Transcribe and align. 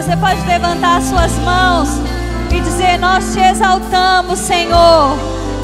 Você 0.00 0.16
pode 0.16 0.40
levantar 0.46 0.96
as 0.96 1.04
suas 1.04 1.30
mãos 1.40 1.90
e 2.50 2.58
dizer: 2.58 2.98
Nós 2.98 3.34
te 3.34 3.38
exaltamos, 3.38 4.38
Senhor. 4.38 5.14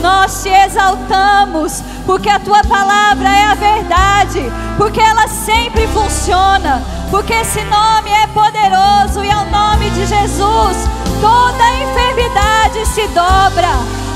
Nós 0.02 0.42
te 0.42 0.50
exaltamos, 0.50 1.82
porque 2.04 2.28
a 2.28 2.38
tua 2.38 2.62
palavra 2.64 3.30
é 3.30 3.44
a 3.46 3.54
verdade, 3.54 4.42
porque 4.76 5.00
ela 5.00 5.26
sempre 5.26 5.86
funciona, 5.88 6.82
porque 7.10 7.32
esse 7.32 7.64
nome 7.64 8.10
é 8.10 8.26
poderoso 8.26 9.24
e 9.24 9.30
ao 9.30 9.46
nome 9.46 9.88
de 9.88 10.04
Jesus 10.04 10.76
toda 11.18 11.72
enfermidade 11.72 12.84
se 12.88 13.08
dobra. 13.08 13.70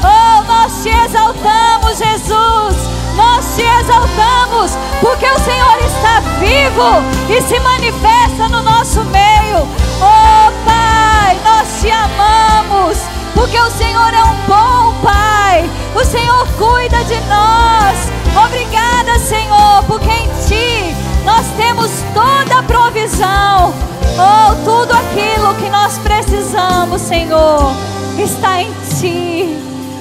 Oh, 0.04 0.42
nós 0.42 0.82
te 0.82 0.90
exaltamos, 0.90 1.96
Jesus. 1.96 2.76
Nós 3.16 3.56
te 3.56 3.62
exaltamos, 3.62 4.72
porque 5.00 5.24
o 5.24 5.38
Senhor 5.40 5.78
está 5.78 6.20
vivo 6.38 7.34
e 7.34 7.40
se 7.40 7.58
manifesta 7.60 8.48
no 8.50 8.62
nosso 8.62 9.02
meio. 9.04 9.89
Oh, 10.00 10.52
Pai, 10.64 11.38
nós 11.44 11.80
te 11.80 11.90
amamos, 11.90 12.98
porque 13.34 13.58
o 13.58 13.70
Senhor 13.70 14.14
é 14.14 14.24
um 14.24 14.36
bom 14.46 14.94
Pai. 15.02 15.68
O 15.94 16.04
Senhor 16.04 16.46
cuida 16.58 17.02
de 17.04 17.20
nós. 17.26 18.10
Obrigada, 18.46 19.18
Senhor, 19.18 19.84
porque 19.86 20.10
em 20.10 20.28
Ti 20.46 20.94
nós 21.24 21.46
temos 21.56 21.90
toda 22.14 22.58
a 22.58 22.62
provisão. 22.62 23.74
Oh, 24.18 24.54
tudo 24.64 24.92
aquilo 24.92 25.54
que 25.54 25.70
nós 25.70 25.98
precisamos, 25.98 27.00
Senhor, 27.02 27.72
está 28.18 28.62
em 28.62 28.72
Ti. 28.98 29.56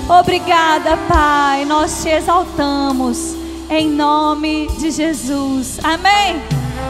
Obrigada, 0.10 0.98
Pai. 1.08 1.66
Nós 1.66 2.02
te 2.02 2.10
exaltamos 2.10 3.36
em 3.70 3.90
nome 3.90 4.68
de 4.80 4.92
Jesus. 4.92 5.80
Amém. 5.84 6.42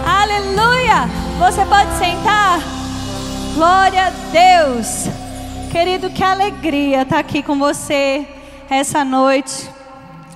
Aleluia. 0.05 1.09
Você 1.39 1.66
pode 1.66 1.91
sentar. 1.98 2.79
Glória 3.59 4.05
a 4.05 4.09
Deus. 4.09 5.04
Querido, 5.70 6.09
que 6.09 6.23
alegria 6.23 7.02
estar 7.02 7.20
aqui 7.20 7.44
com 7.44 7.59
você 7.59 8.25
essa 8.70 9.03
noite. 9.03 9.70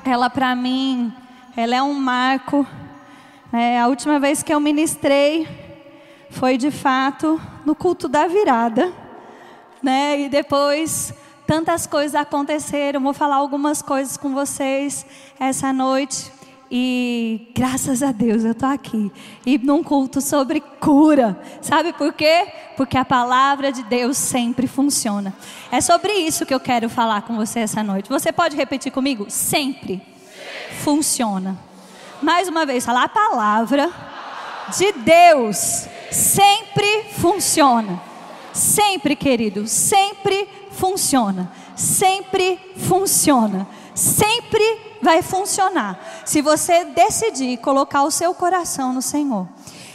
Ela 0.03 0.29
para 0.29 0.53
mim, 0.53 1.13
ela 1.55 1.73
é 1.73 1.81
um 1.81 1.93
marco. 1.93 2.67
É, 3.53 3.79
a 3.79 3.87
última 3.87 4.19
vez 4.19 4.43
que 4.43 4.53
eu 4.53 4.59
ministrei 4.59 5.47
foi 6.31 6.57
de 6.57 6.69
fato 6.69 7.39
no 7.65 7.73
culto 7.73 8.09
da 8.09 8.27
virada, 8.27 8.91
né? 9.81 10.19
E 10.19 10.27
depois 10.27 11.13
tantas 11.47 11.87
coisas 11.87 12.15
aconteceram. 12.15 12.99
Vou 12.99 13.13
falar 13.13 13.37
algumas 13.37 13.81
coisas 13.81 14.17
com 14.17 14.33
vocês 14.33 15.05
essa 15.39 15.71
noite. 15.71 16.29
E 16.75 17.51
graças 17.53 18.01
a 18.01 18.11
Deus 18.11 18.43
eu 18.43 18.53
estou 18.53 18.67
aqui. 18.67 19.11
E 19.45 19.59
num 19.59 19.83
culto 19.83 20.19
sobre 20.19 20.59
cura. 20.59 21.39
Sabe 21.61 21.93
por 21.93 22.11
quê? 22.13 22.47
Porque 22.75 22.97
a 22.97 23.05
palavra 23.05 23.71
de 23.71 23.83
Deus 23.83 24.17
sempre 24.17 24.65
funciona. 24.65 25.35
É 25.71 25.79
sobre 25.79 26.11
isso 26.13 26.47
que 26.47 26.53
eu 26.53 26.59
quero 26.59 26.89
falar 26.89 27.21
com 27.21 27.35
você 27.35 27.59
essa 27.59 27.83
noite. 27.83 28.09
Você 28.09 28.31
pode 28.31 28.57
repetir 28.57 28.91
comigo? 28.91 29.27
Sempre, 29.29 30.01
funciona. 30.83 31.55
Mais 32.23 32.47
uma 32.47 32.65
vez, 32.65 32.83
falar 32.83 33.03
a 33.03 33.09
palavra 33.09 33.91
de 34.75 34.93
Deus 34.93 35.87
sempre 36.09 37.03
funciona. 37.19 38.01
Sempre, 38.51 39.15
querido, 39.15 39.67
sempre 39.67 40.49
funciona. 40.71 41.51
Sempre 41.75 42.59
funciona. 42.77 43.67
Sempre 43.93 44.92
vai 45.03 45.21
funcionar. 45.21 45.99
Se 46.25 46.41
você 46.41 46.85
decidir 46.85 47.57
colocar 47.57 48.03
o 48.03 48.11
seu 48.11 48.33
coração 48.33 48.93
no 48.93 49.01
Senhor. 49.01 49.47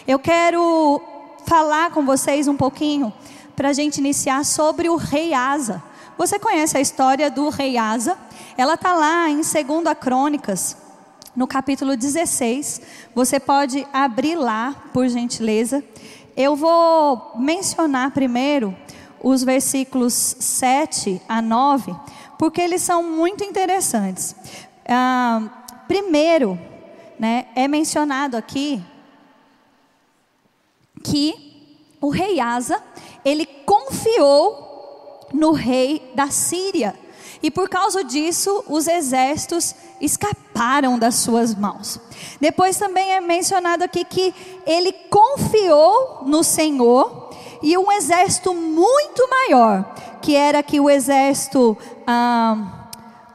Eu 0.06 0.19
quero 0.19 1.03
falar 1.47 1.91
com 1.91 2.05
vocês 2.05 2.47
um 2.47 2.56
pouquinho 2.56 3.12
para 3.56 3.70
a 3.70 3.73
gente 3.73 3.98
iniciar 3.98 4.45
sobre 4.45 4.89
o 4.89 4.97
rei 4.97 5.34
Asa. 5.34 5.83
Você 6.17 6.39
conhece 6.39 6.77
a 6.77 6.81
história 6.81 7.31
do 7.31 7.48
rei 7.48 7.78
Asa? 7.78 8.17
Ela 8.56 8.75
está 8.75 8.95
lá 8.95 9.28
em 9.31 9.37
2 9.37 9.55
Crônicas, 9.98 10.77
no 11.34 11.47
capítulo 11.47 11.97
16. 11.97 12.82
Você 13.15 13.41
pode 13.41 13.87
abrir 13.93 14.37
lá, 14.37 14.77
por 14.93 15.09
gentileza. 15.09 15.82
Eu 16.37 16.55
vou 16.55 17.32
mencionar 17.37 18.11
primeiro 18.11 18.77
os 19.22 19.43
versículos 19.43 20.12
7 20.12 21.21
a 21.28 21.41
9, 21.43 21.94
porque 22.38 22.61
eles 22.61 22.82
são 22.82 23.03
muito 23.03 23.43
interessantes. 23.43 24.37
Ah, 24.88 25.43
primeiro, 25.87 26.59
né, 27.19 27.47
é 27.54 27.69
mencionado 27.69 28.37
aqui 28.37 28.82
que 31.04 31.49
o 32.00 32.09
rei 32.09 32.41
Asa, 32.41 32.82
ele 33.25 33.44
confiou 33.44 35.28
no 35.32 35.53
rei 35.53 36.10
da 36.15 36.31
Síria. 36.31 36.94
E 37.43 37.50
por 37.50 37.69
causa 37.69 38.03
disso, 38.03 38.65
os 38.66 38.88
exércitos 38.88 39.75
escaparam 40.00 40.99
das 40.99 41.16
suas 41.16 41.55
mãos. 41.55 42.00
Depois 42.41 42.76
também 42.76 43.12
é 43.12 43.20
mencionado 43.20 43.84
aqui 43.84 44.05
que 44.05 44.34
ele 44.66 44.93
confiou 44.93 46.22
no 46.25 46.43
Senhor 46.43 47.31
e 47.62 47.76
um 47.76 47.91
exército 47.93 48.55
muito 48.55 49.28
maior, 49.28 49.94
que 50.22 50.34
era 50.34 50.62
que 50.62 50.81
o 50.81 50.88
exército 50.88 51.76
ah, 52.06 52.78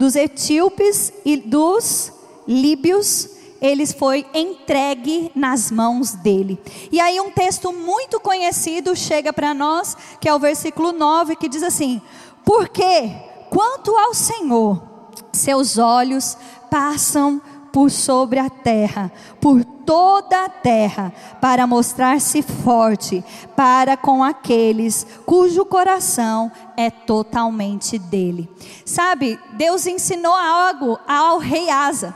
dos 0.03 0.17
etíopes 0.17 1.13
e 1.23 1.37
dos 1.37 2.11
líbios, 2.45 3.29
eles 3.61 3.93
foi 3.93 4.25
entregue 4.33 5.31
nas 5.33 5.71
mãos 5.71 6.11
dele. 6.11 6.59
E 6.91 6.99
aí 6.99 7.21
um 7.21 7.31
texto 7.31 7.71
muito 7.71 8.19
conhecido 8.19 8.97
chega 8.97 9.31
para 9.31 9.53
nós, 9.53 9.95
que 10.19 10.27
é 10.27 10.35
o 10.35 10.39
versículo 10.39 10.91
9, 10.91 11.37
que 11.37 11.47
diz 11.47 11.63
assim: 11.63 12.01
"Porque 12.43 13.09
quanto 13.49 13.95
ao 13.95 14.13
Senhor, 14.13 14.83
seus 15.31 15.77
olhos 15.77 16.37
passam 16.69 17.41
por 17.73 17.89
sobre 17.89 18.37
a 18.37 18.51
terra, 18.51 19.11
por 19.41 19.65
toda 19.65 20.45
a 20.45 20.49
terra, 20.49 21.11
para 21.41 21.65
mostrar-se 21.65 22.43
forte 22.43 23.25
para 23.55 23.97
com 23.97 24.23
aqueles 24.23 25.07
cujo 25.25 25.65
coração 25.65 26.51
é 26.77 26.91
totalmente 26.91 27.97
dele. 27.97 28.47
Sabe, 28.85 29.39
Deus 29.53 29.87
ensinou 29.87 30.35
algo 30.35 30.99
ao 31.07 31.39
rei 31.39 31.67
Asa. 31.71 32.13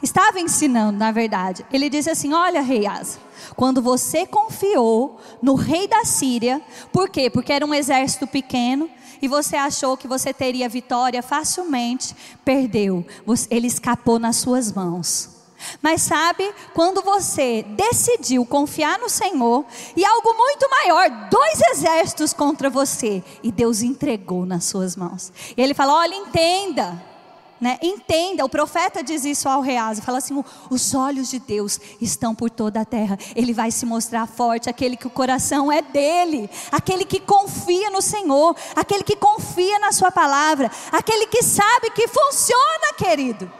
Estava 0.00 0.38
ensinando, 0.38 0.96
na 0.96 1.10
verdade. 1.10 1.66
Ele 1.72 1.90
disse 1.90 2.08
assim: 2.08 2.32
Olha, 2.32 2.60
rei 2.60 2.86
Asa, 2.86 3.18
quando 3.56 3.82
você 3.82 4.24
confiou 4.24 5.18
no 5.42 5.56
rei 5.56 5.88
da 5.88 6.04
Síria, 6.04 6.62
por 6.92 7.08
quê? 7.08 7.28
Porque 7.28 7.52
era 7.52 7.66
um 7.66 7.74
exército 7.74 8.24
pequeno, 8.24 8.88
e 9.20 9.28
você 9.28 9.56
achou 9.56 9.96
que 9.96 10.08
você 10.08 10.32
teria 10.32 10.68
vitória 10.68 11.22
facilmente, 11.22 12.14
perdeu. 12.44 13.04
Ele 13.50 13.66
escapou 13.66 14.18
nas 14.18 14.36
suas 14.36 14.72
mãos. 14.72 15.36
Mas 15.80 16.02
sabe, 16.02 16.52
quando 16.74 17.02
você 17.02 17.62
decidiu 17.62 18.44
confiar 18.44 18.98
no 18.98 19.08
Senhor 19.08 19.64
e 19.96 20.04
algo 20.04 20.34
muito 20.34 20.68
maior, 20.70 21.28
dois 21.30 21.60
exércitos 21.72 22.32
contra 22.32 22.68
você, 22.68 23.24
e 23.42 23.50
Deus 23.50 23.82
entregou 23.82 24.44
nas 24.44 24.64
suas 24.64 24.96
mãos. 24.96 25.32
E 25.56 25.62
ele 25.62 25.74
fala: 25.74 25.94
olha, 25.94 26.14
entenda. 26.14 27.15
Né? 27.58 27.78
Entenda, 27.80 28.44
o 28.44 28.50
profeta 28.50 29.02
diz 29.02 29.24
isso 29.24 29.48
ao 29.48 29.62
Reaz, 29.62 29.98
fala 30.00 30.18
assim: 30.18 30.44
os 30.68 30.94
olhos 30.94 31.30
de 31.30 31.38
Deus 31.38 31.80
estão 32.02 32.34
por 32.34 32.50
toda 32.50 32.82
a 32.82 32.84
terra, 32.84 33.18
ele 33.34 33.54
vai 33.54 33.70
se 33.70 33.86
mostrar 33.86 34.26
forte, 34.26 34.68
aquele 34.68 34.94
que 34.94 35.06
o 35.06 35.10
coração 35.10 35.72
é 35.72 35.80
dele, 35.80 36.50
aquele 36.70 37.06
que 37.06 37.18
confia 37.18 37.88
no 37.88 38.02
Senhor, 38.02 38.54
aquele 38.74 39.02
que 39.02 39.16
confia 39.16 39.78
na 39.78 39.90
Sua 39.90 40.10
palavra, 40.10 40.70
aquele 40.92 41.26
que 41.28 41.42
sabe 41.42 41.90
que 41.90 42.06
funciona, 42.06 42.92
querido. 42.98 43.50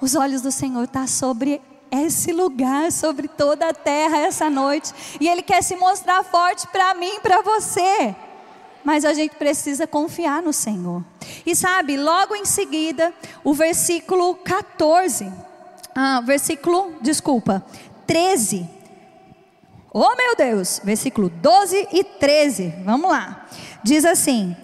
Os 0.00 0.16
olhos 0.16 0.42
do 0.42 0.50
Senhor 0.50 0.84
estão 0.84 1.02
tá 1.02 1.08
sobre 1.08 1.62
esse 1.88 2.32
lugar, 2.32 2.90
sobre 2.90 3.28
toda 3.28 3.68
a 3.68 3.72
terra 3.72 4.18
essa 4.18 4.50
noite, 4.50 4.92
e 5.20 5.28
Ele 5.28 5.42
quer 5.42 5.62
se 5.62 5.76
mostrar 5.76 6.24
forte 6.24 6.66
para 6.66 6.94
mim 6.94 7.20
para 7.20 7.42
você 7.42 8.16
mas 8.84 9.04
a 9.04 9.12
gente 9.12 9.34
precisa 9.36 9.86
confiar 9.86 10.42
no 10.42 10.52
Senhor. 10.52 11.04
E 11.44 11.54
sabe, 11.54 11.96
logo 11.96 12.34
em 12.34 12.44
seguida, 12.44 13.12
o 13.44 13.52
versículo 13.52 14.34
14, 14.36 15.30
ah, 15.94 16.20
versículo, 16.20 16.94
desculpa, 17.00 17.64
13. 18.06 18.68
Oh 19.92 20.14
meu 20.14 20.36
Deus, 20.36 20.80
versículo 20.84 21.28
12 21.28 21.88
e 21.92 22.04
13, 22.04 22.74
vamos 22.84 23.10
lá. 23.10 23.46
Diz 23.82 24.04
assim: 24.04 24.56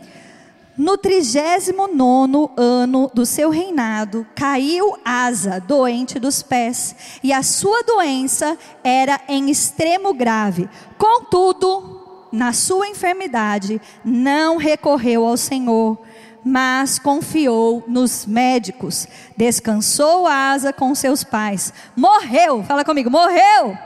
No 0.76 0.96
trigésimo 0.96 1.88
nono 1.88 2.50
ano 2.56 3.10
do 3.12 3.26
seu 3.26 3.50
reinado, 3.50 4.26
caiu 4.34 4.96
Asa, 5.04 5.58
doente 5.60 6.18
dos 6.18 6.42
pés, 6.42 6.94
e 7.22 7.32
a 7.32 7.42
sua 7.42 7.82
doença 7.82 8.56
era 8.84 9.20
em 9.28 9.50
extremo 9.50 10.14
grave. 10.14 10.68
Contudo, 10.96 11.93
na 12.34 12.52
sua 12.52 12.88
enfermidade, 12.88 13.80
não 14.04 14.56
recorreu 14.56 15.24
ao 15.24 15.36
Senhor, 15.36 15.98
mas 16.44 16.98
confiou 16.98 17.84
nos 17.86 18.26
médicos. 18.26 19.06
Descansou 19.36 20.26
Asa 20.26 20.72
com 20.72 20.94
seus 20.94 21.22
pais. 21.22 21.72
Morreu, 21.96 22.64
fala 22.64 22.84
comigo, 22.84 23.08
morreu. 23.08 23.78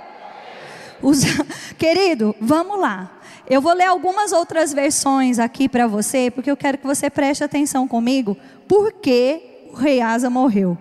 Os... 1.02 1.20
Querido, 1.76 2.34
vamos 2.40 2.80
lá. 2.80 3.10
Eu 3.48 3.60
vou 3.60 3.74
ler 3.74 3.84
algumas 3.84 4.32
outras 4.32 4.72
versões 4.72 5.38
aqui 5.38 5.68
para 5.68 5.86
você, 5.86 6.30
porque 6.30 6.50
eu 6.50 6.56
quero 6.56 6.78
que 6.78 6.86
você 6.86 7.08
preste 7.08 7.44
atenção 7.44 7.86
comigo. 7.86 8.36
Por 8.66 8.92
que 8.92 9.68
o 9.72 9.76
rei 9.76 10.00
Asa 10.00 10.28
morreu? 10.28 10.76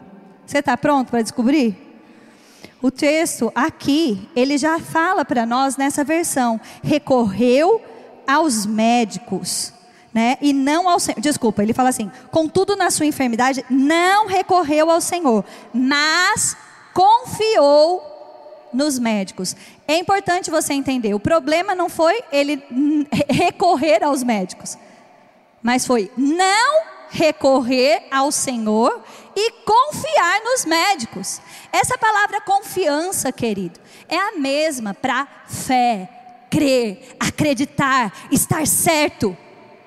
Você 0.46 0.60
está 0.60 0.76
pronto 0.78 1.10
para 1.10 1.22
descobrir? 1.22 1.87
O 2.88 2.92
texto 2.92 3.52
aqui, 3.54 4.30
ele 4.34 4.58
já 4.58 4.80
fala 4.80 5.26
para 5.26 5.46
nós 5.46 5.76
nessa 5.76 6.06
versão: 6.06 6.58
recorreu 6.82 7.82
aos 8.26 8.66
médicos, 8.66 9.74
né? 10.14 10.38
E 10.42 10.54
não 10.54 10.88
ao 10.88 10.98
Senhor. 10.98 11.20
Desculpa, 11.20 11.62
ele 11.62 11.74
fala 11.74 11.90
assim: 11.90 12.10
contudo, 12.32 12.78
na 12.78 12.90
sua 12.90 13.06
enfermidade, 13.06 13.66
não 13.70 14.26
recorreu 14.26 14.90
ao 14.90 15.02
Senhor, 15.02 15.44
mas 15.74 16.56
confiou 16.94 18.02
nos 18.72 18.98
médicos. 18.98 19.54
É 19.86 19.98
importante 19.98 20.50
você 20.50 20.74
entender: 20.74 21.14
o 21.14 21.20
problema 21.20 21.76
não 21.76 21.90
foi 21.90 22.24
ele 22.32 22.64
recorrer 23.30 24.02
aos 24.02 24.24
médicos, 24.24 24.78
mas 25.62 25.86
foi 25.86 26.10
não 26.16 26.86
recorrer 27.10 28.04
ao 28.10 28.32
Senhor 28.32 29.04
e 29.40 29.52
confiar 29.64 30.42
nos 30.44 30.66
médicos. 30.66 31.40
Essa 31.72 31.96
palavra 31.96 32.42
confiança, 32.42 33.32
querido, 33.32 33.80
é 34.10 34.18
a 34.18 34.32
mesma 34.32 34.96
para 34.96 35.28
fé, 35.46 36.10
crer, 36.50 37.16
acreditar, 37.20 38.12
estar 38.32 38.66
certo. 38.66 39.38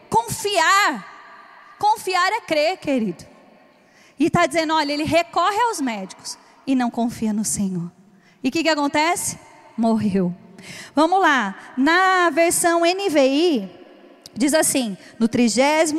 Confiar. 0.08 1.74
Confiar 1.80 2.32
é 2.32 2.40
crer, 2.42 2.76
querido. 2.76 3.24
E 4.16 4.26
está 4.26 4.46
dizendo: 4.46 4.72
olha, 4.72 4.92
ele 4.92 5.02
recorre 5.02 5.60
aos 5.62 5.80
médicos 5.80 6.38
e 6.64 6.76
não 6.76 6.88
confia 6.88 7.32
no 7.32 7.44
Senhor. 7.44 7.90
E 8.44 8.50
o 8.50 8.52
que, 8.52 8.62
que 8.62 8.68
acontece? 8.68 9.36
Morreu. 9.76 10.32
Vamos 10.94 11.20
lá, 11.20 11.72
na 11.76 12.30
versão 12.30 12.82
NVI, 12.82 13.68
diz 14.32 14.54
assim: 14.54 14.96
no 15.18 15.26
39 15.26 15.94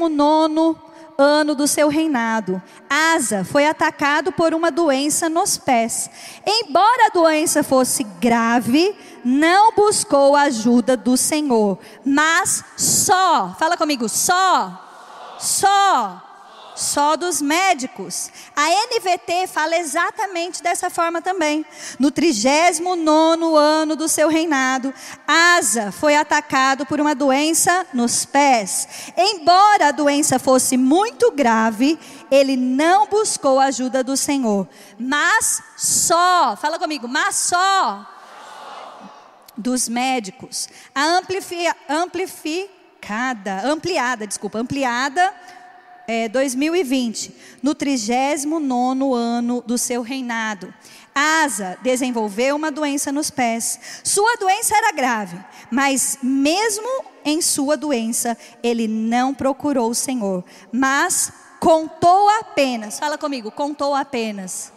ano 1.21 1.55
do 1.55 1.67
seu 1.67 1.87
reinado, 1.87 2.61
Asa 2.89 3.43
foi 3.43 3.65
atacado 3.65 4.31
por 4.31 4.53
uma 4.53 4.71
doença 4.71 5.29
nos 5.29 5.57
pés. 5.57 6.09
Embora 6.45 7.07
a 7.07 7.13
doença 7.13 7.63
fosse 7.63 8.03
grave, 8.03 8.95
não 9.23 9.73
buscou 9.73 10.35
a 10.35 10.43
ajuda 10.43 10.97
do 10.97 11.15
Senhor, 11.15 11.77
mas 12.03 12.63
só, 12.75 13.55
fala 13.59 13.77
comigo, 13.77 14.09
só, 14.09 15.37
só, 15.39 16.30
só 16.75 17.15
dos 17.15 17.41
médicos. 17.41 18.31
A 18.55 18.67
NVT 18.69 19.47
fala 19.47 19.77
exatamente 19.77 20.61
dessa 20.63 20.89
forma 20.89 21.21
também. 21.21 21.65
No 21.99 22.11
39 22.11 23.57
ano 23.57 23.95
do 23.95 24.07
seu 24.07 24.29
reinado, 24.29 24.93
Asa 25.27 25.91
foi 25.91 26.15
atacado 26.15 26.85
por 26.85 26.99
uma 26.99 27.13
doença 27.15 27.85
nos 27.93 28.25
pés. 28.25 28.87
Embora 29.17 29.87
a 29.89 29.91
doença 29.91 30.39
fosse 30.39 30.77
muito 30.77 31.31
grave, 31.31 31.99
ele 32.29 32.55
não 32.55 33.07
buscou 33.07 33.59
a 33.59 33.65
ajuda 33.65 34.03
do 34.03 34.15
Senhor, 34.15 34.67
mas 34.97 35.61
só, 35.77 36.55
fala 36.55 36.79
comigo, 36.79 37.07
mas 37.07 37.35
só 37.35 38.07
dos 39.57 39.89
médicos. 39.89 40.69
A 40.95 41.03
amplificada, 41.89 43.61
ampliada, 43.65 44.25
desculpa, 44.25 44.59
ampliada 44.59 45.33
é, 46.11 46.27
2020, 46.27 47.33
no 47.63 47.73
39 47.73 49.15
ano 49.15 49.63
do 49.65 49.77
seu 49.77 50.01
reinado. 50.01 50.73
Asa 51.15 51.77
desenvolveu 51.81 52.57
uma 52.57 52.69
doença 52.69 53.13
nos 53.13 53.29
pés. 53.29 53.79
Sua 54.03 54.35
doença 54.35 54.75
era 54.75 54.91
grave, 54.91 55.39
mas 55.71 56.17
mesmo 56.21 57.05
em 57.23 57.41
sua 57.41 57.77
doença, 57.77 58.37
ele 58.61 58.89
não 58.89 59.33
procurou 59.33 59.89
o 59.89 59.95
Senhor, 59.95 60.43
mas 60.69 61.31
contou 61.61 62.27
apenas, 62.41 62.99
fala 62.99 63.17
comigo, 63.17 63.49
contou 63.49 63.95
apenas 63.95 64.73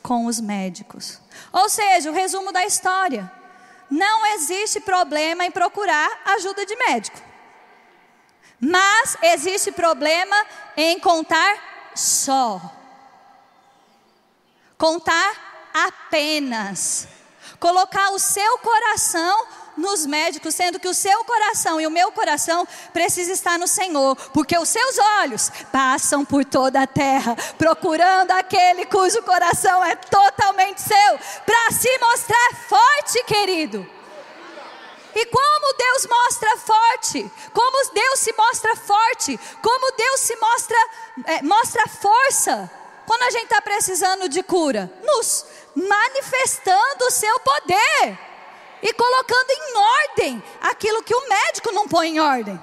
com 0.00 0.26
os 0.26 0.40
médicos. 0.40 1.20
Ou 1.52 1.68
seja, 1.68 2.08
o 2.08 2.14
resumo 2.14 2.52
da 2.52 2.64
história. 2.64 3.32
Não 3.90 4.26
existe 4.34 4.80
problema 4.80 5.44
em 5.44 5.50
procurar 5.50 6.08
ajuda 6.26 6.64
de 6.64 6.76
médico. 6.76 7.27
Mas 8.60 9.16
existe 9.22 9.70
problema 9.70 10.36
em 10.76 10.98
contar 10.98 11.90
só. 11.94 12.60
Contar 14.76 15.70
apenas. 15.72 17.08
Colocar 17.60 18.10
o 18.10 18.18
seu 18.18 18.58
coração 18.58 19.46
nos 19.76 20.04
médicos, 20.04 20.54
sendo 20.54 20.80
que 20.80 20.88
o 20.88 20.94
seu 20.94 21.24
coração 21.24 21.80
e 21.80 21.86
o 21.86 21.90
meu 21.90 22.10
coração 22.10 22.66
precisa 22.92 23.32
estar 23.32 23.58
no 23.58 23.68
Senhor, 23.68 24.16
porque 24.32 24.58
os 24.58 24.68
seus 24.68 24.98
olhos 25.20 25.50
passam 25.72 26.24
por 26.24 26.44
toda 26.44 26.82
a 26.82 26.86
terra, 26.86 27.36
procurando 27.56 28.32
aquele 28.32 28.84
cujo 28.86 29.22
coração 29.22 29.84
é 29.84 29.94
totalmente 29.94 30.80
seu, 30.80 31.18
para 31.46 31.70
se 31.70 31.98
mostrar 31.98 32.50
forte, 32.68 33.24
querido. 33.24 33.97
E 35.20 35.26
como 35.26 35.74
Deus 35.76 36.06
mostra 36.06 36.56
forte, 36.58 37.28
como 37.52 37.92
Deus 37.92 38.20
se 38.20 38.32
mostra 38.34 38.76
forte, 38.76 39.40
como 39.60 39.96
Deus 39.96 40.20
se 40.20 40.36
mostra, 40.36 40.76
é, 41.24 41.42
mostra 41.42 41.88
força, 41.88 42.70
quando 43.04 43.24
a 43.24 43.30
gente 43.30 43.46
está 43.46 43.60
precisando 43.60 44.28
de 44.28 44.44
cura, 44.44 44.88
nos 45.02 45.44
manifestando 45.74 47.04
o 47.04 47.10
seu 47.10 47.40
poder 47.40 48.16
e 48.80 48.92
colocando 48.92 49.50
em 49.50 49.76
ordem 49.76 50.42
aquilo 50.60 51.02
que 51.02 51.12
o 51.16 51.28
médico 51.28 51.72
não 51.72 51.88
põe 51.88 52.10
em 52.10 52.20
ordem. 52.20 52.60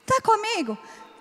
Está 0.00 0.20
comigo? 0.22 0.76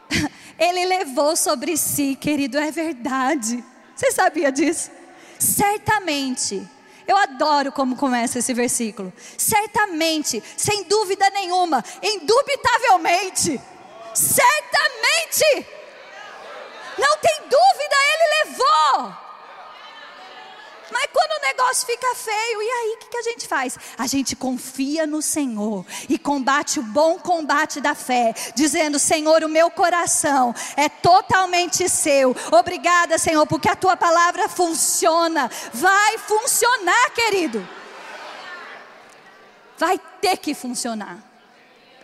Ele 0.58 0.84
levou 0.88 1.36
sobre 1.36 1.78
si, 1.78 2.16
querido, 2.16 2.58
é 2.58 2.72
verdade. 2.72 3.64
Você 3.96 4.12
sabia 4.12 4.52
disso? 4.52 4.90
Certamente. 5.38 6.68
Eu 7.10 7.18
adoro 7.18 7.72
como 7.72 7.96
começa 7.96 8.38
esse 8.38 8.54
versículo. 8.54 9.12
Certamente, 9.36 10.44
sem 10.56 10.84
dúvida 10.84 11.28
nenhuma, 11.32 11.84
indubitavelmente, 12.04 13.60
certamente, 14.14 15.68
não 17.00 17.18
tem 17.18 17.40
dúvida, 17.50 17.96
ele 18.14 18.52
levou. 18.52 19.29
Mas 20.92 21.08
quando 21.14 21.32
o 21.32 21.46
negócio 21.46 21.86
fica 21.86 22.16
feio, 22.16 22.62
e 22.62 22.70
aí 22.70 22.96
o 22.96 22.98
que, 23.00 23.10
que 23.10 23.18
a 23.18 23.24
gente 23.24 23.48
faz? 23.48 23.78
A 23.98 24.08
gente 24.08 24.36
confia 24.36 25.06
no 25.06 25.22
Senhor 25.22 25.86
e 26.08 26.18
combate 26.18 26.80
o 26.80 26.84
bom 26.84 27.20
combate 27.20 27.80
da 27.80 27.94
fé, 27.94 28.34
dizendo: 28.56 28.98
Senhor, 28.98 29.44
o 29.44 29.50
meu 29.50 29.70
coração 29.70 30.54
é 30.76 30.90
totalmente 30.90 31.88
seu. 31.90 32.36
Obrigada, 32.52 33.18
Senhor, 33.18 33.46
porque 33.46 33.70
a 33.70 33.76
tua 33.76 33.96
palavra 33.96 34.50
funciona. 34.50 35.50
Vai 35.74 36.18
funcionar, 36.18 37.12
querido. 37.12 37.68
Vai 39.78 40.00
ter 40.20 40.38
que 40.38 40.54
funcionar. 40.54 41.24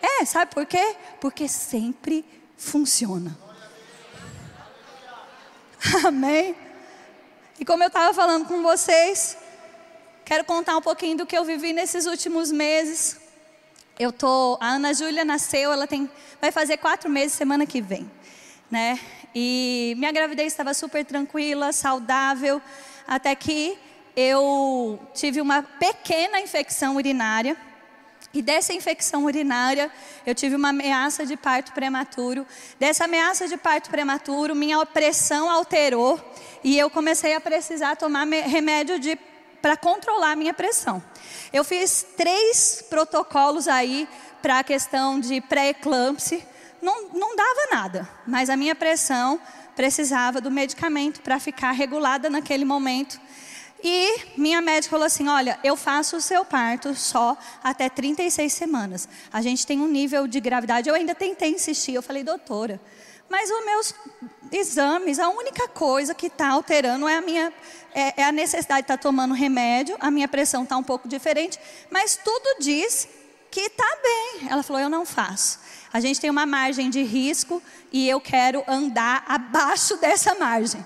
É, 0.02 0.24
sabe 0.26 0.54
por 0.54 0.66
quê? 0.66 0.96
Porque 1.20 1.48
sempre 1.48 2.24
funciona. 2.58 3.38
Amém? 6.06 6.65
E 7.58 7.64
como 7.64 7.82
eu 7.84 7.88
estava 7.88 8.14
falando 8.14 8.46
com 8.46 8.62
vocês, 8.62 9.38
quero 10.26 10.44
contar 10.44 10.76
um 10.76 10.82
pouquinho 10.82 11.20
do 11.20 11.26
que 11.26 11.38
eu 11.38 11.46
vivi 11.46 11.72
nesses 11.72 12.06
últimos 12.06 12.52
meses. 12.52 13.18
Eu 13.98 14.12
tô, 14.12 14.58
a 14.60 14.72
Ana 14.72 14.94
Júlia 14.94 15.24
nasceu, 15.24 15.72
ela 15.72 15.88
tem, 15.88 16.10
vai 16.42 16.52
fazer 16.52 16.76
quatro 16.76 17.10
meses 17.10 17.32
semana 17.32 17.66
que 17.66 17.80
vem, 17.80 18.12
né? 18.70 19.00
E 19.34 19.96
minha 19.98 20.12
gravidez 20.12 20.52
estava 20.52 20.74
super 20.74 21.06
tranquila, 21.06 21.72
saudável, 21.72 22.62
até 23.08 23.34
que 23.34 23.78
eu 24.18 25.00
tive 25.14 25.40
uma 25.40 25.64
pequena 25.64 26.42
infecção 26.42 26.98
urinária. 26.98 27.56
E 28.34 28.42
dessa 28.42 28.74
infecção 28.74 29.24
urinária, 29.24 29.90
eu 30.26 30.36
tive 30.36 30.56
uma 30.56 30.70
ameaça 30.70 31.26
de 31.26 31.38
parto 31.38 31.72
prematuro. 31.72 32.46
Dessa 32.78 33.06
ameaça 33.06 33.48
de 33.48 33.56
parto 33.56 33.90
prematuro, 33.90 34.54
minha 34.54 34.86
pressão 34.86 35.50
alterou 35.50 36.20
e 36.66 36.80
eu 36.80 36.90
comecei 36.90 37.36
a 37.36 37.40
precisar 37.40 37.96
tomar 37.96 38.26
remédio 38.26 38.96
para 39.62 39.78
controlar 39.78 40.32
a 40.32 40.36
minha 40.36 40.52
pressão. 40.52 41.02
Eu 41.54 41.64
fiz 41.64 42.04
três 42.18 42.84
protocolos 42.90 43.68
aí 43.68 44.10
para 44.42 44.58
a 44.58 44.64
questão 44.64 45.20
de 45.20 45.40
pré-eclâmpsia. 45.42 46.42
Não, 46.82 47.10
não 47.10 47.36
dava 47.36 47.68
nada, 47.72 48.10
mas 48.26 48.50
a 48.50 48.58
minha 48.58 48.74
pressão 48.74 49.40
precisava 49.76 50.42
do 50.42 50.50
medicamento 50.50 51.22
para 51.22 51.40
ficar 51.40 51.72
regulada 51.72 52.32
naquele 52.32 52.66
momento. 52.66 53.22
E 53.84 54.22
minha 54.36 54.60
médica 54.60 54.90
falou 54.90 55.06
assim: 55.06 55.28
Olha, 55.28 55.60
eu 55.64 55.76
faço 55.76 56.18
o 56.18 56.22
seu 56.22 56.44
parto 56.44 56.96
só 56.96 57.38
até 57.64 57.90
36 57.90 58.52
semanas. 58.52 59.08
A 59.32 59.40
gente 59.40 59.68
tem 59.68 59.80
um 59.80 59.88
nível 59.88 60.26
de 60.26 60.40
gravidade. 60.40 60.90
Eu 60.90 60.96
ainda 60.96 61.14
tentei 61.14 61.52
insistir. 61.52 61.94
Eu 61.94 62.02
falei, 62.02 62.24
doutora, 62.24 62.82
Mas 63.30 63.50
os 63.50 63.66
meus 63.66 63.96
exames, 64.52 65.20
a 65.20 65.30
única 65.30 65.68
coisa 65.68 66.14
que 66.14 66.28
está 66.28 66.50
alterando 66.50 67.08
é 67.08 67.16
a 67.16 67.22
minha 67.22 67.54
é, 67.94 68.22
é 68.22 68.24
a 68.26 68.32
necessidade 68.32 68.82
de 68.82 68.86
estar 68.86 68.98
tá 68.98 69.02
tomando 69.02 69.34
remédio, 69.34 69.96
a 70.00 70.12
minha 70.12 70.28
pressão 70.28 70.64
está 70.64 70.78
um 70.78 70.84
pouco 70.84 71.08
diferente, 71.08 71.60
mas 71.90 72.16
tudo 72.16 72.60
diz 72.60 73.08
que 73.50 73.62
está 73.62 73.98
bem. 74.04 74.50
Ela 74.50 74.62
falou: 74.62 74.82
eu 74.82 74.90
não 74.90 75.06
faço. 75.06 75.60
A 75.94 76.02
gente 76.02 76.20
tem 76.20 76.30
uma 76.30 76.46
margem 76.46 76.90
de 76.90 77.02
risco 77.04 77.64
e 77.92 78.10
eu 78.10 78.20
quero 78.20 78.64
andar 78.68 79.24
abaixo 79.28 79.96
dessa 80.02 80.36
margem. 80.36 80.86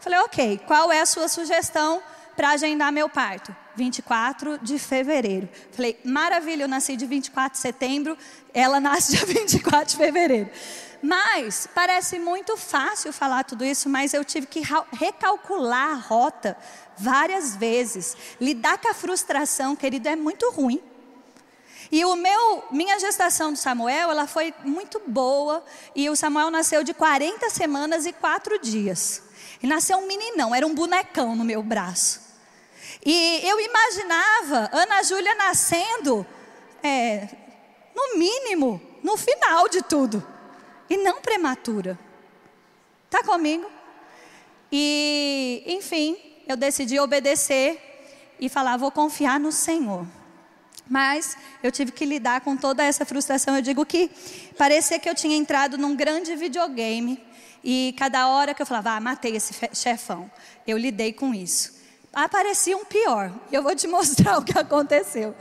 Falei, 0.00 0.18
ok, 0.20 0.60
qual 0.66 0.90
é 0.90 1.00
a 1.00 1.06
sua 1.06 1.28
sugestão 1.28 2.00
para 2.34 2.50
agendar 2.50 2.90
meu 2.90 3.08
parto? 3.08 3.54
24 3.74 4.58
de 4.58 4.78
fevereiro. 4.78 5.46
Falei, 5.72 6.00
maravilha, 6.04 6.62
eu 6.62 6.68
nasci 6.68 6.96
de 6.96 7.04
24 7.04 7.52
de 7.52 7.58
setembro, 7.58 8.16
ela 8.54 8.78
nasce 8.80 9.16
dia 9.16 9.26
24 9.26 9.90
de 9.90 9.96
fevereiro. 9.96 10.48
Mas 11.02 11.68
parece 11.74 12.18
muito 12.18 12.56
fácil 12.56 13.12
falar 13.12 13.44
tudo 13.44 13.64
isso, 13.64 13.88
mas 13.88 14.14
eu 14.14 14.24
tive 14.24 14.46
que 14.46 14.62
recalcular 14.92 15.90
a 15.90 15.94
rota 15.94 16.56
várias 16.96 17.56
vezes. 17.56 18.16
Lidar 18.40 18.78
com 18.78 18.88
a 18.88 18.94
frustração, 18.94 19.76
querido, 19.76 20.08
é 20.08 20.16
muito 20.16 20.50
ruim. 20.50 20.82
E 21.90 22.04
o 22.04 22.16
meu, 22.16 22.64
minha 22.70 22.98
gestação 22.98 23.52
do 23.52 23.58
Samuel, 23.58 24.10
ela 24.10 24.26
foi 24.26 24.52
muito 24.64 25.00
boa. 25.06 25.64
E 25.94 26.08
o 26.10 26.16
Samuel 26.16 26.50
nasceu 26.50 26.82
de 26.82 26.92
40 26.92 27.48
semanas 27.50 28.06
e 28.06 28.12
4 28.12 28.58
dias. 28.58 29.22
E 29.62 29.66
nasceu 29.66 29.98
um 29.98 30.06
meninão, 30.06 30.54
era 30.54 30.66
um 30.66 30.74
bonecão 30.74 31.36
no 31.36 31.44
meu 31.44 31.62
braço. 31.62 32.20
E 33.04 33.40
eu 33.44 33.60
imaginava 33.60 34.68
Ana 34.72 35.02
Júlia 35.02 35.34
nascendo, 35.36 36.26
é, 36.82 37.28
no 37.94 38.18
mínimo, 38.18 38.80
no 39.02 39.16
final 39.16 39.68
de 39.68 39.82
tudo. 39.82 40.35
E 40.88 40.96
não 40.96 41.20
prematura. 41.20 41.98
Está 43.06 43.22
comigo? 43.22 43.70
E, 44.70 45.62
enfim, 45.66 46.16
eu 46.46 46.56
decidi 46.56 46.98
obedecer 46.98 47.80
e 48.38 48.48
falar: 48.48 48.76
vou 48.76 48.90
confiar 48.90 49.38
no 49.40 49.52
Senhor. 49.52 50.06
Mas 50.88 51.36
eu 51.62 51.72
tive 51.72 51.90
que 51.90 52.04
lidar 52.04 52.40
com 52.42 52.56
toda 52.56 52.84
essa 52.84 53.04
frustração. 53.04 53.56
Eu 53.56 53.62
digo 53.62 53.84
que 53.84 54.10
parecia 54.56 54.98
que 54.98 55.08
eu 55.08 55.14
tinha 55.14 55.36
entrado 55.36 55.76
num 55.76 55.96
grande 55.96 56.36
videogame 56.36 57.20
e 57.64 57.94
cada 57.98 58.28
hora 58.28 58.54
que 58.54 58.62
eu 58.62 58.66
falava, 58.66 58.90
ah, 58.92 59.00
matei 59.00 59.34
esse 59.34 59.52
chefão, 59.72 60.30
eu 60.64 60.78
lidei 60.78 61.12
com 61.12 61.34
isso. 61.34 61.74
Aparecia 62.12 62.76
um 62.76 62.84
pior. 62.84 63.32
Eu 63.50 63.62
vou 63.62 63.74
te 63.74 63.86
mostrar 63.88 64.38
o 64.38 64.44
que 64.44 64.56
aconteceu. 64.56 65.34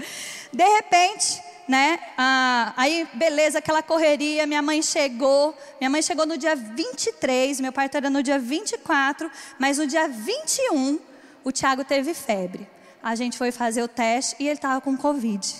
De 0.51 0.67
repente, 0.67 1.41
né? 1.67 1.99
Ah, 2.17 2.73
aí, 2.77 3.07
beleza, 3.13 3.59
aquela 3.59 3.81
correria. 3.81 4.45
Minha 4.45 4.61
mãe 4.61 4.81
chegou. 4.81 5.57
Minha 5.79 5.89
mãe 5.89 6.01
chegou 6.01 6.25
no 6.25 6.37
dia 6.37 6.55
23, 6.55 7.59
meu 7.59 7.73
pai 7.73 7.89
era 7.93 8.09
no 8.09 8.21
dia 8.21 8.37
24, 8.37 9.29
mas 9.57 9.77
no 9.77 9.87
dia 9.87 10.07
21, 10.07 10.99
o 11.43 11.51
Tiago 11.51 11.83
teve 11.83 12.13
febre 12.13 12.75
a 13.05 13.13
gente 13.13 13.37
foi 13.37 13.51
fazer 13.51 13.83
o 13.83 13.87
teste 13.87 14.35
e 14.39 14.47
ele 14.47 14.55
estava 14.55 14.81
com 14.81 14.97
Covid. 14.97 15.55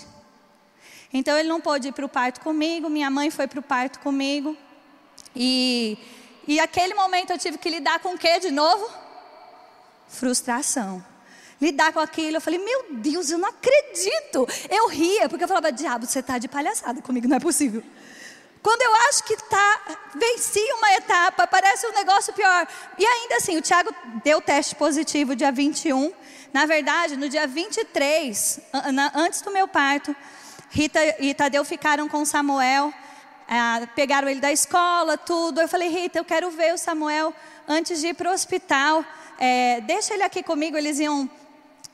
Então 1.12 1.38
ele 1.38 1.48
não 1.48 1.60
pôde 1.60 1.86
ir 1.86 1.92
para 1.92 2.04
o 2.04 2.08
parto 2.08 2.40
comigo, 2.40 2.90
minha 2.90 3.08
mãe 3.08 3.30
foi 3.30 3.46
para 3.46 3.60
o 3.60 3.62
parto 3.62 4.00
comigo. 4.00 4.56
E, 5.34 5.96
e 6.48 6.58
aquele 6.58 6.92
momento 6.94 7.30
eu 7.30 7.38
tive 7.38 7.56
que 7.56 7.70
lidar 7.70 8.00
com 8.00 8.14
o 8.14 8.18
que 8.18 8.40
de 8.40 8.50
novo? 8.50 8.92
Frustração. 10.08 11.04
Lidar 11.60 11.92
com 11.92 12.00
aquilo, 12.00 12.36
eu 12.36 12.40
falei, 12.40 12.58
meu 12.58 12.86
Deus, 12.90 13.30
eu 13.30 13.38
não 13.38 13.48
acredito. 13.48 14.46
Eu 14.68 14.88
ria, 14.88 15.28
porque 15.28 15.44
eu 15.44 15.48
falava, 15.48 15.72
diabo, 15.72 16.04
você 16.04 16.18
está 16.18 16.38
de 16.38 16.48
palhaçada 16.48 17.00
comigo, 17.00 17.26
não 17.26 17.36
é 17.36 17.40
possível. 17.40 17.82
Quando 18.62 18.82
eu 18.82 18.94
acho 19.08 19.22
que 19.22 19.36
tá, 19.44 19.80
venci 20.16 20.60
uma 20.72 20.92
etapa, 20.94 21.46
parece 21.46 21.86
um 21.86 21.92
negócio 21.92 22.32
pior. 22.32 22.66
E 22.98 23.06
ainda 23.06 23.36
assim, 23.36 23.56
o 23.56 23.62
Tiago 23.62 23.94
deu 24.24 24.40
teste 24.40 24.74
positivo 24.74 25.36
dia 25.36 25.52
21. 25.52 26.12
Na 26.52 26.66
verdade, 26.66 27.16
no 27.16 27.28
dia 27.28 27.46
23, 27.46 28.60
antes 29.14 29.40
do 29.40 29.52
meu 29.52 29.68
parto, 29.68 30.14
Rita 30.68 30.98
e 31.20 31.32
Tadeu 31.32 31.64
ficaram 31.64 32.08
com 32.08 32.24
Samuel, 32.24 32.92
é, 33.48 33.86
pegaram 33.94 34.28
ele 34.28 34.40
da 34.40 34.50
escola, 34.50 35.16
tudo. 35.16 35.60
Eu 35.60 35.68
falei, 35.68 35.88
Rita, 35.88 36.18
eu 36.18 36.24
quero 36.24 36.50
ver 36.50 36.74
o 36.74 36.78
Samuel 36.78 37.32
antes 37.68 38.00
de 38.00 38.08
ir 38.08 38.14
para 38.14 38.30
o 38.30 38.34
hospital. 38.34 39.04
É, 39.38 39.80
deixa 39.82 40.12
ele 40.12 40.24
aqui 40.24 40.42
comigo, 40.42 40.76
eles 40.76 40.98
iam 40.98 41.30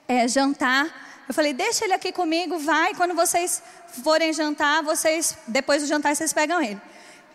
é, 0.06 0.26
jantar. 0.28 1.24
Eu 1.28 1.34
falei, 1.34 1.52
deixa 1.52 1.84
ele 1.84 1.94
aqui 1.94 2.12
comigo, 2.12 2.58
vai. 2.58 2.94
Quando 2.94 3.14
vocês 3.14 3.62
forem 4.02 4.32
jantar, 4.32 4.82
vocês, 4.82 5.36
depois 5.46 5.82
do 5.82 5.88
jantar, 5.88 6.14
vocês 6.14 6.32
pegam 6.32 6.60
ele. 6.60 6.80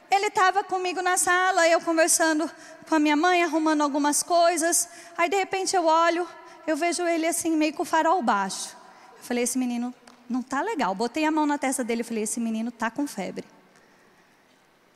Ele 0.09 0.27
estava 0.27 0.63
comigo 0.63 1.01
na 1.01 1.17
sala, 1.17 1.67
eu 1.67 1.81
conversando 1.81 2.49
com 2.87 2.95
a 2.95 2.99
minha 2.99 3.15
mãe, 3.15 3.43
arrumando 3.43 3.81
algumas 3.81 4.23
coisas. 4.23 4.87
Aí, 5.17 5.29
de 5.29 5.35
repente, 5.35 5.75
eu 5.75 5.85
olho, 5.85 6.27
eu 6.65 6.77
vejo 6.77 7.05
ele 7.05 7.27
assim, 7.27 7.51
meio 7.55 7.73
com 7.73 7.83
o 7.83 7.85
farol 7.85 8.21
baixo. 8.21 8.75
Eu 9.17 9.23
falei, 9.23 9.43
esse 9.43 9.57
menino 9.57 9.93
não 10.29 10.41
tá 10.41 10.61
legal. 10.61 10.93
Botei 10.95 11.25
a 11.25 11.31
mão 11.31 11.45
na 11.45 11.57
testa 11.57 11.83
dele 11.83 12.01
e 12.01 12.03
falei, 12.03 12.23
esse 12.23 12.39
menino 12.39 12.71
tá 12.71 12.89
com 12.89 13.05
febre. 13.07 13.45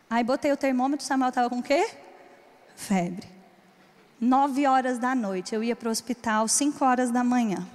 Aí 0.10 0.24
botei 0.24 0.52
o 0.52 0.58
termômetro, 0.58 1.06
Samuel 1.06 1.30
estava 1.30 1.50
com 1.50 1.60
o 1.60 1.64
quê? 1.64 1.90
Febre. 2.76 3.41
Nove 4.22 4.68
horas 4.68 5.00
da 5.00 5.16
noite, 5.16 5.56
eu 5.56 5.64
ia 5.64 5.76
para 5.76 5.90
o 5.90 5.92
hospital, 5.92 6.48
cinco 6.48 6.86
horas 6.86 7.10
da 7.10 7.24
manhã. 7.24 7.68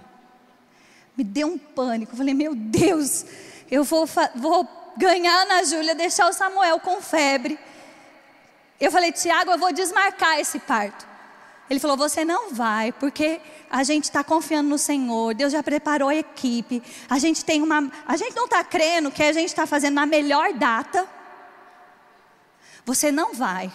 Me 1.17 1.25
deu 1.25 1.49
um 1.49 1.59
pânico. 1.59 2.13
Eu 2.13 2.17
falei, 2.17 2.35
meu 2.35 2.55
Deus, 2.55 3.27
eu 3.69 3.83
vou, 3.83 4.09
vou 4.37 4.69
ganhar 4.97 5.45
na 5.47 5.65
Júlia, 5.65 5.93
deixar 5.93 6.29
o 6.29 6.33
Samuel 6.33 6.79
com 6.79 7.03
febre. 7.03 7.59
Eu 8.81 8.93
falei, 8.93 9.11
Tiago, 9.11 9.51
eu 9.51 9.59
vou 9.59 9.73
desmarcar 9.73 10.39
esse 10.39 10.61
parto. 10.61 11.17
Ele 11.69 11.81
falou: 11.81 11.97
Você 11.97 12.25
não 12.25 12.53
vai, 12.55 12.93
porque 12.93 13.41
a 13.71 13.83
gente 13.83 14.05
está 14.05 14.23
confiando 14.23 14.69
no 14.69 14.79
Senhor. 14.79 15.35
Deus 15.35 15.53
já 15.53 15.63
preparou 15.63 16.09
a 16.09 16.15
equipe. 16.15 16.83
A 17.09 17.19
gente 17.19 17.45
tem 17.45 17.63
uma. 17.63 17.91
A 18.07 18.17
gente 18.17 18.37
não 18.37 18.45
está 18.45 18.63
crendo 18.63 19.11
que 19.11 19.23
a 19.23 19.33
gente 19.33 19.49
está 19.49 19.67
fazendo 19.67 19.95
na 19.95 20.07
melhor 20.07 20.53
data. 20.55 21.07
Você 22.85 23.11
não 23.11 23.35
vai. 23.35 23.71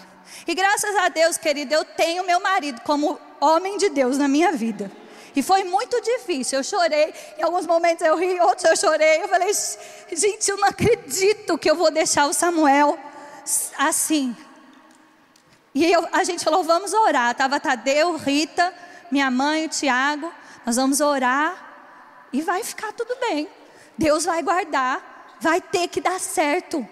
E 0.48 0.54
graças 0.54 0.96
a 0.96 1.10
Deus, 1.10 1.38
querido, 1.38 1.74
eu 1.74 1.84
tenho 1.84 2.24
meu 2.24 2.40
marido 2.40 2.82
como 2.82 3.20
homem 3.40 3.78
de 3.78 3.90
Deus 3.90 4.18
na 4.18 4.28
minha 4.28 4.52
vida. 4.52 4.92
E 5.36 5.42
foi 5.42 5.64
muito 5.64 6.00
difícil. 6.02 6.60
Eu 6.60 6.64
chorei. 6.64 7.14
Em 7.38 7.44
alguns 7.44 7.66
momentos 7.66 8.06
eu 8.06 8.18
ri, 8.18 8.40
outros 8.42 8.66
eu 8.66 8.76
chorei. 8.76 9.24
Eu 9.24 9.28
falei: 9.28 9.52
Gente, 10.12 10.50
eu 10.50 10.58
não 10.58 10.68
acredito 10.68 11.58
que 11.58 11.70
eu 11.70 11.76
vou 11.76 11.92
deixar 11.92 12.26
o 12.28 12.34
Samuel 12.34 12.98
assim. 13.78 14.36
E 15.74 15.90
eu, 15.90 16.08
a 16.12 16.24
gente 16.24 16.44
falou, 16.44 16.64
vamos 16.64 16.94
orar. 16.94 17.32
Estava 17.32 17.60
Tadeu, 17.60 18.18
Rita, 18.18 18.74
minha 19.10 19.32
mãe, 19.32 19.66
o 19.66 19.70
Tiago. 19.70 20.32
Nós 20.66 20.76
vamos 20.76 21.00
orar 21.00 22.28
e 22.34 22.42
vai 22.42 22.64
ficar 22.64 22.92
tudo 22.92 23.16
bem. 23.20 23.50
Deus 23.98 24.26
vai 24.26 24.44
guardar. 24.44 25.38
Vai 25.40 25.60
ter 25.60 25.88
que 25.88 26.02
dar 26.02 26.20
certo. 26.20 26.88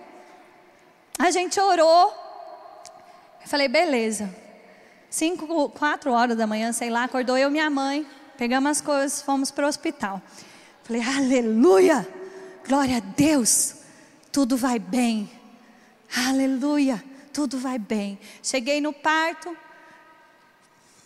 A 1.18 1.30
gente 1.30 1.60
orou. 1.60 2.29
Eu 3.42 3.48
falei, 3.48 3.68
beleza. 3.68 4.34
Cinco, 5.10 5.70
quatro 5.70 6.12
horas 6.12 6.38
da 6.38 6.46
manhã, 6.46 6.72
sei 6.72 6.90
lá, 6.90 7.04
acordou 7.06 7.38
eu 7.38 7.50
e 7.50 7.52
minha 7.52 7.70
mãe. 7.70 8.06
Pegamos 8.38 8.72
as 8.72 8.82
coisas, 8.82 9.22
fomos 9.22 9.52
para 9.52 9.66
o 9.66 9.68
hospital. 9.68 10.22
Falei, 10.84 11.02
aleluia, 11.02 12.08
glória 12.68 12.98
a 12.98 13.00
Deus, 13.00 13.76
tudo 14.32 14.56
vai 14.56 14.80
bem. 14.80 15.30
Aleluia 16.28 17.04
tudo 17.40 17.58
vai 17.58 17.80
bem. 17.80 18.20
Cheguei 18.44 18.82
no 18.82 18.92
parto, 18.92 19.56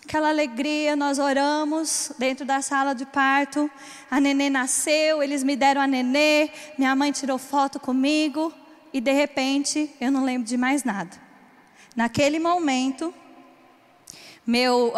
aquela 0.03 0.29
alegria, 0.29 0.95
nós 0.95 1.19
oramos 1.19 2.11
dentro 2.17 2.43
da 2.45 2.59
sala 2.61 2.95
de 2.95 3.05
parto. 3.05 3.69
A 4.09 4.19
nenê 4.19 4.49
nasceu, 4.49 5.21
eles 5.21 5.43
me 5.43 5.55
deram 5.55 5.79
a 5.81 5.85
nenê, 5.85 6.49
minha 6.77 6.95
mãe 6.95 7.11
tirou 7.11 7.37
foto 7.37 7.79
comigo 7.79 8.51
e 8.91 8.99
de 8.99 9.11
repente 9.11 9.93
eu 10.01 10.11
não 10.11 10.23
lembro 10.23 10.47
de 10.47 10.57
mais 10.57 10.83
nada. 10.83 11.22
Naquele 11.95 12.39
momento, 12.39 13.13
meu, 14.45 14.93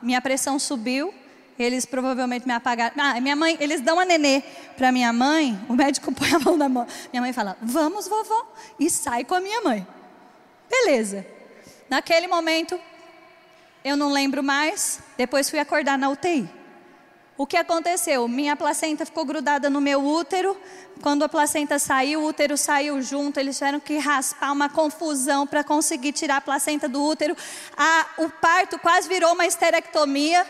minha 0.00 0.20
pressão 0.20 0.58
subiu. 0.58 1.12
Eles 1.58 1.84
provavelmente 1.84 2.46
me 2.46 2.52
apagaram. 2.52 2.94
Ah, 2.96 3.20
minha 3.20 3.34
mãe, 3.34 3.56
eles 3.58 3.80
dão 3.80 3.98
a 3.98 4.04
nenê 4.04 4.44
para 4.76 4.92
minha 4.92 5.12
mãe. 5.12 5.58
O 5.68 5.74
médico 5.74 6.10
põe 6.14 6.32
a 6.32 6.38
mão 6.38 6.56
na 6.56 6.68
mão. 6.68 6.86
Minha 7.12 7.20
mãe 7.20 7.32
fala: 7.32 7.56
"Vamos, 7.60 8.06
vovó", 8.06 8.46
e 8.78 8.88
sai 8.88 9.24
com 9.24 9.34
a 9.34 9.40
minha 9.40 9.60
mãe. 9.62 9.84
Beleza. 10.70 11.26
Naquele 11.90 12.28
momento, 12.28 12.78
eu 13.84 13.96
não 13.96 14.12
lembro 14.12 14.42
mais. 14.42 15.00
Depois 15.16 15.50
fui 15.50 15.58
acordar 15.58 15.98
na 15.98 16.08
UTI. 16.10 16.48
O 17.38 17.46
que 17.46 17.56
aconteceu? 17.56 18.26
Minha 18.26 18.56
placenta 18.56 19.06
ficou 19.06 19.24
grudada 19.24 19.70
no 19.70 19.80
meu 19.80 20.04
útero. 20.04 20.56
Quando 21.00 21.22
a 21.22 21.28
placenta 21.28 21.78
saiu, 21.78 22.22
o 22.22 22.26
útero 22.26 22.56
saiu 22.56 23.00
junto. 23.00 23.38
Eles 23.38 23.56
tiveram 23.56 23.78
que 23.78 23.96
raspar 23.96 24.50
uma 24.50 24.68
confusão 24.68 25.46
para 25.46 25.62
conseguir 25.62 26.10
tirar 26.10 26.38
a 26.38 26.40
placenta 26.40 26.88
do 26.88 27.00
útero. 27.00 27.36
A, 27.76 28.06
o 28.18 28.28
parto 28.28 28.76
quase 28.80 29.08
virou 29.08 29.34
uma 29.34 29.46
esterectomia. 29.46 30.44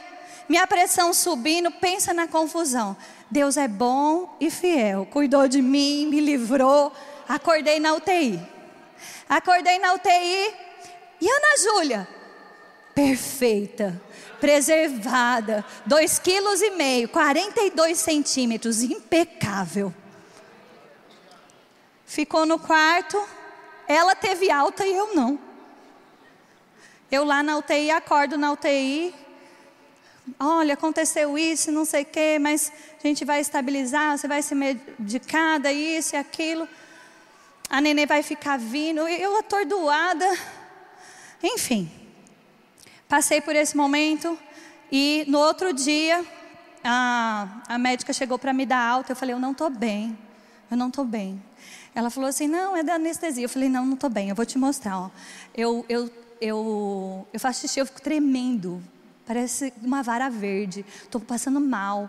Minha 0.48 0.66
pressão 0.66 1.12
subindo. 1.12 1.70
Pensa 1.70 2.14
na 2.14 2.26
confusão. 2.26 2.96
Deus 3.30 3.58
é 3.58 3.68
bom 3.68 4.34
e 4.40 4.50
fiel. 4.50 5.04
Cuidou 5.04 5.46
de 5.46 5.60
mim, 5.60 6.06
me 6.06 6.20
livrou. 6.20 6.90
Acordei 7.28 7.78
na 7.78 7.92
UTI. 7.92 8.40
Acordei 9.28 9.78
na 9.78 9.92
UTI. 9.92 10.54
E 11.20 11.28
Ana 11.28 11.58
Júlia? 11.58 12.08
Perfeita, 12.94 14.00
preservada, 14.40 15.64
2,5 15.88 16.22
quilos 16.22 16.62
e 16.62 16.70
meio, 16.70 17.08
42 17.08 17.98
centímetros, 17.98 18.82
impecável. 18.82 19.94
Ficou 22.06 22.46
no 22.46 22.58
quarto, 22.58 23.22
ela 23.86 24.14
teve 24.14 24.50
alta 24.50 24.86
e 24.86 24.94
eu 24.94 25.14
não. 25.14 25.38
Eu 27.10 27.24
lá 27.24 27.42
na 27.42 27.56
UTI, 27.56 27.90
acordo 27.90 28.36
na 28.36 28.52
UTI, 28.52 29.14
olha, 30.38 30.74
aconteceu 30.74 31.38
isso, 31.38 31.72
não 31.72 31.84
sei 31.84 32.02
o 32.02 32.06
quê, 32.06 32.38
mas 32.38 32.70
a 33.02 33.06
gente 33.06 33.24
vai 33.24 33.40
estabilizar, 33.40 34.18
você 34.18 34.28
vai 34.28 34.42
ser 34.42 34.54
medicada, 34.54 35.72
isso 35.72 36.14
e 36.14 36.18
aquilo. 36.18 36.68
A 37.70 37.80
nenê 37.80 38.06
vai 38.06 38.22
ficar 38.22 38.58
vindo, 38.58 39.06
eu 39.08 39.38
atordoada. 39.38 40.26
Enfim, 41.42 41.90
passei 43.08 43.40
por 43.40 43.56
esse 43.56 43.76
momento 43.76 44.38
e 44.92 45.24
no 45.26 45.38
outro 45.38 45.72
dia 45.72 46.24
a, 46.84 47.62
a 47.66 47.78
médica 47.78 48.12
chegou 48.12 48.38
para 48.38 48.52
me 48.52 48.66
dar 48.66 48.86
alta. 48.86 49.12
Eu 49.12 49.16
falei, 49.16 49.34
eu 49.34 49.40
não 49.40 49.52
estou 49.52 49.70
bem, 49.70 50.16
eu 50.70 50.76
não 50.76 50.88
estou 50.88 51.04
bem. 51.04 51.42
Ela 51.94 52.10
falou 52.10 52.28
assim, 52.28 52.46
não, 52.46 52.76
é 52.76 52.82
da 52.82 52.94
anestesia. 52.94 53.44
Eu 53.44 53.48
falei, 53.48 53.68
não, 53.68 53.84
não 53.84 53.94
estou 53.94 54.10
bem, 54.10 54.28
eu 54.28 54.34
vou 54.34 54.46
te 54.46 54.58
mostrar. 54.58 54.98
Ó. 54.98 55.10
Eu, 55.56 55.84
eu, 55.88 56.10
eu, 56.40 57.26
eu 57.32 57.40
faço 57.40 57.62
xixi, 57.62 57.80
eu 57.80 57.86
fico 57.86 58.02
tremendo, 58.02 58.82
parece 59.26 59.72
uma 59.82 60.02
vara 60.02 60.28
verde, 60.28 60.84
estou 61.02 61.20
passando 61.20 61.60
mal 61.60 62.08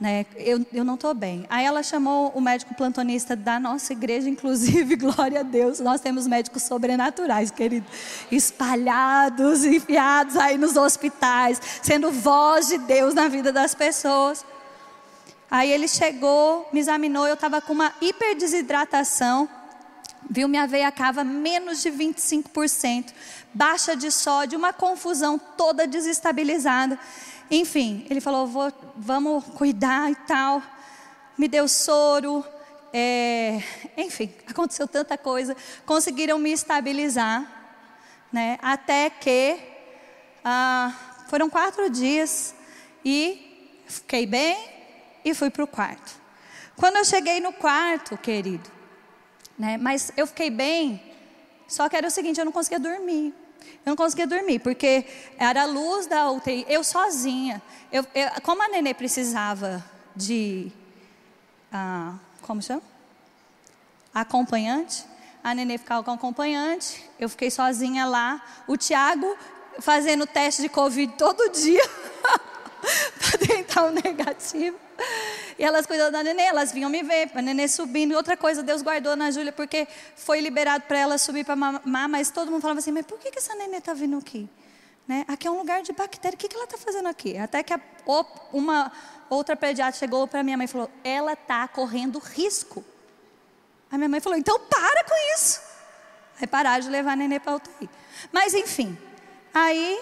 né? 0.00 0.24
Eu, 0.36 0.64
eu 0.72 0.84
não 0.84 0.94
estou 0.94 1.12
bem. 1.12 1.44
Aí 1.50 1.64
ela 1.64 1.82
chamou 1.82 2.30
o 2.34 2.40
médico 2.40 2.74
plantonista 2.74 3.34
da 3.34 3.58
nossa 3.58 3.92
igreja, 3.92 4.28
inclusive, 4.28 4.94
glória 4.96 5.40
a 5.40 5.42
Deus, 5.42 5.80
nós 5.80 6.00
temos 6.00 6.26
médicos 6.26 6.62
sobrenaturais, 6.62 7.50
querido, 7.50 7.86
espalhados, 8.30 9.64
enfiados 9.64 10.36
aí 10.36 10.56
nos 10.56 10.76
hospitais, 10.76 11.60
sendo 11.82 12.12
voz 12.12 12.68
de 12.68 12.78
Deus 12.78 13.14
na 13.14 13.28
vida 13.28 13.52
das 13.52 13.74
pessoas. 13.74 14.44
Aí 15.50 15.72
ele 15.72 15.88
chegou, 15.88 16.68
me 16.72 16.78
examinou, 16.78 17.26
eu 17.26 17.34
estava 17.34 17.60
com 17.60 17.72
uma 17.72 17.92
hiperdesidratação, 18.00 19.48
viu 20.28 20.48
minha 20.48 20.66
veia 20.66 20.90
cava 20.90 21.24
menos 21.24 21.82
de 21.82 21.90
25%, 21.90 23.12
baixa 23.52 23.96
de 23.96 24.10
sódio, 24.10 24.58
uma 24.58 24.72
confusão 24.72 25.38
toda 25.38 25.86
desestabilizada. 25.86 26.98
Enfim, 27.50 28.06
ele 28.10 28.20
falou: 28.20 28.46
Vou, 28.46 28.72
vamos 28.96 29.44
cuidar 29.44 30.10
e 30.10 30.14
tal. 30.14 30.62
Me 31.36 31.48
deu 31.48 31.68
soro. 31.68 32.44
É, 32.92 33.62
enfim, 33.96 34.32
aconteceu 34.46 34.86
tanta 34.88 35.16
coisa. 35.16 35.56
Conseguiram 35.86 36.38
me 36.38 36.52
estabilizar. 36.52 37.54
Né, 38.30 38.58
até 38.60 39.08
que 39.08 39.58
ah, 40.44 40.92
foram 41.28 41.48
quatro 41.48 41.88
dias 41.88 42.54
e 43.02 43.80
fiquei 43.86 44.26
bem 44.26 44.68
e 45.24 45.32
fui 45.32 45.48
para 45.48 45.64
o 45.64 45.66
quarto. 45.66 46.12
Quando 46.76 46.96
eu 46.96 47.04
cheguei 47.06 47.40
no 47.40 47.54
quarto, 47.54 48.18
querido, 48.18 48.70
né, 49.58 49.76
mas 49.76 50.12
eu 50.16 50.26
fiquei 50.26 50.50
bem, 50.50 51.02
só 51.66 51.88
que 51.88 51.96
era 51.96 52.06
o 52.06 52.10
seguinte: 52.10 52.38
eu 52.38 52.44
não 52.44 52.52
conseguia 52.52 52.78
dormir. 52.78 53.34
Eu 53.84 53.90
não 53.90 53.96
conseguia 53.96 54.26
dormir, 54.26 54.60
porque 54.60 55.04
era 55.38 55.62
a 55.62 55.66
luz 55.66 56.06
da 56.06 56.30
UTI, 56.30 56.64
eu 56.68 56.84
sozinha. 56.84 57.60
Eu, 57.90 58.06
eu, 58.14 58.28
como 58.42 58.62
a 58.62 58.68
nenê 58.68 58.94
precisava 58.94 59.84
de. 60.14 60.70
Ah, 61.72 62.14
como 62.42 62.62
chama? 62.62 62.82
Acompanhante. 64.14 65.04
A 65.42 65.54
nenê 65.54 65.78
ficava 65.78 66.02
com 66.02 66.10
acompanhante. 66.10 67.04
Eu 67.18 67.28
fiquei 67.28 67.50
sozinha 67.50 68.06
lá. 68.06 68.42
O 68.66 68.76
Tiago 68.76 69.36
fazendo 69.80 70.26
teste 70.26 70.62
de 70.62 70.68
Covid 70.68 71.14
todo 71.16 71.50
dia. 71.50 71.82
para 73.18 73.38
tentar 73.46 73.84
o 73.84 73.88
um 73.88 73.90
negativo. 73.90 74.78
E 75.58 75.64
elas 75.64 75.86
cuidando 75.86 76.12
da 76.12 76.22
nenê, 76.22 76.42
elas 76.44 76.72
vinham 76.72 76.88
me 76.88 77.02
ver, 77.02 77.30
a 77.34 77.42
nenê 77.42 77.66
subindo. 77.66 78.14
Outra 78.14 78.36
coisa, 78.36 78.62
Deus 78.62 78.80
guardou 78.80 79.16
na 79.16 79.30
Júlia, 79.30 79.52
porque 79.52 79.88
foi 80.14 80.40
liberado 80.40 80.84
para 80.84 80.98
ela 80.98 81.18
subir 81.18 81.44
para 81.44 81.56
mamar, 81.56 82.08
mas 82.08 82.30
todo 82.30 82.50
mundo 82.50 82.62
falava 82.62 82.78
assim: 82.78 82.92
mas 82.92 83.04
por 83.04 83.18
que, 83.18 83.30
que 83.30 83.38
essa 83.38 83.54
nenê 83.56 83.78
está 83.78 83.92
vindo 83.92 84.16
aqui? 84.16 84.48
Né? 85.06 85.24
Aqui 85.26 85.48
é 85.48 85.50
um 85.50 85.58
lugar 85.58 85.82
de 85.82 85.92
bactéria, 85.92 86.36
o 86.36 86.38
que, 86.38 86.48
que 86.48 86.54
ela 86.54 86.64
está 86.64 86.78
fazendo 86.78 87.08
aqui? 87.08 87.36
Até 87.36 87.62
que 87.62 87.72
a, 87.72 87.80
uma 88.52 88.92
outra 89.28 89.56
pediatra 89.56 89.98
chegou 89.98 90.28
para 90.28 90.42
minha 90.42 90.56
mãe 90.56 90.66
e 90.66 90.68
falou: 90.68 90.90
ela 91.02 91.32
está 91.32 91.66
correndo 91.66 92.18
risco. 92.18 92.84
A 93.90 93.96
minha 93.96 94.08
mãe 94.08 94.20
falou: 94.20 94.38
então 94.38 94.60
para 94.60 95.04
com 95.04 95.34
isso. 95.34 95.60
Aí 96.40 96.46
pararam 96.46 96.84
de 96.84 96.88
levar 96.88 97.12
a 97.12 97.16
nenê 97.16 97.40
para 97.40 97.56
UTI. 97.56 97.90
Mas 98.30 98.54
enfim, 98.54 98.96
aí 99.52 100.00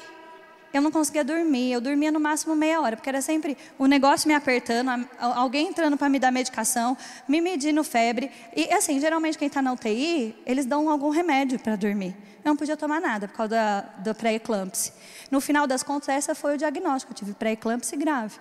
eu 0.77 0.83
não 0.83 0.91
conseguia 0.91 1.25
dormir. 1.25 1.73
Eu 1.73 1.81
dormia 1.81 2.13
no 2.13 2.21
máximo 2.21 2.55
meia 2.55 2.81
hora, 2.81 2.97
porque 2.97 3.09
era 3.09 3.23
sempre 3.23 3.57
o 3.79 3.87
negócio 3.87 4.29
me 4.29 4.35
apertando, 4.35 4.91
alguém 5.19 5.69
entrando 5.69 5.97
para 5.97 6.09
me 6.09 6.19
dar 6.19 6.31
medicação, 6.31 6.97
me 7.27 7.41
medindo 7.41 7.83
febre. 7.83 8.31
E 8.55 8.73
assim, 8.73 9.01
geralmente 9.01 9.39
quem 9.39 9.49
está 9.49 9.63
na 9.63 9.73
UTI, 9.73 10.37
eles 10.45 10.67
dão 10.67 10.89
algum 10.91 11.09
remédio 11.09 11.59
para 11.59 11.77
dormir. 11.77 12.15
Eu 12.45 12.51
não 12.51 12.57
podia 12.57 12.77
tomar 12.77 13.01
nada 13.01 13.27
por 13.27 13.37
causa 13.37 13.51
da, 13.51 13.81
do 13.81 14.15
pré-eclâmpsia. 14.15 14.93
No 15.31 15.41
final 15.41 15.67
das 15.67 15.83
contas, 15.83 16.11
essa 16.11 16.35
foi 16.35 16.55
o 16.55 16.59
diagnóstico. 16.59 17.13
Eu 17.13 17.17
tive 17.17 17.35
pré-eclâmpsia 17.35 17.99
grave. 17.99 18.39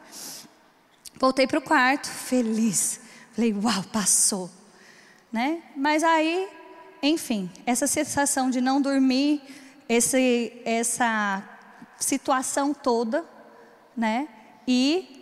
Voltei 1.18 1.48
para 1.48 1.60
o 1.60 1.62
quarto, 1.62 2.08
feliz. 2.08 3.00
Falei, 3.32 3.54
uau, 3.54 3.84
passou. 3.92 4.50
Né? 5.32 5.62
Mas 5.76 6.04
aí, 6.04 6.48
enfim, 7.02 7.50
essa 7.66 7.88
sensação 7.88 8.50
de 8.50 8.62
não 8.62 8.82
dormir, 8.82 9.42
esse, 9.88 10.54
essa 10.66 11.44
situação 12.06 12.74
toda, 12.74 13.26
né? 13.98 14.28
E 14.68 15.16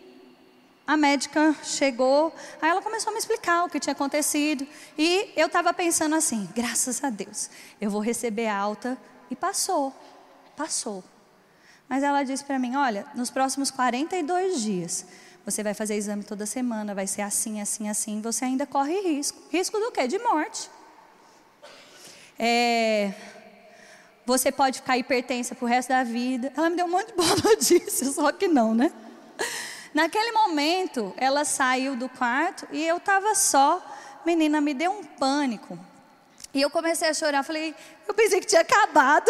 a 0.85 0.97
médica 0.97 1.55
chegou, 1.63 2.33
aí 2.61 2.69
ela 2.69 2.81
começou 2.81 3.09
a 3.11 3.13
me 3.13 3.19
explicar 3.19 3.63
o 3.63 3.69
que 3.69 3.79
tinha 3.79 3.93
acontecido. 3.93 4.67
E 4.97 5.31
eu 5.35 5.47
estava 5.47 5.73
pensando 5.73 6.13
assim: 6.15 6.47
graças 6.53 7.03
a 7.03 7.09
Deus, 7.09 7.49
eu 7.79 7.89
vou 7.89 8.01
receber 8.01 8.47
alta. 8.47 8.97
E 9.31 9.35
passou, 9.35 9.93
passou. 10.55 11.03
Mas 11.87 12.03
ela 12.03 12.23
disse 12.23 12.43
para 12.43 12.59
mim: 12.59 12.75
olha, 12.75 13.07
nos 13.15 13.29
próximos 13.29 13.71
42 13.71 14.61
dias, 14.61 15.05
você 15.45 15.63
vai 15.63 15.73
fazer 15.73 15.95
exame 15.95 16.23
toda 16.23 16.45
semana, 16.45 16.93
vai 16.93 17.07
ser 17.07 17.21
assim, 17.21 17.61
assim, 17.61 17.89
assim. 17.89 18.21
Você 18.21 18.45
ainda 18.45 18.65
corre 18.65 18.99
risco. 18.99 19.41
Risco 19.49 19.79
do 19.79 19.91
quê? 19.91 20.07
De 20.07 20.19
morte. 20.19 20.69
É, 22.37 23.13
você 24.25 24.51
pode 24.51 24.79
ficar 24.79 24.97
hipertensa 24.97 25.53
pro 25.55 25.65
resto 25.65 25.89
da 25.89 26.03
vida. 26.03 26.51
Ela 26.55 26.69
me 26.69 26.75
deu 26.75 26.85
um 26.85 26.89
monte 26.89 27.07
de 27.07 27.13
boa 27.13 27.35
notícia, 27.43 28.07
só 28.11 28.31
que 28.31 28.47
não, 28.47 28.73
né? 28.73 28.91
Naquele 29.93 30.31
momento, 30.31 31.13
ela 31.17 31.45
saiu 31.45 31.95
do 31.95 32.09
quarto 32.09 32.67
e 32.71 32.85
eu 32.85 32.97
estava 32.97 33.35
só. 33.35 33.81
Menina, 34.25 34.61
me 34.61 34.73
deu 34.73 34.91
um 34.91 35.03
pânico. 35.03 35.77
E 36.53 36.61
eu 36.61 36.69
comecei 36.69 37.09
a 37.09 37.13
chorar. 37.13 37.43
Falei, 37.43 37.75
eu 38.07 38.13
pensei 38.13 38.39
que 38.39 38.47
tinha 38.47 38.61
acabado. 38.61 39.29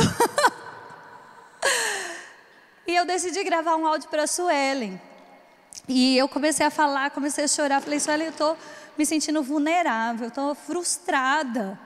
e 2.87 2.95
eu 2.95 3.05
decidi 3.05 3.43
gravar 3.43 3.75
um 3.75 3.87
áudio 3.87 4.09
para 4.09 4.23
a 4.23 4.27
Suelen. 4.27 5.01
E 5.87 6.17
eu 6.17 6.29
comecei 6.29 6.65
a 6.65 6.69
falar, 6.69 7.11
comecei 7.11 7.43
a 7.43 7.47
chorar. 7.47 7.81
Falei, 7.81 7.99
Suelen, 7.99 8.27
eu 8.27 8.31
estou 8.31 8.57
me 8.97 9.05
sentindo 9.05 9.41
vulnerável, 9.41 10.27
estou 10.27 10.53
frustrada. 10.53 11.79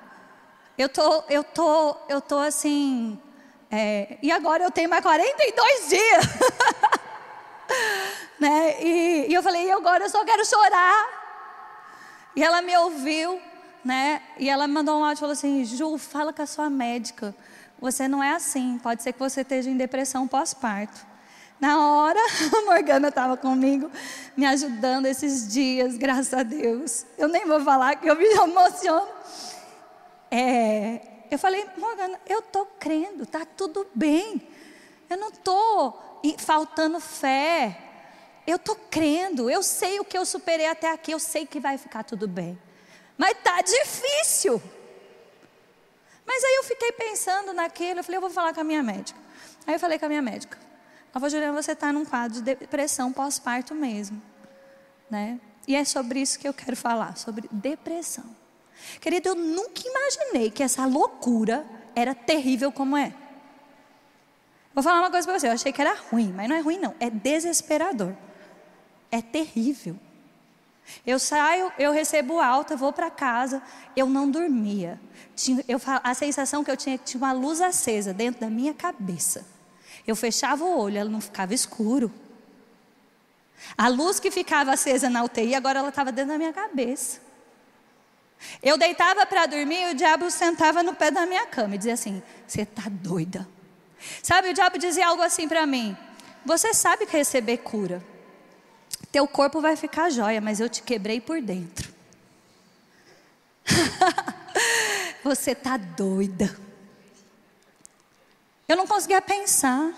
Eu 0.78 0.88
tô, 0.88 1.24
eu 1.28 1.44
tô, 1.44 1.98
eu 2.08 2.22
tô 2.22 2.38
assim. 2.38 3.20
É, 3.72 4.20
e 4.22 4.32
agora 4.32 4.64
eu 4.64 4.70
tenho 4.70 4.88
mais 4.88 5.02
42 5.02 5.90
dias. 5.90 6.26
né? 8.40 8.84
E, 8.84 9.26
e, 9.28 9.34
eu 9.34 9.42
falei, 9.42 9.66
e 9.66 9.72
agora 9.72 10.04
eu 10.04 10.10
só 10.10 10.24
quero 10.24 10.46
chorar. 10.46 11.18
E 12.36 12.44
ela 12.44 12.62
me 12.62 12.78
ouviu, 12.78 13.42
né? 13.84 14.22
E 14.38 14.48
ela 14.48 14.68
me 14.68 14.74
mandou 14.76 15.00
um 15.00 15.04
áudio 15.04 15.18
e 15.18 15.20
falou 15.20 15.34
assim: 15.34 15.66
Ju, 15.66 15.98
fala 15.98 16.32
com 16.32 16.44
a 16.44 16.46
sua 16.46 16.70
médica. 16.70 17.34
Você 17.80 18.08
não 18.08 18.22
é 18.24 18.36
assim. 18.36 18.80
Pode 18.84 19.02
ser 19.02 19.14
que 19.14 19.20
você 19.20 19.42
esteja 19.42 19.72
em 19.72 19.78
depressão 19.78 20.28
pós-parto. 20.28 21.08
Na 21.60 21.90
hora, 21.90 22.20
a 22.56 22.62
Morgana 22.66 23.08
estava 23.08 23.36
comigo, 23.36 23.90
me 24.36 24.46
ajudando 24.46 25.08
esses 25.08 25.52
dias, 25.52 25.98
graças 25.98 26.36
a 26.36 26.44
Deus. 26.44 27.04
Eu 27.18 27.28
nem 27.28 27.48
vou 27.48 27.60
falar 27.62 27.96
que 27.96 28.08
eu 28.08 28.16
me 28.16 28.26
emociono 28.38 29.08
é, 30.32 31.02
eu 31.30 31.38
falei, 31.38 31.66
Morgana, 31.78 32.20
eu 32.28 32.40
estou 32.40 32.66
crendo, 32.80 33.24
está 33.24 33.46
tudo 33.46 33.88
bem. 33.94 34.42
Eu 35.10 35.18
não 35.18 35.30
estou 35.30 36.22
faltando 36.38 37.00
fé. 37.00 37.78
Eu 38.46 38.56
estou 38.56 38.76
crendo, 38.90 39.50
eu 39.50 39.62
sei 39.62 40.00
o 40.00 40.06
que 40.06 40.18
eu 40.18 40.26
superei 40.26 40.68
até 40.68 40.92
aqui, 40.92 41.12
eu 41.12 41.20
sei 41.20 41.46
que 41.46 41.60
vai 41.60 41.78
ficar 41.78 42.04
tudo 42.04 42.28
bem. 42.28 42.58
Mas 43.18 43.32
está 43.32 43.62
difícil. 43.62 44.62
Mas 46.26 46.44
aí 46.44 46.56
eu 46.56 46.64
fiquei 46.64 46.92
pensando 46.94 47.52
naquilo, 47.52 48.00
eu 48.00 48.04
falei, 48.04 48.18
eu 48.18 48.22
vou 48.22 48.30
falar 48.30 48.54
com 48.54 48.62
a 48.62 48.64
minha 48.64 48.82
médica. 48.82 49.20
Aí 49.66 49.76
eu 49.76 49.80
falei 49.80 50.00
com 50.00 50.06
a 50.06 50.10
minha 50.10 50.22
médica, 50.22 50.58
Nova 51.14 51.30
Juliana, 51.30 51.62
você 51.62 51.74
está 51.74 51.92
num 51.92 52.06
quadro 52.06 52.38
de 52.38 52.42
depressão 52.42 53.12
pós-parto 53.12 53.76
mesmo. 53.76 54.22
Né? 55.10 55.40
E 55.68 55.76
é 55.76 55.84
sobre 55.84 56.22
isso 56.22 56.40
que 56.40 56.48
eu 56.48 56.54
quero 56.54 56.78
falar, 56.78 57.18
sobre 57.18 57.50
depressão. 57.52 58.24
Querido, 59.00 59.30
eu 59.30 59.36
nunca 59.36 59.82
imaginei 59.86 60.52
que 60.52 60.64
essa 60.64 60.86
loucura 60.86 61.66
era 61.96 62.14
terrível 62.14 62.72
como 62.72 62.96
é. 62.96 63.14
Vou 64.74 64.84
falar 64.84 65.00
uma 65.00 65.10
coisa 65.10 65.28
para 65.28 65.40
você, 65.40 65.48
eu 65.48 65.52
achei 65.52 65.72
que 65.72 65.82
era 65.82 65.96
ruim, 66.12 66.32
mas 66.36 66.48
não 66.48 66.56
é 66.56 66.60
ruim 66.60 66.78
não, 66.78 66.94
é 67.00 67.10
desesperador. 67.10 68.14
É 69.12 69.22
terrível. 69.22 69.98
Eu 71.06 71.20
saio, 71.20 71.72
eu 71.78 71.92
recebo 71.92 72.40
alta, 72.40 72.76
vou 72.76 72.94
para 72.94 73.10
casa, 73.10 73.62
eu 73.96 74.08
não 74.08 74.30
dormia. 74.30 75.00
Tinha, 75.36 75.64
eu, 75.68 75.80
a 76.04 76.14
sensação 76.14 76.64
que 76.64 76.72
eu 76.72 76.78
tinha 76.78 76.96
é 76.96 76.98
que 76.98 77.06
tinha 77.06 77.22
uma 77.22 77.34
luz 77.34 77.62
acesa 77.62 78.14
dentro 78.14 78.42
da 78.42 78.50
minha 78.50 78.74
cabeça. 78.74 79.46
Eu 80.06 80.16
fechava 80.16 80.64
o 80.64 80.80
olho, 80.80 80.98
ela 80.98 81.10
não 81.10 81.20
ficava 81.20 81.54
escuro. 81.54 82.12
A 83.78 83.88
luz 83.88 84.20
que 84.20 84.32
ficava 84.32 84.72
acesa 84.72 85.10
na 85.10 85.24
UTI, 85.24 85.56
agora 85.56 85.80
ela 85.80 85.90
estava 85.90 86.12
dentro 86.12 86.32
da 86.32 86.38
minha 86.38 86.54
cabeça. 86.54 87.20
Eu 88.62 88.78
deitava 88.78 89.26
para 89.26 89.46
dormir 89.46 89.90
e 89.90 89.92
o 89.92 89.96
diabo 89.96 90.30
sentava 90.30 90.84
no 90.84 90.94
pé 90.94 91.12
da 91.12 91.26
minha 91.26 91.46
cama 91.48 91.76
e 91.76 91.78
dizia 91.78 91.94
assim: 91.94 92.22
Você 92.46 92.62
está 92.62 92.84
doida. 92.88 93.48
Sabe, 94.22 94.50
o 94.50 94.54
diabo 94.54 94.78
dizia 94.78 95.08
algo 95.08 95.22
assim 95.22 95.48
para 95.48 95.66
mim: 95.66 95.98
Você 96.46 96.74
sabe 96.74 97.06
que 97.06 97.18
receber 97.18 97.58
cura. 97.58 98.04
Teu 99.12 99.28
corpo 99.28 99.62
vai 99.62 99.76
ficar 99.76 100.10
jóia, 100.10 100.42
mas 100.42 100.60
eu 100.60 100.70
te 100.70 100.82
quebrei 100.82 101.20
por 101.20 101.42
dentro. 101.42 101.94
Você 105.24 105.52
está 105.52 105.78
doida. 105.78 106.58
Eu 108.68 108.76
não 108.76 108.86
conseguia 108.86 109.22
pensar. 109.22 109.94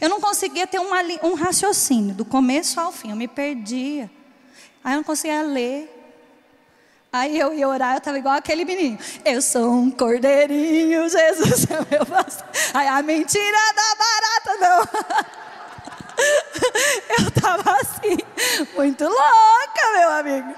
Eu 0.00 0.08
não 0.08 0.20
conseguia 0.20 0.66
ter 0.66 0.78
uma, 0.78 1.00
um 1.22 1.34
raciocínio 1.34 2.14
do 2.14 2.24
começo 2.24 2.80
ao 2.80 2.92
fim. 2.92 3.10
Eu 3.10 3.16
me 3.16 3.26
perdia. 3.26 4.10
Aí 4.84 4.92
eu 4.92 4.98
não 4.98 5.04
conseguia 5.04 5.42
ler. 5.42 6.01
Aí 7.14 7.38
eu 7.38 7.52
ia 7.52 7.68
orar, 7.68 7.92
eu 7.92 7.98
estava 7.98 8.18
igual 8.18 8.36
aquele 8.36 8.64
menino. 8.64 8.98
Eu 9.22 9.42
sou 9.42 9.70
um 9.70 9.90
cordeirinho, 9.90 11.06
Jesus 11.10 11.66
é 11.70 11.86
meu 11.90 12.06
pastor. 12.06 12.48
Aí 12.72 12.88
a 12.88 13.02
mentira 13.02 13.58
da 13.76 13.94
barata, 13.94 14.56
não. 14.60 14.88
Eu 17.18 17.28
estava 17.28 17.70
assim, 17.80 18.16
muito 18.74 19.04
louca, 19.04 19.92
meu 19.98 20.10
amigo. 20.10 20.54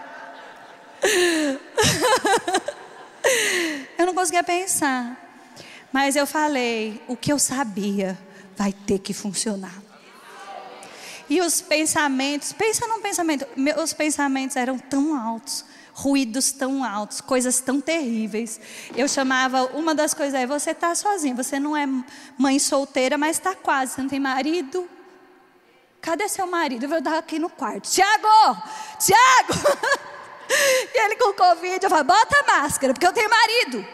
Eu 3.99 4.07
não 4.07 4.15
conseguia 4.15 4.45
pensar. 4.45 5.17
Mas 5.91 6.15
eu 6.17 6.27
falei, 6.27 7.03
o 7.09 7.17
que 7.17 7.33
eu 7.33 7.39
sabia 7.39 8.19
vai 8.57 8.73
ter 8.73 8.99
que 8.99 9.15
funcionar. 9.15 9.83
E 11.31 11.41
os 11.41 11.61
pensamentos, 11.61 12.53
pensa 12.53 12.87
num 12.87 13.01
pensamento, 13.01 13.47
meus 13.57 13.93
pensamentos 13.93 14.57
eram 14.57 14.79
tão 14.79 15.17
altos 15.17 15.65
ruídos 15.95 16.51
tão 16.51 16.85
altos, 16.85 17.21
coisas 17.21 17.61
tão 17.61 17.81
terríveis. 17.81 18.61
Eu 18.97 19.09
chamava, 19.09 19.65
uma 19.67 19.95
das 19.95 20.13
coisas 20.13 20.35
é: 20.35 20.47
você 20.47 20.73
está 20.73 20.95
sozinha, 20.95 21.35
você 21.35 21.61
não 21.61 21.77
é 21.77 21.87
mãe 22.37 22.59
solteira, 22.59 23.17
mas 23.17 23.37
está 23.37 23.55
quase, 23.55 23.93
você 23.93 24.03
não 24.03 24.09
tem 24.09 24.21
marido. 24.21 24.89
Cadê 26.01 26.29
seu 26.29 26.47
marido? 26.47 26.85
Eu 26.85 27.01
dar 27.01 27.17
aqui 27.17 27.39
no 27.39 27.49
quarto. 27.49 27.89
Tiago! 27.89 28.63
Tiago! 28.99 29.79
e 30.93 31.05
ele 31.05 31.17
com 31.17 31.33
Covid, 31.33 31.83
eu 31.83 31.91
falo: 31.91 32.05
bota 32.05 32.37
a 32.41 32.61
máscara, 32.61 32.93
porque 32.93 33.07
eu 33.07 33.13
tenho 33.13 33.31
marido. 33.31 33.87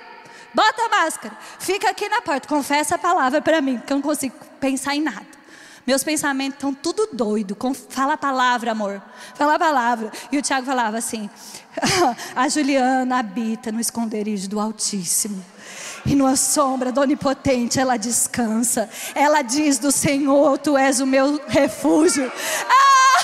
Bota 0.52 0.82
a 0.82 0.88
máscara. 0.88 1.36
Fica 1.60 1.88
aqui 1.90 2.08
na 2.08 2.20
porta, 2.20 2.48
confessa 2.48 2.96
a 2.96 2.98
palavra 2.98 3.40
para 3.40 3.60
mim, 3.60 3.78
porque 3.78 3.92
eu 3.92 3.98
não 3.98 4.02
consigo 4.02 4.34
pensar 4.58 4.96
em 4.96 5.02
nada. 5.02 5.39
Meus 5.90 6.04
pensamentos 6.04 6.54
estão 6.54 6.72
tudo 6.72 7.08
doido. 7.12 7.56
Fala 7.88 8.12
a 8.12 8.16
palavra, 8.16 8.70
amor. 8.70 9.02
Fala 9.34 9.56
a 9.56 9.58
palavra. 9.58 10.12
E 10.30 10.38
o 10.38 10.42
Tiago 10.42 10.64
falava 10.64 10.96
assim: 10.98 11.28
a 12.36 12.48
Juliana 12.48 13.18
habita 13.18 13.72
no 13.72 13.80
esconderijo 13.80 14.48
do 14.48 14.60
Altíssimo. 14.60 15.44
E 16.06 16.14
numa 16.14 16.36
sombra 16.36 16.92
do 16.92 17.00
Onipotente 17.00 17.80
ela 17.80 17.96
descansa. 17.96 18.88
Ela 19.16 19.42
diz 19.42 19.80
do 19.80 19.90
Senhor: 19.90 20.58
Tu 20.58 20.78
és 20.78 21.00
o 21.00 21.06
meu 21.08 21.40
refúgio. 21.48 22.30
Ah, 22.68 23.18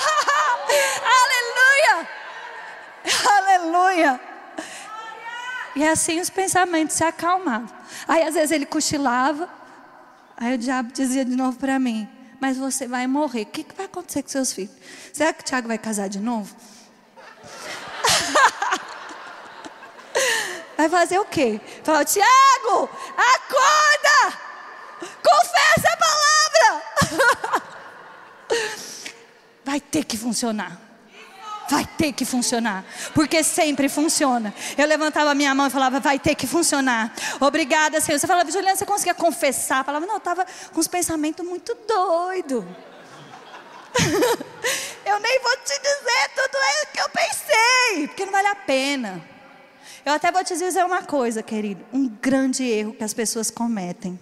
aleluia! 2.02 2.08
Aleluia! 3.38 4.20
E 5.76 5.86
assim 5.86 6.18
os 6.18 6.30
pensamentos 6.30 6.96
se 6.96 7.04
acalmavam. 7.04 7.68
Aí 8.08 8.24
às 8.24 8.34
vezes 8.34 8.50
ele 8.50 8.66
cochilava. 8.66 9.48
Aí 10.36 10.56
o 10.56 10.58
diabo 10.58 10.90
dizia 10.92 11.24
de 11.24 11.36
novo 11.36 11.56
para 11.58 11.78
mim: 11.78 12.15
mas 12.40 12.56
você 12.56 12.86
vai 12.86 13.06
morrer. 13.06 13.42
O 13.42 13.46
que, 13.46 13.64
que 13.64 13.74
vai 13.74 13.86
acontecer 13.86 14.22
com 14.22 14.28
seus 14.28 14.52
filhos? 14.52 14.74
Será 15.12 15.32
que 15.32 15.42
o 15.42 15.44
Tiago 15.44 15.66
vai 15.68 15.78
casar 15.78 16.08
de 16.08 16.20
novo? 16.20 16.54
vai 20.76 20.88
fazer 20.88 21.18
o 21.18 21.24
quê? 21.24 21.60
Fala, 21.82 22.04
Tiago, 22.04 22.88
acorda! 23.16 24.38
Confessa 25.22 25.88
a 25.92 25.96
palavra! 25.96 26.82
vai 29.64 29.80
ter 29.80 30.04
que 30.04 30.16
funcionar. 30.16 30.85
Vai 31.68 31.84
ter 31.84 32.12
que 32.12 32.24
funcionar, 32.24 32.84
porque 33.14 33.42
sempre 33.42 33.88
funciona. 33.88 34.54
Eu 34.78 34.86
levantava 34.86 35.30
a 35.30 35.34
minha 35.34 35.54
mão 35.54 35.66
e 35.66 35.70
falava, 35.70 35.98
vai 35.98 36.18
ter 36.18 36.34
que 36.34 36.46
funcionar. 36.46 37.12
Obrigada, 37.40 38.00
Senhor. 38.00 38.18
Você 38.18 38.26
falava, 38.26 38.50
Juliana, 38.50 38.76
você 38.76 38.86
conseguia 38.86 39.14
confessar? 39.14 39.78
Eu 39.78 39.84
falava, 39.84 40.06
não, 40.06 40.14
eu 40.14 40.18
estava 40.18 40.46
com 40.72 40.80
os 40.80 40.86
pensamentos 40.86 41.44
muito 41.44 41.76
doidos. 41.86 42.64
eu 45.06 45.20
nem 45.20 45.40
vou 45.40 45.56
te 45.64 45.80
dizer 45.80 46.30
tudo 46.34 46.56
o 46.56 46.92
que 46.92 47.00
eu 47.00 47.08
pensei, 47.08 48.08
porque 48.08 48.24
não 48.26 48.32
vale 48.32 48.48
a 48.48 48.54
pena. 48.54 49.22
Eu 50.04 50.12
até 50.12 50.30
vou 50.30 50.44
te 50.44 50.56
dizer 50.56 50.84
uma 50.84 51.02
coisa, 51.02 51.42
querido. 51.42 51.84
Um 51.92 52.08
grande 52.08 52.62
erro 52.62 52.92
que 52.92 53.02
as 53.02 53.12
pessoas 53.12 53.50
cometem 53.50 54.18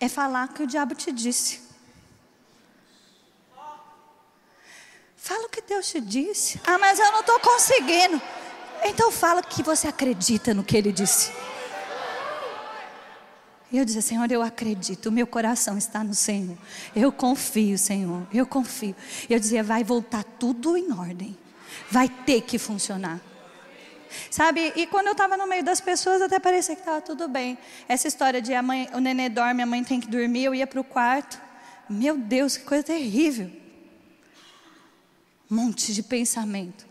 é 0.00 0.08
falar 0.08 0.48
que 0.48 0.62
o 0.62 0.66
diabo 0.66 0.94
te 0.94 1.12
disse. 1.12 1.65
Fala 5.26 5.46
o 5.46 5.48
que 5.48 5.60
Deus 5.60 5.90
te 5.90 6.00
disse. 6.00 6.60
Ah, 6.64 6.78
mas 6.78 7.00
eu 7.00 7.10
não 7.10 7.18
estou 7.18 7.40
conseguindo. 7.40 8.22
Então 8.84 9.10
fala 9.10 9.42
que 9.42 9.60
você 9.60 9.88
acredita 9.88 10.54
no 10.54 10.62
que 10.62 10.76
Ele 10.76 10.92
disse. 10.92 11.32
E 13.72 13.76
eu 13.76 13.84
dizia, 13.84 14.02
Senhor, 14.02 14.30
eu 14.30 14.40
acredito, 14.40 15.06
o 15.06 15.12
meu 15.12 15.26
coração 15.26 15.76
está 15.76 16.04
no 16.04 16.14
Senhor. 16.14 16.56
Eu 16.94 17.10
confio, 17.10 17.76
Senhor, 17.76 18.24
eu 18.32 18.46
confio. 18.46 18.94
Eu 19.28 19.40
dizia, 19.40 19.64
vai 19.64 19.82
voltar 19.82 20.22
tudo 20.22 20.76
em 20.76 20.92
ordem. 20.92 21.36
Vai 21.90 22.08
ter 22.08 22.42
que 22.42 22.56
funcionar. 22.56 23.20
Sabe, 24.30 24.72
e 24.76 24.86
quando 24.86 25.08
eu 25.08 25.12
estava 25.12 25.36
no 25.36 25.48
meio 25.48 25.64
das 25.64 25.80
pessoas, 25.80 26.22
até 26.22 26.38
parecia 26.38 26.76
que 26.76 26.82
estava 26.82 27.00
tudo 27.00 27.26
bem. 27.26 27.58
Essa 27.88 28.06
história 28.06 28.40
de 28.40 28.54
a 28.54 28.62
mãe, 28.62 28.88
o 28.94 29.00
nenê 29.00 29.28
dorme, 29.28 29.60
a 29.60 29.66
mãe 29.66 29.82
tem 29.82 30.00
que 30.00 30.06
dormir, 30.06 30.44
eu 30.44 30.54
ia 30.54 30.68
para 30.68 30.80
o 30.80 30.84
quarto. 30.84 31.42
Meu 31.90 32.16
Deus, 32.16 32.56
que 32.56 32.64
coisa 32.64 32.84
terrível 32.84 33.65
monte 35.48 35.94
de 35.94 36.02
pensamento 36.02 36.86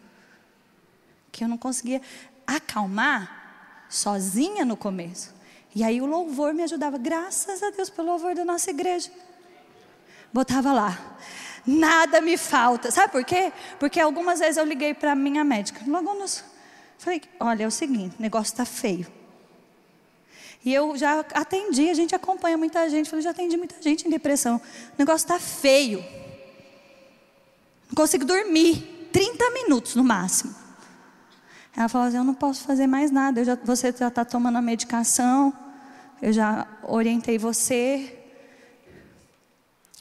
que 1.32 1.44
eu 1.44 1.48
não 1.48 1.58
conseguia 1.58 2.02
acalmar 2.48 3.86
sozinha 3.89 4.63
no 4.63 4.78
começo. 4.78 5.34
E 5.74 5.84
aí 5.84 6.02
o 6.02 6.06
louvor 6.06 6.54
me 6.54 6.63
ajudava, 6.63 6.98
graças 6.98 7.62
a 7.62 7.70
Deus 7.70 7.89
pelo 7.89 8.08
louvor 8.08 8.34
da 8.34 8.46
nossa 8.46 8.70
igreja. 8.70 9.12
Botava 10.32 10.72
lá, 10.72 11.18
nada 11.68 12.22
me 12.22 12.38
falta. 12.38 12.91
Sabe 12.91 13.12
por 13.12 13.26
quê? 13.26 13.52
Porque 13.80 14.00
algumas 14.00 14.39
vezes 14.39 14.58
eu 14.58 14.65
liguei 14.65 14.94
para 14.94 15.13
minha 15.15 15.44
médica. 15.44 15.82
Logo 15.86 16.13
nos. 16.13 16.44
Falei, 16.98 17.22
olha, 17.39 17.63
é 17.63 17.68
o 17.68 17.72
seguinte, 17.72 18.15
o 18.18 18.22
negócio 18.22 18.54
está 18.54 18.65
feio. 18.65 19.06
E 20.63 20.74
eu 20.74 20.98
já 20.98 21.20
atendi, 21.34 21.89
a 21.89 21.94
gente 21.94 22.15
acompanha 22.15 22.58
muita 22.58 22.89
gente. 22.89 23.10
Falei, 23.10 23.24
já 23.24 23.32
atendi 23.32 23.56
muita 23.58 23.80
gente 23.82 24.08
em 24.08 24.10
depressão. 24.10 24.56
O 24.58 24.96
negócio 24.98 25.26
está 25.26 25.38
feio. 25.38 26.04
Consigo 27.95 28.25
dormir. 28.25 29.10
30 29.13 29.49
minutos 29.51 29.95
no 29.95 30.03
máximo. 30.03 30.53
Ela 31.75 31.88
falou 31.88 32.08
assim: 32.08 32.17
Eu 32.17 32.23
não 32.23 32.34
posso 32.34 32.63
fazer 32.63 32.86
mais 32.86 33.12
nada. 33.12 33.43
Já, 33.43 33.55
você 33.55 33.93
já 33.97 34.10
está 34.10 34.25
tomando 34.25 34.58
a 34.58 34.62
medicação. 34.62 35.53
Eu 36.21 36.34
já 36.34 36.67
orientei 36.84 37.38
você. 37.38 38.19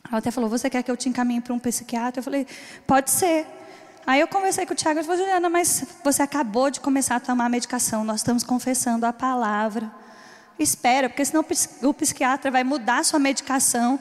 Ela 0.09 0.19
até 0.19 0.33
falou: 0.33 0.51
Você 0.51 0.69
quer 0.69 0.83
que 0.83 0.91
eu 0.91 0.97
te 0.97 1.09
encaminhe 1.09 1.41
para 1.41 1.55
um 1.55 1.59
psiquiatra? 1.59 2.19
Eu 2.19 2.25
falei: 2.25 2.47
Pode 2.87 3.11
ser. 3.11 3.47
Aí 4.07 4.21
eu 4.21 4.29
conversei 4.29 4.67
com 4.67 4.73
o 4.73 4.77
Tiago 4.77 4.99
e 4.99 5.05
falei: 5.05 5.21
Juliana, 5.21 5.49
mas 5.49 5.85
você 6.03 6.23
acabou 6.23 6.71
de 6.71 6.81
começar 6.81 7.17
a 7.17 7.21
tomar 7.21 7.47
a 7.47 7.49
medicação. 7.49 8.05
Nós 8.05 8.17
estamos 8.17 8.43
confessando 8.43 9.07
a 9.07 9.13
palavra. 9.13 9.91
Espera, 10.59 11.09
porque 11.09 11.25
senão 11.25 11.45
o 11.83 11.95
psiquiatra 11.95 12.51
vai 12.51 12.65
mudar 12.65 12.99
a 12.99 13.05
sua 13.05 13.19
medicação. 13.19 13.99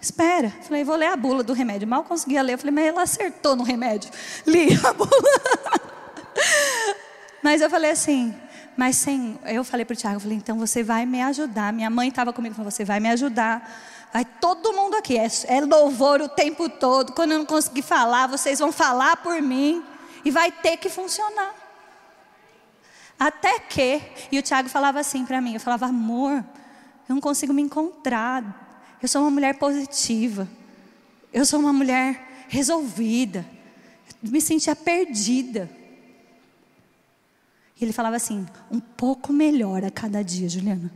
Espera. 0.00 0.50
Falei, 0.62 0.84
vou 0.84 0.96
ler 0.96 1.08
a 1.08 1.16
bula 1.16 1.42
do 1.42 1.52
remédio. 1.52 1.88
Mal 1.88 2.04
conseguia 2.04 2.42
ler. 2.42 2.56
Falei, 2.56 2.72
mas 2.72 2.86
ela 2.86 3.02
acertou 3.02 3.56
no 3.56 3.64
remédio. 3.64 4.10
Li 4.46 4.68
a 4.84 4.92
bula. 4.92 5.10
mas 7.42 7.60
eu 7.60 7.68
falei 7.68 7.90
assim, 7.90 8.34
mas 8.76 8.96
sem. 8.96 9.38
Eu 9.44 9.64
falei 9.64 9.84
para 9.84 9.94
o 9.94 9.96
Tiago, 9.96 10.20
falei, 10.20 10.36
então 10.36 10.58
você 10.58 10.82
vai 10.82 11.04
me 11.04 11.20
ajudar. 11.22 11.72
Minha 11.72 11.90
mãe 11.90 12.08
estava 12.08 12.32
comigo, 12.32 12.54
falou, 12.54 12.70
você 12.70 12.84
vai 12.84 13.00
me 13.00 13.10
ajudar. 13.10 13.68
Vai 14.12 14.24
todo 14.24 14.72
mundo 14.72 14.94
aqui, 14.94 15.18
é, 15.18 15.28
é 15.48 15.60
louvor 15.60 16.22
o 16.22 16.28
tempo 16.28 16.68
todo. 16.68 17.12
Quando 17.12 17.32
eu 17.32 17.38
não 17.38 17.46
conseguir 17.46 17.82
falar, 17.82 18.26
vocês 18.26 18.58
vão 18.58 18.72
falar 18.72 19.16
por 19.18 19.42
mim. 19.42 19.84
E 20.24 20.30
vai 20.30 20.50
ter 20.50 20.76
que 20.76 20.88
funcionar. 20.88 21.54
Até 23.18 23.58
que, 23.58 24.00
e 24.30 24.38
o 24.38 24.42
Tiago 24.42 24.68
falava 24.68 25.00
assim 25.00 25.24
para 25.24 25.40
mim, 25.40 25.54
eu 25.54 25.60
falava, 25.60 25.86
amor, 25.86 26.44
eu 27.08 27.14
não 27.14 27.20
consigo 27.20 27.52
me 27.52 27.62
encontrar. 27.62 28.67
Eu 29.02 29.08
sou 29.08 29.22
uma 29.22 29.30
mulher 29.30 29.58
positiva. 29.58 30.48
Eu 31.32 31.44
sou 31.44 31.60
uma 31.60 31.72
mulher 31.72 32.46
resolvida. 32.48 33.46
Me 34.22 34.40
sentia 34.40 34.74
perdida. 34.74 35.70
E 37.80 37.84
ele 37.84 37.92
falava 37.92 38.16
assim, 38.16 38.46
um 38.70 38.80
pouco 38.80 39.32
melhor 39.32 39.84
a 39.84 39.90
cada 39.90 40.22
dia, 40.22 40.48
Juliana. 40.48 40.90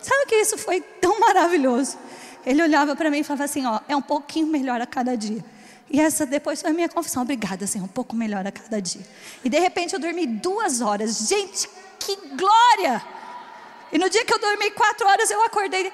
Sabe 0.00 0.26
que 0.26 0.34
isso 0.36 0.56
foi 0.56 0.80
tão 0.80 1.20
maravilhoso? 1.20 1.98
Ele 2.46 2.62
olhava 2.62 2.96
para 2.96 3.10
mim 3.10 3.18
e 3.18 3.24
falava 3.24 3.44
assim, 3.44 3.66
ó, 3.66 3.80
é 3.86 3.94
um 3.94 4.00
pouquinho 4.00 4.46
melhor 4.46 4.80
a 4.80 4.86
cada 4.86 5.14
dia. 5.14 5.44
E 5.90 6.00
essa 6.00 6.24
depois 6.24 6.62
foi 6.62 6.70
a 6.70 6.72
minha 6.72 6.88
confissão. 6.88 7.22
Obrigada, 7.22 7.66
Senhor, 7.66 7.84
um 7.84 7.88
pouco 7.88 8.16
melhor 8.16 8.46
a 8.46 8.52
cada 8.52 8.80
dia. 8.80 9.02
E 9.44 9.50
de 9.50 9.58
repente 9.58 9.92
eu 9.92 10.00
dormi 10.00 10.26
duas 10.26 10.80
horas. 10.80 11.28
Gente, 11.28 11.68
que 11.98 12.16
glória! 12.34 13.04
E 13.92 13.98
no 13.98 14.08
dia 14.08 14.24
que 14.24 14.32
eu 14.32 14.38
dormi 14.38 14.70
quatro 14.70 15.06
horas, 15.06 15.30
eu 15.30 15.42
acordei 15.42 15.92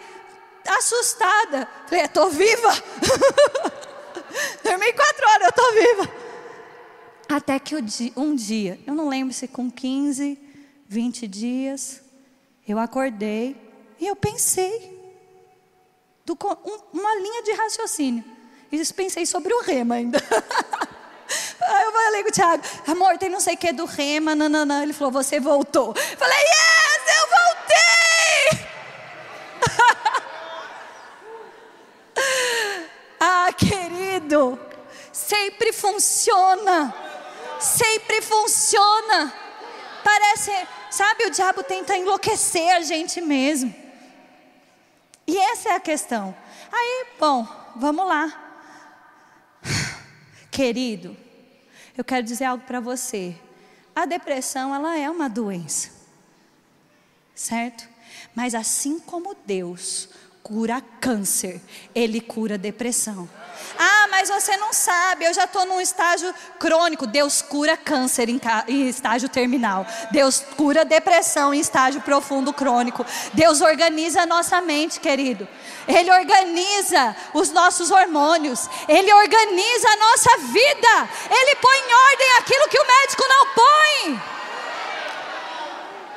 assustada. 0.69 1.69
Falei, 1.87 2.05
estou 2.05 2.31
viva! 2.31 2.71
dormi 4.63 4.93
quatro 4.93 5.29
horas, 5.29 5.43
eu 5.43 5.49
estou 5.49 5.73
viva. 5.73 6.27
Até 7.29 7.59
que 7.59 7.75
um 8.17 8.35
dia, 8.35 8.79
eu 8.87 8.95
não 8.95 9.09
lembro 9.09 9.35
se 9.35 9.49
com 9.49 9.71
15, 9.71 10.39
20 10.89 11.27
dias, 11.27 12.01
eu 12.67 12.79
acordei 12.79 13.57
e 13.99 14.07
eu 14.07 14.17
pensei. 14.17 14.95
Do, 16.25 16.37
uma 16.93 17.15
linha 17.17 17.43
de 17.43 17.53
raciocínio. 17.53 18.25
E 18.71 18.85
pensei 18.93 19.25
sobre 19.25 19.55
o 19.55 19.63
rema 19.63 19.95
ainda. 19.95 20.19
Aí 21.61 21.85
eu 21.85 21.93
falei 21.93 22.23
com 22.23 22.29
o 22.29 22.33
Thiago, 22.33 22.63
amor, 22.87 23.19
tem 23.19 23.29
não 23.29 23.41
sei 23.41 23.55
o 23.55 23.57
que 23.57 23.73
do 23.73 23.85
rema, 23.85 24.35
nananã. 24.35 24.83
Ele 24.83 24.93
falou, 24.93 25.13
você 25.13 25.41
voltou. 25.41 25.95
Falei, 25.95 26.39
yes, 26.39 27.03
eu 27.19 27.27
voltei! 27.37 28.67
ah, 33.37 33.53
querido, 33.53 34.59
sempre 35.13 35.73
funciona. 35.73 36.95
Sempre 37.61 38.21
funciona. 38.23 39.33
Parece, 40.05 40.51
sabe, 40.91 41.27
o 41.27 41.31
diabo 41.31 41.63
tenta 41.63 41.97
enlouquecer 41.97 42.75
a 42.75 42.81
gente 42.81 43.21
mesmo. 43.21 43.75
E 45.27 45.37
essa 45.37 45.71
é 45.71 45.73
a 45.75 45.81
questão. 45.81 46.37
Aí, 46.73 47.07
bom, 47.19 47.47
vamos 47.75 48.07
lá. 48.07 48.33
Querido, 50.51 51.17
eu 51.97 52.05
quero 52.05 52.23
dizer 52.23 52.45
algo 52.45 52.65
para 52.65 52.79
você. 52.79 53.37
A 53.95 54.05
depressão, 54.05 54.75
ela 54.75 54.97
é 54.97 55.11
uma 55.11 55.29
doença. 55.29 55.91
Certo? 57.35 57.89
Mas 58.35 58.55
assim 58.55 58.99
como 59.01 59.35
Deus 59.45 60.09
cura 60.47 60.81
câncer, 61.01 61.61
ele 61.93 62.21
cura 62.21 62.57
depressão. 62.57 63.29
Ah, 63.77 64.07
mas 64.13 64.29
você 64.29 64.57
não 64.57 64.73
sabe, 64.73 65.25
eu 65.25 65.35
já 65.35 65.43
estou 65.43 65.67
num 65.67 65.81
estágio 65.81 66.33
crônico. 66.57 67.05
Deus 67.05 67.43
cura 67.43 67.77
câncer 67.77 68.29
em, 68.29 68.41
em, 68.69 68.89
estágio 68.89 69.29
terminal. 69.29 69.85
Deus 70.13 70.41
cura 70.57 70.85
depressão 70.85 71.53
em 71.53 71.59
estágio 71.59 72.01
profundo 72.01 72.53
crônico. 72.53 73.05
Deus 73.35 73.61
organiza 73.61 74.23
a 74.23 74.27
nossa 74.27 74.61
mente, 74.61 75.01
querido. 75.01 75.49
Ele 75.89 76.13
organiza 76.13 77.17
os 77.35 77.51
nossos 77.51 77.91
hormônios. 77.91 78.71
Ele 78.89 79.13
organiza 79.13 79.89
a 79.89 79.97
nossa 79.97 80.37
vida. 80.39 81.09
Ele 81.29 81.57
põe 81.57 81.79
em 81.79 81.93
ordem 81.93 82.37
aquilo 82.39 82.69
que 82.69 82.79
o 82.79 82.87
médico 82.87 83.25
não 83.29 83.47
põe. 83.49 84.23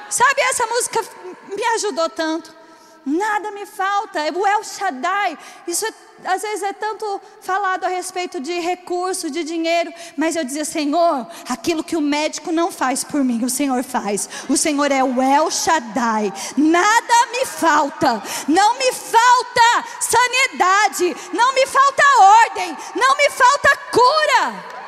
Sabe, 0.07 0.41
essa 0.41 0.67
música 0.67 1.03
me 1.49 1.65
ajudou 1.65 2.07
tanto. 2.09 2.58
Nada 3.05 3.51
me 3.51 3.65
falta. 3.65 4.19
O 4.33 4.45
El 4.45 4.63
Shaddai. 4.63 5.37
Isso 5.67 5.85
é 5.85 5.93
às 6.25 6.41
vezes 6.41 6.63
é 6.63 6.73
tanto 6.73 7.21
falado 7.41 7.85
a 7.85 7.87
respeito 7.87 8.39
de 8.39 8.59
recurso, 8.59 9.29
de 9.29 9.43
dinheiro, 9.43 9.93
mas 10.17 10.35
eu 10.35 10.43
dizia, 10.43 10.65
Senhor, 10.65 11.27
aquilo 11.47 11.83
que 11.83 11.95
o 11.95 12.01
médico 12.01 12.51
não 12.51 12.71
faz 12.71 13.03
por 13.03 13.23
mim, 13.23 13.43
o 13.43 13.49
Senhor 13.49 13.83
faz. 13.83 14.29
O 14.49 14.57
Senhor 14.57 14.91
é 14.91 15.03
o 15.03 15.21
El 15.21 15.49
Shaddai. 15.49 16.33
Nada 16.57 17.27
me 17.31 17.45
falta. 17.45 18.21
Não 18.47 18.77
me 18.77 18.91
falta 18.91 19.87
sanidade, 19.99 21.15
não 21.33 21.53
me 21.53 21.65
falta 21.67 22.03
ordem, 22.21 22.77
não 22.95 23.17
me 23.17 23.29
falta 23.29 23.77
cura. 23.91 24.79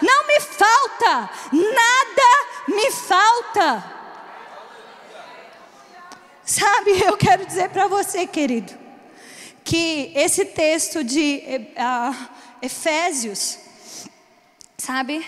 Não 0.00 0.26
me 0.28 0.40
falta, 0.40 1.30
nada 1.52 2.46
me 2.68 2.90
falta. 2.92 3.97
Sabe, 6.48 7.02
eu 7.04 7.14
quero 7.14 7.44
dizer 7.44 7.68
para 7.68 7.86
você, 7.88 8.26
querido, 8.26 8.72
que 9.62 10.10
esse 10.14 10.46
texto 10.46 11.04
de 11.04 11.42
uh, 11.76 12.28
Efésios, 12.62 13.58
sabe? 14.78 15.26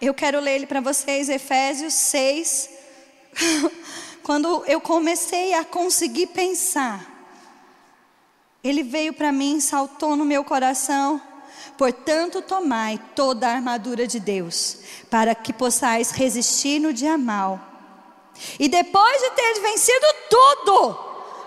Eu 0.00 0.12
quero 0.12 0.40
ler 0.40 0.56
ele 0.56 0.66
para 0.66 0.80
vocês, 0.80 1.28
Efésios 1.28 1.94
6. 1.94 2.70
Quando 4.24 4.64
eu 4.66 4.80
comecei 4.80 5.54
a 5.54 5.64
conseguir 5.64 6.26
pensar, 6.26 7.14
ele 8.64 8.82
veio 8.82 9.12
para 9.12 9.30
mim, 9.30 9.60
saltou 9.60 10.16
no 10.16 10.24
meu 10.24 10.42
coração. 10.42 11.22
Portanto, 11.78 12.42
tomai 12.42 13.00
toda 13.14 13.46
a 13.46 13.52
armadura 13.52 14.04
de 14.04 14.18
Deus, 14.18 14.78
para 15.08 15.32
que 15.32 15.52
possais 15.52 16.10
resistir 16.10 16.80
no 16.80 16.92
dia 16.92 17.16
mal. 17.16 17.65
E 18.58 18.68
depois 18.68 19.20
de 19.20 19.30
ter 19.30 19.60
vencido 19.60 20.06
tudo, 20.30 20.98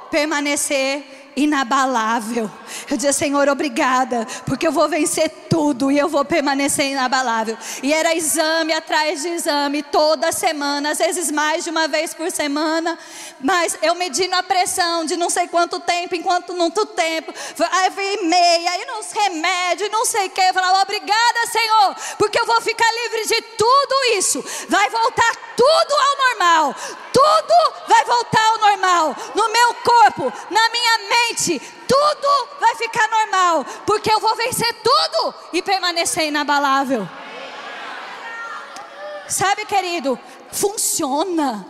permanecer 0.10 1.32
inabalável. 1.36 2.49
Eu 2.90 2.98
dizia, 2.98 3.14
Senhor, 3.14 3.48
obrigada, 3.50 4.26
porque 4.46 4.68
eu 4.68 4.72
vou 4.72 4.88
vencer 4.88 5.30
tudo 5.50 5.92
e 5.92 5.98
eu 5.98 6.08
vou 6.08 6.24
permanecer 6.24 6.92
inabalável. 6.92 7.58
E 7.82 7.94
era 7.94 8.16
exame 8.16 8.74
atrás 8.74 9.22
de 9.22 9.30
exame, 9.30 9.84
toda 9.84 10.32
semana, 10.32 10.92
às 10.92 10.98
vezes 10.98 11.32
mais 11.32 11.64
de 11.64 11.70
uma 11.70 11.88
vez 11.88 12.14
por 12.14 12.32
semana. 12.32 12.98
Mas 13.42 13.78
eu 13.82 13.96
medindo 13.96 14.36
a 14.36 14.44
pressão 14.44 15.06
de 15.06 15.16
não 15.16 15.30
sei 15.30 15.48
quanto 15.48 15.80
tempo, 15.80 16.16
enquanto 16.16 16.54
não 16.54 16.70
tu 16.70 16.86
tempo. 16.86 17.34
Aí 17.72 17.90
veio 17.90 18.26
meia, 18.26 18.72
aí 18.72 18.86
nos 18.86 19.12
remédios, 19.12 19.90
não 19.92 20.06
sei 20.06 20.28
o 20.28 20.30
que. 20.30 20.42
Eu 20.42 20.54
falava, 20.54 20.82
obrigada, 20.82 21.48
Senhor, 21.52 21.96
porque 22.18 22.40
eu 22.40 22.46
vou 22.46 22.62
ficar 22.62 22.88
livre 23.04 23.26
de 23.28 23.42
tudo 23.58 23.96
isso. 24.18 24.44
Vai 24.68 24.90
voltar 24.90 25.36
tudo 25.56 25.94
ao 25.94 26.18
normal. 26.28 26.76
Tudo 27.12 27.74
vai 27.88 28.06
voltar 28.06 28.46
ao 28.46 28.60
normal. 28.60 29.16
No 29.36 29.50
meu 29.50 29.74
corpo, 29.76 30.34
na 30.50 30.70
minha 30.70 30.98
mente, 31.10 31.62
tudo 31.88 32.50
vai 32.60 32.76
ficar 32.76 33.08
normal, 33.08 33.65
porque 33.86 34.12
eu 34.12 34.19
vou 34.19 34.36
vencer 34.36 34.74
tudo 34.82 35.34
e 35.54 35.62
permanecer 35.62 36.26
inabalável. 36.26 37.08
Sabe, 39.28 39.65
querido, 39.65 40.19
funciona. 40.52 41.65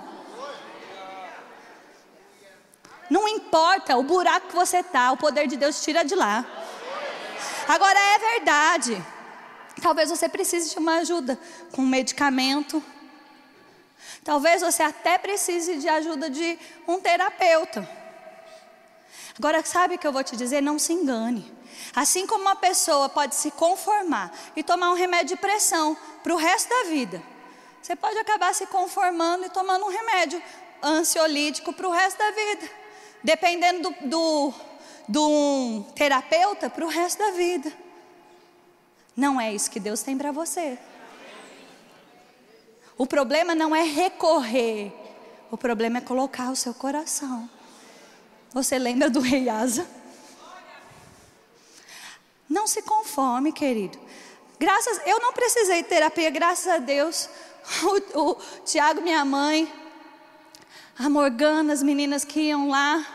Não 3.09 3.27
importa 3.27 3.97
o 3.97 4.03
buraco 4.03 4.47
que 4.47 4.55
você 4.55 4.77
está, 4.77 5.11
o 5.11 5.17
poder 5.17 5.47
de 5.47 5.57
Deus 5.57 5.83
tira 5.83 6.03
de 6.05 6.15
lá. 6.15 6.45
Agora 7.67 7.99
é 7.99 8.19
verdade. 8.19 9.03
Talvez 9.81 10.09
você 10.09 10.29
precise 10.29 10.71
de 10.71 10.79
uma 10.79 10.97
ajuda 10.97 11.39
com 11.71 11.81
medicamento. 11.81 12.83
Talvez 14.23 14.61
você 14.61 14.83
até 14.83 15.17
precise 15.17 15.77
de 15.77 15.87
ajuda 15.87 16.29
de 16.29 16.57
um 16.87 16.99
terapeuta. 16.99 17.98
Agora, 19.39 19.63
sabe 19.63 19.95
o 19.95 19.97
que 19.97 20.05
eu 20.05 20.11
vou 20.11 20.23
te 20.23 20.35
dizer? 20.35 20.59
Não 20.59 20.77
se 20.77 20.91
engane. 20.91 21.49
Assim 21.95 22.27
como 22.27 22.41
uma 22.41 22.57
pessoa 22.57 23.07
pode 23.07 23.35
se 23.35 23.49
conformar 23.51 24.37
e 24.53 24.61
tomar 24.61 24.91
um 24.91 24.95
remédio 24.95 25.37
de 25.37 25.41
pressão 25.41 25.95
para 26.21 26.33
o 26.33 26.37
resto 26.37 26.67
da 26.67 26.89
vida, 26.89 27.23
você 27.81 27.95
pode 27.95 28.17
acabar 28.17 28.53
se 28.53 28.67
conformando 28.67 29.45
e 29.45 29.49
tomando 29.49 29.85
um 29.85 29.89
remédio 29.89 30.43
ansiolítico 30.83 31.71
para 31.71 31.87
o 31.87 31.91
resto 31.91 32.17
da 32.17 32.31
vida, 32.31 32.69
dependendo 33.23 33.89
do, 33.89 34.09
do, 34.09 34.53
do 35.07 35.29
um 35.29 35.85
terapeuta 35.95 36.69
para 36.69 36.85
o 36.85 36.89
resto 36.89 37.19
da 37.19 37.31
vida. 37.31 37.71
Não 39.15 39.39
é 39.39 39.53
isso 39.53 39.71
que 39.71 39.79
Deus 39.79 40.01
tem 40.01 40.17
para 40.17 40.33
você. 40.33 40.77
O 42.97 43.07
problema 43.07 43.55
não 43.55 43.73
é 43.73 43.83
recorrer, 43.83 44.91
o 45.49 45.57
problema 45.57 45.99
é 45.99 46.01
colocar 46.01 46.51
o 46.51 46.55
seu 46.57 46.73
coração. 46.73 47.49
Você 48.53 48.77
lembra 48.79 49.09
do 49.09 49.19
rei 49.19 49.47
Asa? 49.49 49.87
Não 52.49 52.65
se 52.65 52.81
conforme, 52.81 53.51
querido. 53.51 53.99
Graças, 54.59 54.99
eu 55.05 55.19
não 55.19 55.31
precisei 55.33 55.83
de 55.83 55.89
terapia, 55.89 56.29
graças 56.29 56.67
a 56.67 56.77
Deus. 56.77 57.29
O, 58.15 58.19
o 58.19 58.35
Tiago, 58.65 59.01
minha 59.01 59.23
mãe, 59.23 59.71
a 60.97 61.07
Morgana, 61.07 61.71
as 61.71 61.83
meninas 61.83 62.25
que 62.25 62.39
iam 62.39 62.69
lá, 62.69 63.05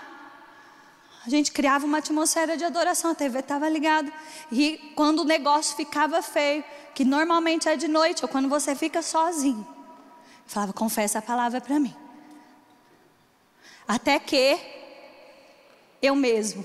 a 1.27 1.29
gente 1.29 1.51
criava 1.51 1.85
uma 1.85 1.99
atmosfera 1.99 2.57
de 2.57 2.65
adoração, 2.65 3.11
a 3.11 3.15
TV 3.15 3.41
estava 3.41 3.69
ligada. 3.69 4.13
E 4.53 4.93
quando 4.95 5.21
o 5.21 5.25
negócio 5.25 5.75
ficava 5.75 6.23
feio, 6.23 6.63
que 6.95 7.05
normalmente 7.05 7.69
é 7.69 7.77
de 7.77 7.89
noite, 7.89 8.23
ou 8.23 8.29
quando 8.29 8.49
você 8.49 8.77
fica 8.77 9.03
sozinho, 9.03 9.67
Falava, 10.47 10.73
confessa 10.73 11.19
a 11.19 11.23
palavra 11.23 11.61
para 11.61 11.79
mim. 11.79 11.95
Até 13.87 14.19
que 14.19 14.59
eu 16.05 16.15
mesmo 16.15 16.65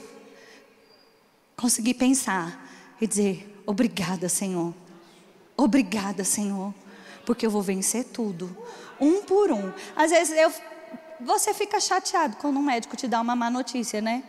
consegui 1.56 1.94
pensar 1.94 2.68
e 3.00 3.08
dizer: 3.08 3.62
Obrigada, 3.66 4.28
Senhor. 4.28 4.74
Obrigada, 5.56 6.24
Senhor. 6.24 6.74
Porque 7.26 7.46
eu 7.46 7.52
vou 7.52 7.62
vencer 7.62 8.06
tudo, 8.06 8.56
um 9.00 9.22
por 9.22 9.52
um. 9.52 9.72
Às 9.96 10.12
vezes 10.12 10.36
eu, 10.36 10.52
você 11.20 11.54
fica 11.54 11.80
chateado 11.80 12.38
quando 12.38 12.58
um 12.58 12.64
médico 12.64 12.98
te 12.98 13.08
dá 13.08 13.22
uma 13.22 13.36
má 13.36 13.50
notícia, 13.50 14.02
né? 14.02 14.24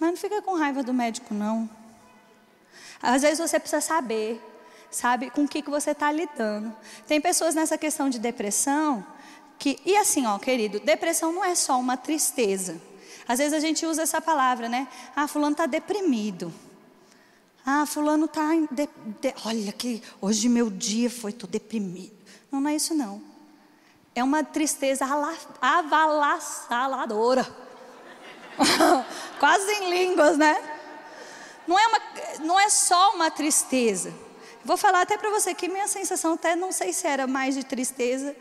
Mas 0.00 0.10
não 0.10 0.16
fica 0.16 0.42
com 0.42 0.56
raiva 0.56 0.82
do 0.82 0.92
médico, 0.92 1.32
não. 1.32 1.68
Às 3.00 3.22
vezes 3.22 3.38
você 3.38 3.60
precisa 3.60 3.80
saber, 3.80 4.40
sabe, 4.90 5.30
com 5.30 5.44
o 5.44 5.48
que, 5.48 5.62
que 5.62 5.70
você 5.70 5.92
está 5.92 6.10
lidando. 6.10 6.74
Tem 7.06 7.20
pessoas 7.20 7.54
nessa 7.54 7.78
questão 7.78 8.08
de 8.08 8.18
depressão 8.18 9.06
que, 9.58 9.78
e 9.84 9.96
assim, 9.96 10.26
ó, 10.26 10.38
querido, 10.38 10.80
depressão 10.80 11.32
não 11.32 11.44
é 11.44 11.54
só 11.54 11.78
uma 11.78 11.96
tristeza. 11.96 12.80
Às 13.28 13.38
vezes 13.38 13.52
a 13.52 13.60
gente 13.60 13.84
usa 13.84 14.00
essa 14.02 14.20
palavra, 14.22 14.70
né? 14.70 14.88
Ah, 15.14 15.28
fulano 15.28 15.52
está 15.52 15.66
deprimido. 15.66 16.50
Ah, 17.64 17.84
fulano 17.84 18.24
está. 18.24 18.48
De, 18.70 18.88
olha 19.44 19.70
que 19.72 20.02
hoje 20.18 20.48
meu 20.48 20.70
dia 20.70 21.10
foi, 21.10 21.30
estou 21.32 21.46
deprimido. 21.48 22.16
Não, 22.50 22.62
não 22.62 22.70
é 22.70 22.76
isso 22.76 22.94
não. 22.94 23.20
É 24.14 24.24
uma 24.24 24.42
tristeza 24.42 25.04
avalassaladora. 25.60 27.46
Quase 29.38 29.70
em 29.72 29.90
línguas, 29.90 30.38
né? 30.38 30.56
Não 31.66 31.78
é, 31.78 31.86
uma, 31.86 32.00
não 32.40 32.58
é 32.58 32.70
só 32.70 33.14
uma 33.14 33.30
tristeza. 33.30 34.14
Vou 34.64 34.78
falar 34.78 35.02
até 35.02 35.18
para 35.18 35.28
você 35.28 35.54
que 35.54 35.68
minha 35.68 35.86
sensação 35.86 36.32
até 36.32 36.56
não 36.56 36.72
sei 36.72 36.94
se 36.94 37.06
era 37.06 37.26
mais 37.26 37.54
de 37.54 37.62
tristeza. 37.62 38.34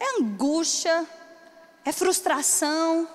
É 0.00 0.18
angústia, 0.18 1.06
é 1.84 1.92
frustração, 1.92 3.06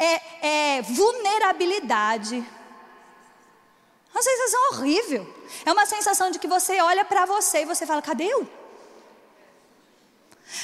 é, 0.00 0.76
é 0.78 0.82
vulnerabilidade. 0.82 2.44
Uma 4.12 4.22
sensação 4.22 4.70
horrível. 4.70 5.34
É 5.64 5.72
uma 5.72 5.86
sensação 5.86 6.30
de 6.30 6.38
que 6.38 6.48
você 6.48 6.80
olha 6.80 7.04
para 7.04 7.26
você 7.26 7.62
e 7.62 7.66
você 7.66 7.86
fala: 7.86 8.02
cadê 8.02 8.24
eu? 8.24 8.48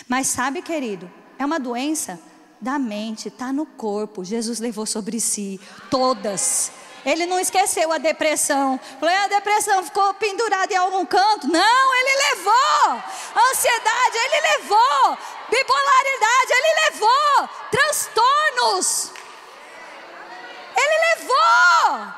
Mas 0.08 0.26
sabe, 0.28 0.62
querido, 0.62 1.10
é 1.38 1.44
uma 1.44 1.60
doença 1.60 2.18
da 2.60 2.78
mente, 2.78 3.28
está 3.28 3.52
no 3.52 3.66
corpo. 3.66 4.24
Jesus 4.24 4.58
levou 4.58 4.86
sobre 4.86 5.20
si 5.20 5.60
todas. 5.90 6.72
Ele 7.04 7.24
não 7.24 7.38
esqueceu 7.38 7.92
a 7.92 7.98
depressão. 7.98 8.80
Falei, 8.98 9.14
a 9.14 9.28
depressão 9.28 9.84
ficou 9.84 10.12
pendurada 10.14 10.72
em 10.72 10.76
algum 10.76 11.06
canto. 11.06 11.46
Não, 11.46 11.94
ele 11.94 12.34
levou. 12.34 13.02
Ansiedade, 13.50 14.16
ele 14.16 14.40
levou. 14.58 15.18
Bipolaridade, 15.48 16.50
ele 16.50 16.90
levou. 16.90 17.48
Transtornos. 17.70 19.12
Ele 20.76 21.16
levou. 21.16 22.14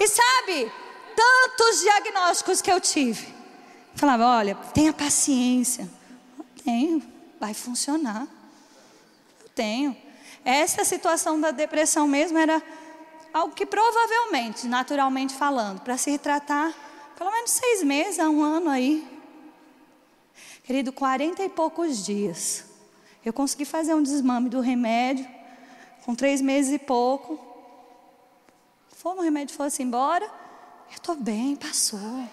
E 0.00 0.08
sabe, 0.08 0.72
tantos 1.14 1.80
diagnósticos 1.80 2.60
que 2.60 2.72
eu 2.72 2.80
tive. 2.80 3.32
Falava, 3.94 4.26
olha, 4.26 4.54
tenha 4.74 4.92
paciência. 4.92 5.88
Eu 6.38 6.44
tenho, 6.64 7.02
vai 7.38 7.54
funcionar. 7.54 8.26
Eu 9.42 9.48
tenho. 9.50 9.96
Essa 10.44 10.84
situação 10.84 11.40
da 11.40 11.52
depressão 11.52 12.08
mesmo 12.08 12.36
era 12.36 12.60
algo 13.32 13.54
que 13.54 13.64
provavelmente, 13.64 14.66
naturalmente 14.66 15.34
falando, 15.34 15.80
para 15.80 15.96
se 15.96 16.18
tratar 16.18 16.74
pelo 17.16 17.30
menos 17.30 17.52
seis 17.52 17.82
meses 17.84 18.18
a 18.18 18.28
um 18.28 18.42
ano 18.42 18.68
aí. 18.68 19.06
Querido, 20.64 20.92
quarenta 20.92 21.44
e 21.44 21.48
poucos 21.48 22.04
dias. 22.04 22.64
Eu 23.24 23.32
consegui 23.32 23.64
fazer 23.64 23.94
um 23.94 24.02
desmame 24.02 24.48
do 24.48 24.60
remédio, 24.60 25.28
com 26.04 26.14
três 26.14 26.40
meses 26.40 26.72
e 26.72 26.78
pouco. 26.78 27.38
Fomos, 28.88 29.20
o 29.20 29.22
remédio 29.22 29.54
fosse 29.56 29.82
embora. 29.82 30.24
Eu 30.24 30.96
estou 30.96 31.14
bem, 31.14 31.56
passou. 31.56 32.28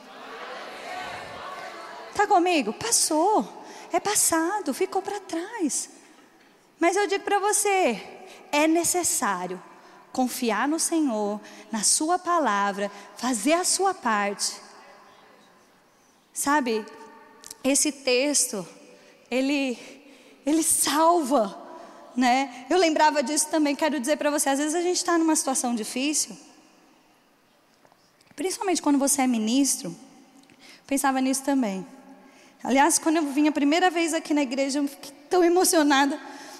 Está 2.10 2.28
comigo? 2.28 2.73
Passou. 2.73 3.47
É 3.91 3.99
passado, 3.99 4.73
ficou 4.73 5.02
para 5.02 5.19
trás. 5.19 5.89
Mas 6.80 6.95
eu 6.95 7.08
digo 7.08 7.23
para 7.23 7.39
você: 7.39 8.02
é 8.52 8.67
necessário 8.67 9.62
confiar 10.12 10.67
no 10.67 10.80
Senhor, 10.80 11.39
na 11.71 11.84
Sua 11.84 12.17
palavra, 12.17 12.91
fazer 13.17 13.54
a 13.54 13.63
sua 13.63 13.93
parte. 13.93 14.60
Sabe, 16.34 16.86
esse 17.63 17.91
texto, 17.91 18.65
ele, 19.30 19.78
ele 20.50 20.64
salva, 20.64 21.58
né? 22.16 22.66
Eu 22.70 22.78
lembrava 22.78 23.22
disso 23.24 23.48
também, 23.48 23.76
quero 23.76 24.00
dizer 24.00 24.18
para 24.18 24.30
você, 24.30 24.50
às 24.50 24.60
vezes 24.60 24.76
a 24.76 24.82
gente 24.82 24.98
está 24.98 25.18
numa 25.18 25.36
situação 25.36 25.76
difícil, 25.76 26.36
Principalmente 28.40 28.82
quando 28.82 28.98
você 28.98 29.24
é 29.24 29.28
ministro, 29.28 29.94
pensava 30.88 31.20
nisso 31.20 31.44
também. 31.44 31.86
Aliás, 32.64 32.98
quando 32.98 33.18
eu 33.18 33.24
vim 33.24 33.50
a 33.50 33.52
primeira 33.52 33.90
vez 33.90 34.14
aqui 34.14 34.34
na 34.34 34.42
igreja, 34.42 34.80
eu 34.80 34.88
fiquei 34.88 35.12
tão 35.30 35.44
emocionada. 35.44 36.18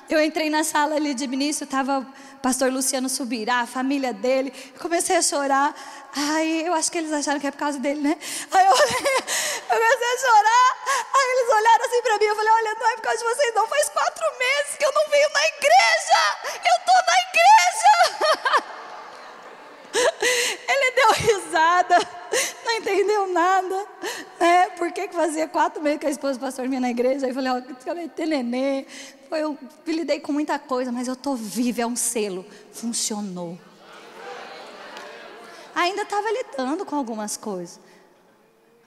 Eu 0.10 0.22
entrei 0.22 0.50
na 0.50 0.66
sala 0.66 0.96
ali 0.96 1.14
de 1.14 1.26
ministro, 1.26 1.64
estava 1.64 2.00
o 2.00 2.40
pastor 2.42 2.70
Luciano 2.70 3.08
Subirá, 3.08 3.62
a 3.62 3.66
família 3.66 4.12
dele. 4.12 4.52
Comecei 4.78 5.16
a 5.16 5.22
chorar. 5.22 5.74
Ai, 6.16 6.68
eu 6.68 6.74
acho 6.74 6.92
que 6.92 6.98
eles 6.98 7.14
acharam 7.14 7.40
que 7.40 7.48
é 7.48 7.52
por 7.52 7.58
causa 7.58 7.80
dele, 7.80 8.02
né? 8.02 8.18
Aí 8.52 8.66
eu, 8.66 8.72
eu 8.74 8.78
comecei 8.78 10.08
a 10.08 10.18
chorar. 10.18 10.78
Aí 11.14 11.30
eles 11.32 11.54
olharam 11.54 11.86
assim 11.86 12.02
para 12.02 12.18
mim. 12.18 12.26
Eu 12.26 12.36
falei: 12.36 12.52
Olha, 12.52 12.76
não 12.80 12.88
é 12.88 12.96
por 12.96 13.02
causa 13.02 13.18
de 13.18 13.24
vocês, 13.24 13.54
não. 13.54 13.68
Faz 13.68 13.90
quatro 13.90 14.26
meses 14.40 14.76
que 14.78 14.86
eu 14.86 14.92
não 14.92 15.10
venho 15.10 15.30
na 15.34 15.48
igreja. 15.48 16.38
Eu 16.66 16.76
estou 16.80 16.96
na 17.08 17.18
igreja. 17.30 18.70
Ele 20.70 20.92
deu 20.92 21.12
risada, 21.12 21.98
não 22.64 22.72
entendeu 22.74 23.28
nada, 23.28 23.88
né? 24.40 24.70
Por 24.78 24.92
que, 24.92 25.08
que 25.08 25.16
fazia 25.16 25.48
quatro 25.48 25.82
meses 25.82 26.00
que 26.00 26.06
a 26.06 26.12
esposa 26.12 26.38
do 26.38 26.42
pastor 26.42 26.68
vinha 26.68 26.80
na 26.80 26.90
igreja? 26.90 27.26
Aí 27.26 27.32
eu 27.32 27.36
falei, 27.36 27.52
ó, 27.52 27.58
oh, 27.58 28.10
ter 28.10 28.28
nenê. 28.28 28.86
Eu 29.32 29.58
lidei 29.86 30.20
com 30.20 30.32
muita 30.32 30.58
coisa, 30.58 30.92
mas 30.92 31.08
eu 31.08 31.14
estou 31.14 31.36
viva, 31.36 31.82
é 31.82 31.86
um 31.86 31.96
selo. 31.96 32.46
Funcionou. 32.72 33.58
Ainda 35.80 36.02
estava 36.02 36.30
lidando 36.30 36.86
com 36.86 36.94
algumas 36.94 37.38
coisas. 37.38 37.80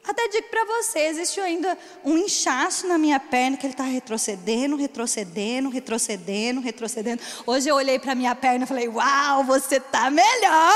Até 0.07 0.28
digo 0.28 0.48
para 0.48 0.62
você, 0.66 0.98
existe 0.98 1.40
ainda 1.40 1.78
um 2.05 2.18
inchaço 2.18 2.87
na 2.87 2.98
minha 2.98 3.18
perna 3.18 3.57
que 3.57 3.64
ele 3.64 3.72
está 3.72 3.85
retrocedendo, 3.85 4.76
retrocedendo, 4.76 5.70
retrocedendo, 5.70 6.61
retrocedendo. 6.61 7.22
Hoje 7.46 7.66
eu 7.66 7.76
olhei 7.76 7.98
para 7.98 8.14
minha 8.14 8.35
perna 8.35 8.64
e 8.64 8.68
falei: 8.68 8.88
Uau, 8.88 9.42
você 9.44 9.76
está 9.76 10.11
melhor! 10.11 10.74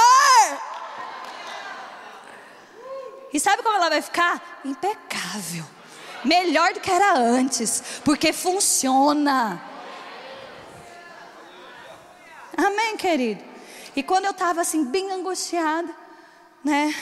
E 3.31 3.39
sabe 3.39 3.63
como 3.63 3.77
ela 3.77 3.91
vai 3.91 4.01
ficar? 4.01 4.63
Impecável. 4.65 5.67
Melhor 6.25 6.73
do 6.73 6.81
que 6.81 6.91
era 6.91 7.19
antes, 7.19 8.01
porque 8.03 8.33
funciona. 8.33 9.63
Amém, 12.57 12.97
querido? 12.97 13.45
E 13.95 14.03
quando 14.03 14.25
eu 14.25 14.31
estava 14.31 14.63
assim, 14.63 14.83
bem 14.83 15.13
angustiada, 15.13 16.06
né? 16.67 16.93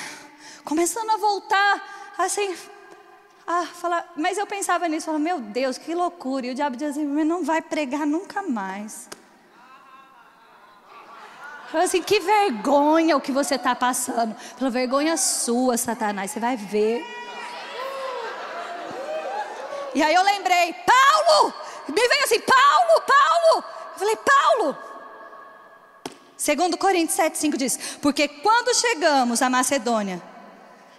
Começando 0.62 1.08
a 1.08 1.16
voltar 1.16 2.14
assim, 2.18 2.54
ah, 3.46 3.64
fala, 3.64 4.04
mas 4.14 4.36
eu 4.36 4.46
pensava 4.46 4.86
nisso, 4.88 5.06
falava, 5.06 5.24
meu 5.24 5.40
Deus, 5.40 5.78
que 5.78 5.94
loucura. 5.94 6.46
E 6.46 6.50
o 6.50 6.54
diabo 6.54 6.76
dizia 6.76 6.90
assim, 6.90 7.04
não 7.24 7.42
vai 7.42 7.62
pregar 7.62 8.06
nunca 8.06 8.42
mais. 8.42 9.08
Falei 11.70 11.86
assim, 11.86 12.02
que 12.02 12.20
vergonha 12.20 13.16
o 13.16 13.20
que 13.22 13.32
você 13.32 13.54
está 13.54 13.74
passando. 13.74 14.36
Falou, 14.58 14.70
vergonha 14.70 15.16
sua, 15.16 15.78
Satanás, 15.78 16.30
você 16.30 16.38
vai 16.38 16.58
ver. 16.58 17.02
E 19.94 20.02
aí 20.02 20.14
eu 20.14 20.22
lembrei, 20.22 20.74
Paulo! 20.74 21.54
Me 21.88 22.08
veio 22.08 22.24
assim, 22.24 22.40
Paulo, 22.40 23.02
Paulo! 23.06 23.64
Eu 23.94 23.98
falei, 23.98 24.16
Paulo! 24.16 24.94
Segundo 26.44 26.76
Coríntios 26.76 27.16
7, 27.16 27.38
5 27.38 27.56
diz, 27.56 27.78
porque 28.02 28.28
quando 28.28 28.76
chegamos 28.76 29.40
à 29.40 29.48
Macedônia, 29.48 30.22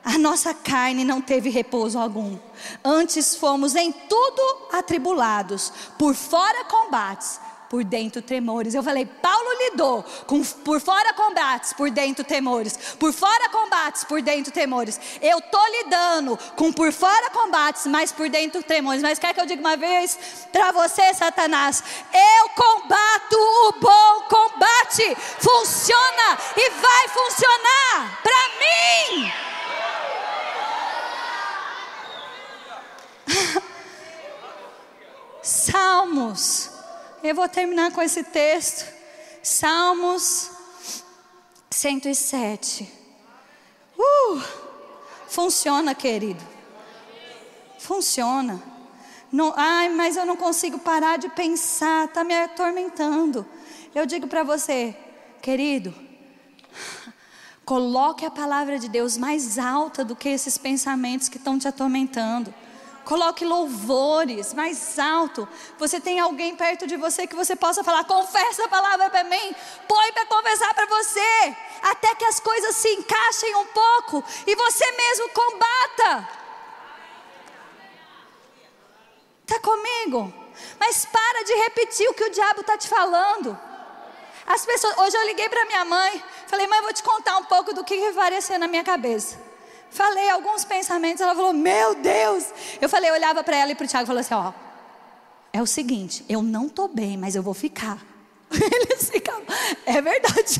a 0.04 0.18
nossa 0.18 0.56
carne 0.56 1.04
não 1.04 1.22
teve 1.22 1.52
repouso 1.52 2.00
algum. 2.00 2.36
Antes 2.84 3.36
fomos 3.36 3.76
em 3.76 3.92
tudo 3.92 4.42
atribulados, 4.72 5.72
por 6.00 6.16
fora 6.16 6.66
combates, 6.66 7.40
por 7.76 7.84
dentro 7.84 8.22
tremores. 8.22 8.74
Eu 8.74 8.82
falei, 8.82 9.06
Paulo 9.06 9.50
lidou 9.66 10.02
com 10.26 10.42
por 10.42 10.80
fora 10.80 11.14
combates, 11.14 11.74
por 11.74 11.92
dentro 11.92 12.24
temores. 12.24 12.96
Por 12.98 13.12
fora 13.12 13.50
combates, 13.50 14.06
por 14.06 14.22
dentro 14.22 14.50
temores. 14.50 14.98
Eu 15.22 15.42
tô 15.42 15.60
lidando 15.68 16.40
com 16.56 16.72
por 16.72 16.94
fora 16.94 17.30
combates, 17.32 17.86
mas 17.88 18.14
por 18.14 18.30
dentro 18.30 18.64
tremores. 18.64 19.02
Mas 19.02 19.20
quer 19.20 19.34
que 19.34 19.42
eu 19.42 19.46
diga 19.46 19.60
uma 19.60 19.76
vez 19.76 20.18
para 20.54 20.72
você, 20.72 21.14
Satanás? 21.14 21.84
Eu 22.14 22.48
combato 22.52 23.36
o 23.36 23.74
bom 23.74 24.22
combate. 24.30 25.18
Funciona 25.40 26.38
e 26.56 26.70
vai 26.70 27.10
funcionar 27.10 28.22
para 28.24 28.48
mim. 28.62 29.34
Salmos. 35.44 36.75
Eu 37.28 37.34
vou 37.34 37.50
terminar 37.50 37.92
com 37.92 38.04
esse 38.04 38.24
texto. 38.24 38.86
Salmos 39.42 40.52
107. 41.72 42.88
Uh, 43.98 44.42
funciona, 45.28 45.96
querido. 45.96 46.44
Funciona. 47.80 48.62
Não, 49.32 49.52
ai, 49.58 49.90
mas 49.90 50.16
eu 50.16 50.24
não 50.24 50.38
consigo 50.38 50.78
parar 50.78 51.18
de 51.18 51.28
pensar, 51.30 52.06
está 52.06 52.24
me 52.24 52.36
atormentando. 52.36 53.44
Eu 53.96 54.06
digo 54.06 54.28
para 54.28 54.44
você, 54.44 54.96
querido, 55.42 55.96
coloque 57.66 58.24
a 58.24 58.30
palavra 58.30 58.78
de 58.78 58.88
Deus 58.88 59.18
mais 59.18 59.58
alta 59.58 60.06
do 60.06 60.16
que 60.16 60.30
esses 60.30 60.60
pensamentos 60.60 61.28
que 61.28 61.38
estão 61.38 61.58
te 61.58 61.68
atormentando. 61.68 62.54
Coloque 63.06 63.46
louvores 63.46 64.52
mais 64.54 64.98
alto. 64.98 65.48
Você 65.78 66.02
tem 66.02 66.20
alguém 66.20 66.56
perto 66.56 66.88
de 66.88 66.98
você 66.98 67.28
que 67.28 67.36
você 67.36 67.56
possa 67.56 67.84
falar, 67.84 68.04
confessa 68.04 68.66
a 68.66 68.68
palavra 68.68 69.12
para 69.12 69.24
mim, 69.24 69.56
põe 69.88 70.12
para 70.12 70.26
conversar 70.26 70.74
para 70.74 70.88
você, 70.88 71.56
até 71.84 72.16
que 72.16 72.26
as 72.26 72.40
coisas 72.40 72.76
se 72.76 72.90
encaixem 72.90 73.56
um 73.56 73.66
pouco 73.66 74.24
e 74.48 74.56
você 74.56 74.92
mesmo 74.92 75.30
combata. 75.30 76.30
Está 79.44 79.60
comigo? 79.60 80.34
Mas 80.80 81.06
para 81.06 81.44
de 81.44 81.54
repetir 81.54 82.10
o 82.10 82.14
que 82.16 82.24
o 82.24 82.32
diabo 82.32 82.62
está 82.62 82.76
te 82.76 82.88
falando. 82.88 83.58
As 84.48 84.66
pessoas, 84.66 84.98
hoje 84.98 85.16
eu 85.16 85.26
liguei 85.28 85.48
para 85.48 85.66
minha 85.66 85.86
mãe, 85.86 86.24
falei, 86.48 86.66
mãe, 86.66 86.80
eu 86.80 86.84
vou 86.84 86.94
te 86.94 87.04
contar 87.04 87.38
um 87.38 87.46
pouco 87.46 87.72
do 87.72 87.84
que 87.84 88.12
vai 88.12 88.32
na 88.58 88.68
minha 88.68 88.84
cabeça. 88.84 89.45
Falei 89.96 90.30
alguns 90.30 90.66
pensamentos, 90.66 91.22
ela 91.22 91.34
falou, 91.34 91.54
meu 91.54 91.96
Deus. 91.96 92.44
Eu 92.82 92.90
falei, 92.90 93.10
eu 93.10 93.14
olhava 93.14 93.42
para 93.46 93.56
ela 93.56 93.72
e 93.72 93.76
para 93.76 93.86
o 93.86 93.88
Tiago 93.88 94.04
e 94.04 94.08
falei 94.08 94.20
assim: 94.20 94.34
ó, 94.34 94.52
é 95.54 95.62
o 95.62 95.66
seguinte, 95.66 96.26
eu 96.28 96.42
não 96.42 96.68
estou 96.68 96.90
bem, 96.90 97.16
mas 97.16 97.34
eu 97.34 97.42
vou 97.42 97.54
ficar. 97.54 98.06
Eles 98.52 99.10
ficam, 99.10 99.42
é 99.86 100.02
verdade. 100.02 100.60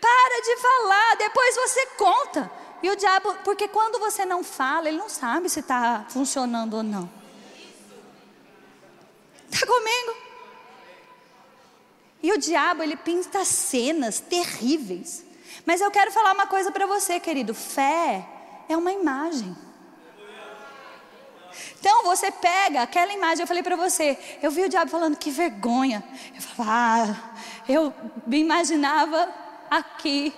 Para 0.00 0.40
de 0.40 0.56
falar, 0.56 1.16
depois 1.16 1.56
você 1.56 1.86
conta. 1.98 2.48
E 2.80 2.90
o 2.90 2.94
diabo, 2.94 3.34
porque 3.42 3.66
quando 3.66 3.98
você 3.98 4.24
não 4.24 4.44
fala, 4.44 4.86
ele 4.86 4.98
não 4.98 5.08
sabe 5.08 5.48
se 5.48 5.58
está 5.58 6.06
funcionando 6.10 6.74
ou 6.76 6.84
não. 6.84 7.10
Está 9.50 9.66
comigo? 9.66 10.14
E 12.22 12.32
o 12.32 12.38
diabo, 12.38 12.84
ele 12.84 12.96
pinta 12.96 13.44
cenas 13.44 14.20
terríveis. 14.20 15.23
Mas 15.64 15.80
eu 15.80 15.90
quero 15.90 16.10
falar 16.10 16.32
uma 16.32 16.46
coisa 16.46 16.70
para 16.70 16.86
você, 16.86 17.18
querido: 17.20 17.54
fé 17.54 18.26
é 18.68 18.76
uma 18.76 18.92
imagem. 18.92 19.56
Então 21.78 22.02
você 22.04 22.30
pega 22.30 22.82
aquela 22.82 23.12
imagem, 23.12 23.42
eu 23.42 23.46
falei 23.46 23.62
para 23.62 23.76
você, 23.76 24.18
eu 24.42 24.50
vi 24.50 24.62
o 24.62 24.68
diabo 24.68 24.90
falando 24.90 25.16
que 25.16 25.30
vergonha. 25.30 26.02
Eu 26.34 26.40
falava, 26.40 26.72
ah, 26.72 27.34
eu 27.68 27.92
me 28.26 28.38
imaginava 28.38 29.28
aqui. 29.70 30.32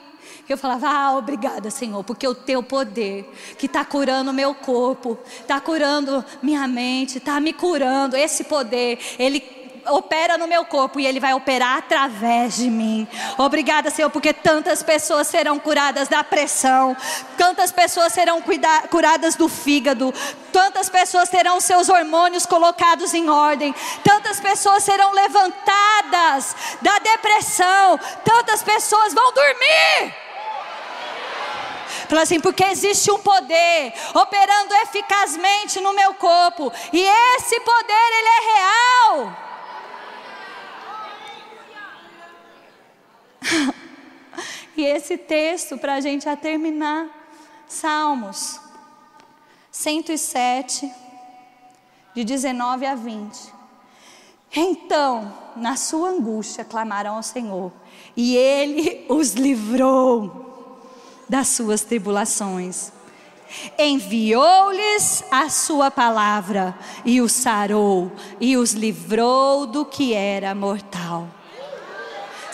Eu 0.49 0.59
falava, 0.59 0.89
ah, 0.89 1.17
obrigada, 1.17 1.71
Senhor, 1.71 2.03
porque 2.05 2.27
o 2.27 2.35
teu 2.35 2.63
poder, 2.63 3.33
que 3.59 3.67
está 3.67 3.85
curando 3.85 4.31
o 4.31 4.35
meu 4.35 4.55
corpo, 4.55 5.19
está 5.41 5.61
curando 5.61 6.25
minha 6.43 6.67
mente, 6.69 7.19
está 7.19 7.41
me 7.41 7.53
curando, 7.53 8.17
esse 8.17 8.45
poder, 8.45 8.99
ele 9.19 9.41
opera 9.89 10.39
no 10.39 10.47
meu 10.47 10.65
corpo 10.65 10.99
e 10.99 11.07
Ele 11.07 11.21
vai 11.21 11.35
operar 11.35 11.79
através 11.79 12.57
de 12.57 12.71
mim. 12.71 13.07
Obrigada, 13.39 13.91
Senhor, 13.91 14.11
porque 14.11 14.33
tantas 14.33 14.83
pessoas 14.83 15.27
serão 15.27 15.59
curadas 15.59 16.09
da 16.09 16.23
pressão, 16.25 16.97
tantas 17.37 17.73
pessoas 17.73 18.13
serão 18.13 18.43
curadas 18.91 19.35
do 19.35 19.49
fígado, 19.49 20.13
tantas 20.53 20.89
pessoas 20.89 21.29
terão 21.29 21.61
seus 21.61 21.89
hormônios 21.89 22.47
colocados 22.47 23.15
em 23.15 23.29
ordem, 23.29 23.75
tantas 24.03 24.41
pessoas 24.41 24.83
serão 24.83 25.13
levantadas 25.13 26.57
da 26.83 26.99
depressão, 26.99 27.99
tantas 28.25 28.63
pessoas 28.63 29.13
vão 29.13 29.33
dormir. 29.33 30.15
Fala 32.09 32.23
assim, 32.23 32.41
porque 32.41 32.65
existe 32.65 33.11
um 33.11 33.19
poder 33.19 33.93
operando 34.15 34.75
eficazmente 34.83 35.81
no 35.81 35.93
meu 35.93 36.15
corpo, 36.15 36.73
e 36.93 37.01
esse 37.01 37.59
poder 37.61 38.09
ele 38.19 38.29
é 38.29 38.41
real. 38.55 39.46
e 44.77 44.85
esse 44.85 45.17
texto, 45.17 45.79
para 45.79 45.95
a 45.95 46.01
gente 46.01 46.27
terminar, 46.37 47.09
Salmos 47.69 48.61
107, 49.71 50.91
de 52.15 52.25
19 52.25 52.87
a 52.87 52.95
20. 52.95 53.55
Então, 54.55 55.33
na 55.57 55.77
sua 55.77 56.11
angústia, 56.11 56.65
clamaram 56.65 57.17
ao 57.17 57.23
Senhor, 57.23 57.73
e 58.17 58.37
Ele 58.37 59.05
os 59.09 59.35
livrou 59.35 60.81
das 61.29 61.49
suas 61.49 61.83
tribulações. 61.83 62.93
Enviou-lhes 63.79 65.25
a 65.31 65.49
sua 65.51 65.91
palavra, 65.91 66.77
e 67.05 67.21
os 67.21 67.33
sarou, 67.33 68.11
e 68.41 68.57
os 68.57 68.73
livrou 68.73 69.67
do 69.67 69.85
que 69.85 70.15
era 70.15 70.55
mortal. 70.55 71.29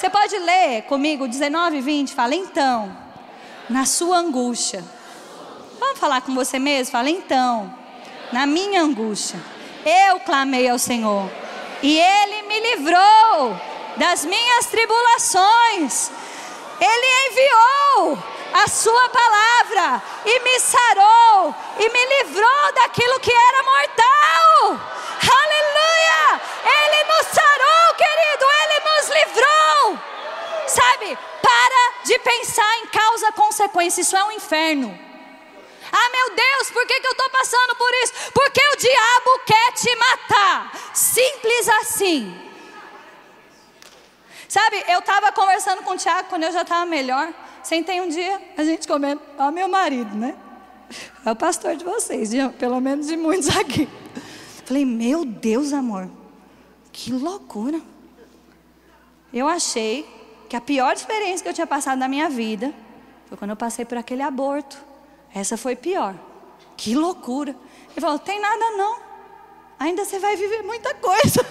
Você 0.03 0.11
pode 0.11 0.37
ler 0.37 0.83
comigo 0.83 1.29
19 1.29 1.77
e 1.77 1.81
20? 1.81 2.13
Fala, 2.13 2.35
então, 2.35 2.93
na 3.71 3.87
sua 3.87 4.17
angústia. 4.17 4.85
Vamos 5.79 6.01
falar 6.01 6.23
com 6.23 6.35
você 6.35 6.59
mesmo? 6.59 6.91
Fala, 6.91 7.09
então, 7.09 7.73
na 8.33 8.45
minha 8.45 8.83
angústia, 8.83 9.41
eu 9.87 10.19
clamei 10.19 10.69
ao 10.69 10.77
Senhor, 10.77 11.31
e 11.81 12.01
Ele 12.01 12.43
me 12.49 12.59
livrou 12.75 13.57
das 13.97 14.25
minhas 14.25 14.67
tribulações. 14.67 16.11
Ele 16.81 17.31
enviou 17.31 18.19
a 18.55 18.69
Sua 18.69 19.09
palavra 19.09 20.03
e 20.27 20.41
me 20.41 20.59
sarou 20.59 21.55
e 21.79 21.89
me 21.89 22.07
livrou 22.17 22.73
daquilo 22.75 23.21
que 23.21 23.31
era 23.31 23.63
mortal. 23.63 25.02
Sabe, 30.73 31.19
para 31.43 32.05
de 32.05 32.19
pensar 32.21 32.79
em 32.79 32.87
causa-consequência, 32.87 34.01
isso 34.01 34.17
é 34.17 34.25
um 34.25 34.33
inferno. 34.33 34.99
Ah, 35.93 36.11
meu 36.11 36.35
Deus, 36.35 36.71
por 36.71 36.87
que, 36.87 36.99
que 36.99 37.07
eu 37.07 37.11
estou 37.11 37.29
passando 37.29 37.77
por 37.77 37.91
isso? 38.03 38.15
Porque 38.33 38.61
o 38.61 38.77
diabo 38.77 39.41
quer 39.45 39.73
te 39.73 39.95
matar. 39.97 40.73
Simples 40.95 41.69
assim. 41.83 42.35
Sabe, 44.49 44.83
eu 44.89 45.01
estava 45.01 45.31
conversando 45.33 45.83
com 45.83 45.93
o 45.93 45.99
Tiago 45.99 46.29
quando 46.31 46.45
eu 46.45 46.53
já 46.53 46.63
estava 46.63 46.87
melhor. 46.87 47.33
Sentei 47.63 48.01
um 48.01 48.09
dia, 48.09 48.41
a 48.57 48.65
gente 48.65 48.89
comendo. 48.89 49.21
Ó, 49.39 49.51
meu 49.51 49.69
marido, 49.69 50.17
né? 50.17 50.35
É 51.25 51.31
o 51.31 51.37
pastor 51.37 51.77
de 51.77 51.85
vocês, 51.85 52.31
de, 52.31 52.49
pelo 52.59 52.81
menos 52.81 53.07
de 53.07 53.17
muitos 53.17 53.55
aqui. 53.57 53.87
Falei, 54.65 54.87
meu 54.87 55.25
Deus, 55.27 55.75
amor, 55.75 56.09
que 56.91 57.13
loucura. 57.13 57.81
Eu 59.33 59.47
achei 59.47 60.22
que 60.53 60.57
a 60.57 60.61
pior 60.61 60.93
experiência 60.93 61.43
que 61.43 61.49
eu 61.49 61.55
tinha 61.55 61.67
passado 61.67 61.99
na 61.99 62.07
minha 62.07 62.29
vida 62.29 62.75
foi 63.27 63.39
quando 63.39 63.53
eu 63.53 63.57
passei 63.57 63.87
por 63.87 63.97
aquele 63.97 64.21
aborto. 64.21 64.77
Essa 65.35 65.57
foi 65.57 65.75
pior. 65.75 66.15
Que 66.77 66.95
loucura. 66.95 67.57
Ele 67.91 68.01
falou: 68.03 68.19
tem 68.19 68.39
nada 68.39 68.71
não. 68.73 68.99
Ainda 69.79 70.05
você 70.05 70.19
vai 70.19 70.37
viver 70.37 70.63
muita 70.63 70.93
coisa. 70.97 71.43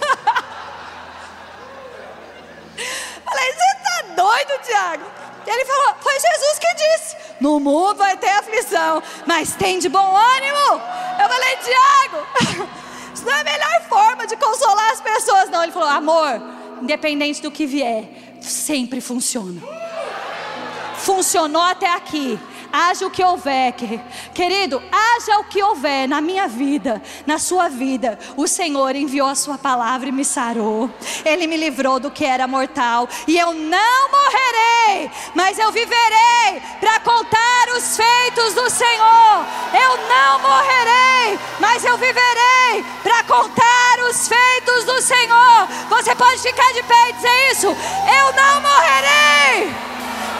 Falei, 3.24 3.52
você 3.52 3.64
está 3.76 4.02
doido, 4.14 4.62
Tiago? 4.62 5.04
Ele 5.48 5.64
falou: 5.64 5.96
Foi 5.98 6.20
Jesus 6.20 6.60
que 6.60 6.72
disse: 6.74 7.16
No 7.40 7.58
mundo 7.58 7.96
vai 7.96 8.16
ter 8.16 8.30
aflição, 8.30 9.02
mas 9.26 9.56
tem 9.56 9.80
de 9.80 9.88
bom 9.88 10.16
ânimo. 10.16 10.80
Eu 11.20 11.28
falei: 11.28 11.56
Tiago, 11.56 12.24
isso 13.12 13.24
não 13.24 13.32
é 13.32 13.40
a 13.40 13.44
melhor 13.44 13.82
forma 13.88 14.28
de 14.28 14.36
consolar 14.36 14.92
as 14.92 15.00
pessoas, 15.00 15.50
não. 15.50 15.64
Ele 15.64 15.72
falou: 15.72 15.88
Amor, 15.88 16.40
independente 16.80 17.42
do 17.42 17.50
que 17.50 17.66
vier, 17.66 18.30
sempre 18.42 19.00
funciona. 19.00 19.60
Funcionou 20.96 21.62
até 21.62 21.92
aqui 21.92 22.38
haja 22.72 23.06
o 23.06 23.10
que 23.10 23.22
houver, 23.22 23.74
querido, 24.32 24.82
haja 24.90 25.38
o 25.38 25.44
que 25.44 25.62
houver 25.62 26.08
na 26.08 26.20
minha 26.20 26.48
vida, 26.48 27.02
na 27.26 27.38
sua 27.38 27.68
vida. 27.68 28.18
O 28.36 28.48
Senhor 28.48 28.96
enviou 28.96 29.28
a 29.28 29.34
sua 29.34 29.58
palavra 29.58 30.08
e 30.08 30.12
me 30.12 30.24
sarou. 30.24 30.90
Ele 31.24 31.46
me 31.46 31.56
livrou 31.56 32.00
do 32.00 32.10
que 32.10 32.24
era 32.24 32.46
mortal. 32.46 33.06
E 33.28 33.38
eu 33.38 33.52
não 33.52 34.10
morrerei, 34.10 35.10
mas 35.34 35.58
eu 35.58 35.70
viverei 35.70 36.62
para 36.80 36.98
contar 37.00 37.68
os 37.76 37.96
feitos 37.96 38.54
do 38.54 38.70
Senhor. 38.70 39.46
Eu 39.74 40.08
não 40.08 40.38
morrerei, 40.38 41.38
mas 41.60 41.84
eu 41.84 41.98
viverei 41.98 42.84
para 43.02 43.22
contar 43.24 43.98
os 44.08 44.28
feitos 44.28 44.71
Senhor. 45.02 45.68
Você 45.90 46.14
pode 46.14 46.38
ficar 46.38 46.72
de 46.72 46.82
pé 46.84 47.08
e 47.08 47.12
dizer 47.14 47.50
isso? 47.50 47.66
Eu 47.66 48.32
não 48.32 48.60
morrerei, 48.60 49.74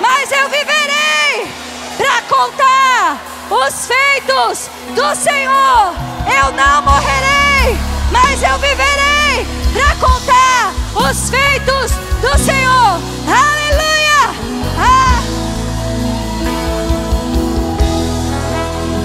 mas 0.00 0.30
eu 0.30 0.48
viverei 0.48 1.52
para 1.96 2.22
contar 2.22 3.20
os 3.50 3.86
feitos 3.86 4.70
do 4.94 5.14
Senhor. 5.16 5.94
Eu 6.40 6.52
não 6.52 6.82
morrerei, 6.82 7.76
mas 8.12 8.40
eu 8.40 8.56
viverei 8.60 9.46
para 9.72 9.96
contar 9.96 10.72
os 10.94 11.28
feitos 11.28 11.90
do 12.20 12.38
Senhor. 12.38 13.00
Aleluia! 13.26 14.30
Ah. 14.78 15.22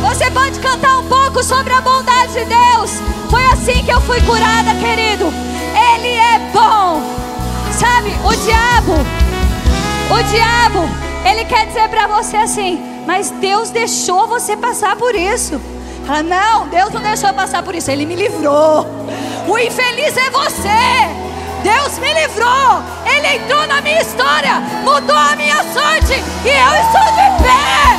Você 0.07 0.29
pode 0.29 0.59
cantar 0.59 0.99
um 0.99 1.07
pouco 1.07 1.43
sobre 1.43 1.73
a 1.73 1.81
bondade 1.81 2.33
de 2.33 2.45
Deus. 2.45 2.91
Foi 3.29 3.43
assim 3.47 3.83
que 3.83 3.91
eu 3.91 3.99
fui 4.01 4.21
curada, 4.21 4.73
querido. 4.75 5.46
Ele 5.93 6.13
é 6.15 6.39
bom. 6.53 7.01
Sabe, 7.71 8.09
o 8.25 8.35
diabo, 8.35 8.93
o 10.09 10.23
diabo, 10.23 10.89
ele 11.23 11.45
quer 11.45 11.67
dizer 11.67 11.87
para 11.89 12.07
você 12.07 12.37
assim: 12.37 12.81
mas 13.07 13.29
Deus 13.29 13.69
deixou 13.69 14.27
você 14.27 14.57
passar 14.57 14.95
por 14.97 15.15
isso. 15.15 15.61
Fala, 16.05 16.23
não, 16.23 16.67
Deus 16.67 16.91
não 16.91 17.01
deixou 17.01 17.33
passar 17.33 17.63
por 17.63 17.73
isso, 17.73 17.89
Ele 17.89 18.05
me 18.05 18.15
livrou. 18.15 18.85
O 19.47 19.57
infeliz 19.57 20.15
é 20.17 20.29
você. 20.29 20.67
Deus 21.63 21.97
me 21.99 22.13
livrou. 22.13 22.83
Ele 23.05 23.35
entrou 23.35 23.65
na 23.67 23.81
minha 23.81 24.01
história, 24.01 24.59
mudou 24.83 25.15
a 25.15 25.35
minha 25.35 25.55
sorte 25.55 26.21
e 26.43 26.49
eu 26.49 26.73
estou 26.81 27.07
de 27.15 27.43
pé. 27.43 27.97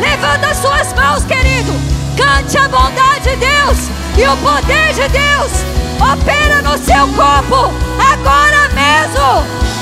Levanta 0.00 0.54
suas 0.54 0.92
mãos, 0.92 1.24
querido. 1.24 1.72
Cante 2.16 2.56
a 2.56 2.68
bondade 2.68 3.30
de 3.30 3.36
Deus 3.36 4.01
e 4.16 4.26
o 4.26 4.36
poder 4.38 4.92
de 4.94 5.08
Deus 5.08 5.52
opera 6.00 6.60
no 6.62 6.76
seu 6.78 7.08
corpo 7.14 7.72
agora 7.98 8.68
mesmo. 8.74 9.81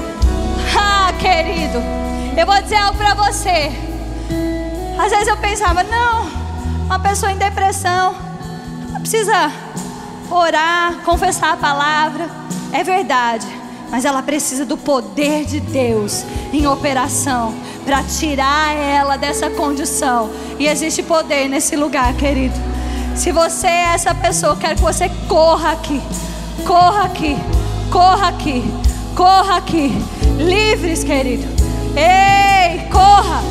Ah, 0.77 1.13
querido, 1.19 1.81
eu 2.37 2.45
vou 2.45 2.61
dizer 2.61 2.75
algo 2.75 2.97
para 2.97 3.13
você. 3.13 3.71
Às 4.97 5.11
vezes 5.11 5.27
eu 5.27 5.37
pensava, 5.37 5.83
não, 5.83 6.29
uma 6.85 6.99
pessoa 6.99 7.31
em 7.31 7.37
depressão 7.37 8.15
precisa 9.01 9.51
orar, 10.29 10.97
confessar 11.03 11.53
a 11.53 11.57
palavra. 11.57 12.29
É 12.71 12.83
verdade, 12.83 13.47
mas 13.89 14.05
ela 14.05 14.21
precisa 14.21 14.65
do 14.65 14.77
poder 14.77 15.43
de 15.45 15.59
Deus 15.59 16.23
em 16.53 16.65
operação 16.67 17.53
para 17.83 18.03
tirar 18.03 18.73
ela 18.73 19.17
dessa 19.17 19.49
condição. 19.49 20.29
E 20.59 20.67
existe 20.67 21.03
poder 21.03 21.49
nesse 21.49 21.75
lugar, 21.75 22.13
querido. 22.13 22.55
Se 23.15 23.31
você 23.31 23.67
é 23.67 23.93
essa 23.93 24.15
pessoa, 24.15 24.55
quero 24.55 24.75
que 24.75 24.81
você 24.81 25.09
corra 25.27 25.71
aqui. 25.71 26.01
Corra 26.65 27.03
aqui. 27.03 27.35
Corra 27.91 28.29
aqui. 28.29 28.63
Corra 29.15 29.57
aqui. 29.57 30.20
Livres, 30.41 31.03
querido. 31.03 31.47
Ei, 31.95 32.79
corra. 32.91 33.41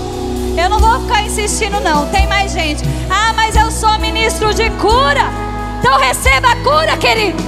Eu 0.56 0.68
não 0.68 0.78
vou 0.78 1.00
ficar 1.00 1.22
insistindo, 1.22 1.80
não. 1.80 2.06
Tem 2.08 2.26
mais 2.26 2.52
gente. 2.52 2.82
Ah, 3.08 3.32
mas 3.34 3.54
eu 3.54 3.70
sou 3.70 3.98
ministro 3.98 4.52
de 4.52 4.68
cura. 4.70 5.30
Então 5.78 5.98
receba 5.98 6.48
a 6.48 6.56
cura, 6.56 6.96
querido. 6.96 7.42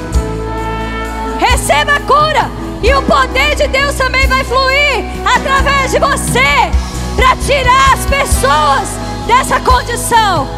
Receba 1.39 1.97
a 1.97 2.01
cura. 2.01 2.51
E 2.83 2.95
o 2.95 3.03
poder 3.03 3.55
de 3.55 3.69
Deus 3.69 3.95
também 3.95 4.27
vai 4.27 4.45
fluir 4.45 5.05
através 5.25 5.91
de 5.91 5.99
você 5.99 6.71
para 7.17 7.37
tirar 7.37 7.93
as 7.95 8.07
pessoas 8.07 8.89
dessa 9.27 9.61
condição. 9.61 10.49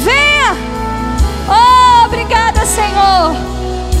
Venha. 0.00 0.56
Oh, 1.48 2.06
obrigada, 2.06 2.64
Senhor. 2.64 3.36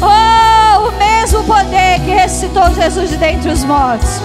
Oh, 0.00 0.51
o 0.82 0.92
mesmo 0.92 1.44
poder 1.44 2.00
que 2.00 2.10
ressuscitou 2.10 2.72
Jesus 2.74 3.10
de 3.10 3.16
dentre 3.16 3.50
os 3.50 3.64
mortos, 3.64 4.20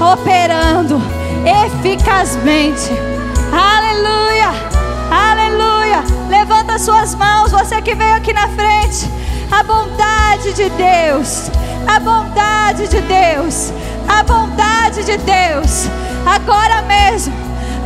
operando 0.00 1.00
eficazmente. 1.44 2.90
Aleluia, 3.52 4.50
aleluia. 5.10 6.04
Levanta 6.28 6.78
suas 6.78 7.14
mãos, 7.14 7.50
você 7.50 7.80
que 7.82 7.94
veio 7.94 8.14
aqui 8.14 8.32
na 8.32 8.48
frente. 8.48 9.10
A 9.50 9.62
bondade 9.62 10.52
de 10.54 10.68
Deus, 10.70 11.50
a 11.86 12.00
bondade 12.00 12.88
de 12.88 13.00
Deus, 13.00 13.72
a 14.08 14.22
bondade 14.24 15.04
de 15.04 15.16
Deus, 15.18 15.86
agora 16.26 16.82
mesmo, 16.82 17.32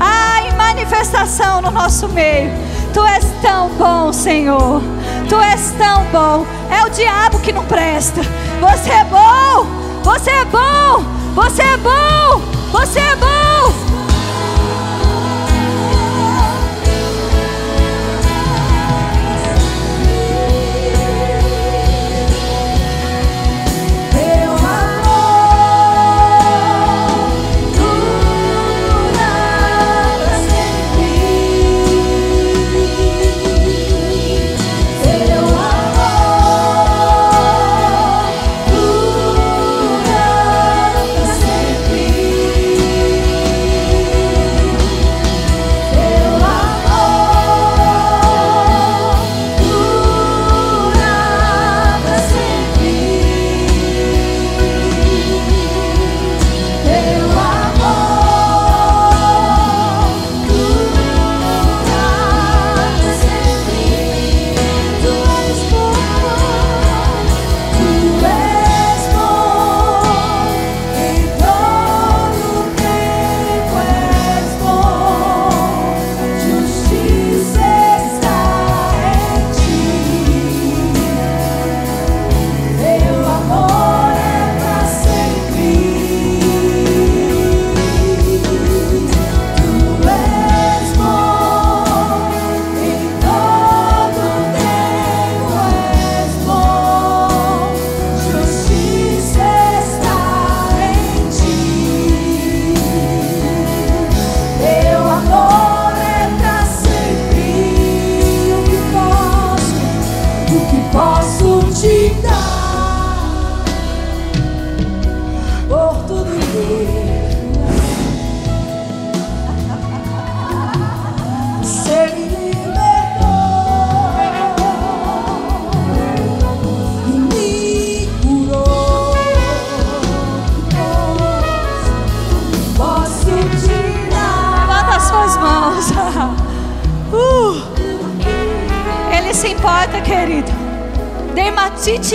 ah, 0.01 0.41
em 0.43 0.53
manifestação 0.57 1.61
no 1.61 1.71
nosso 1.71 2.09
meio. 2.09 2.51
Tu 2.95 3.05
és 3.05 3.25
tão 3.43 3.69
bom, 3.71 4.13
Senhor. 4.13 4.83
Tu 5.31 5.41
és 5.41 5.71
tão 5.79 6.03
bom. 6.07 6.45
É 6.69 6.85
o 6.85 6.91
diabo 6.91 7.39
que 7.39 7.53
não 7.53 7.65
presta. 7.65 8.21
Você 8.61 8.91
é 8.91 9.05
bom. 9.05 9.65
Você 10.03 10.29
é 10.29 10.45
bom. 10.47 11.05
Você 11.37 11.63
é 11.63 11.77
bom. 11.77 12.41
Você 12.73 12.99
é 12.99 13.15
bom. 13.15 13.50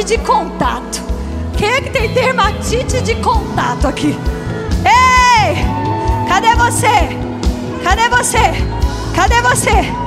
De 0.05 0.17
contato. 0.19 1.01
Quem 1.57 1.67
é 1.67 1.81
que 1.81 1.89
tem 1.89 2.13
dermatite 2.13 3.01
de 3.01 3.15
contato 3.15 3.87
aqui? 3.87 4.15
Ei! 4.85 5.55
Cadê 6.27 6.53
você? 6.55 7.09
Cadê 7.83 8.09
você? 8.09 8.53
Cadê 9.15 9.41
você? 9.41 10.05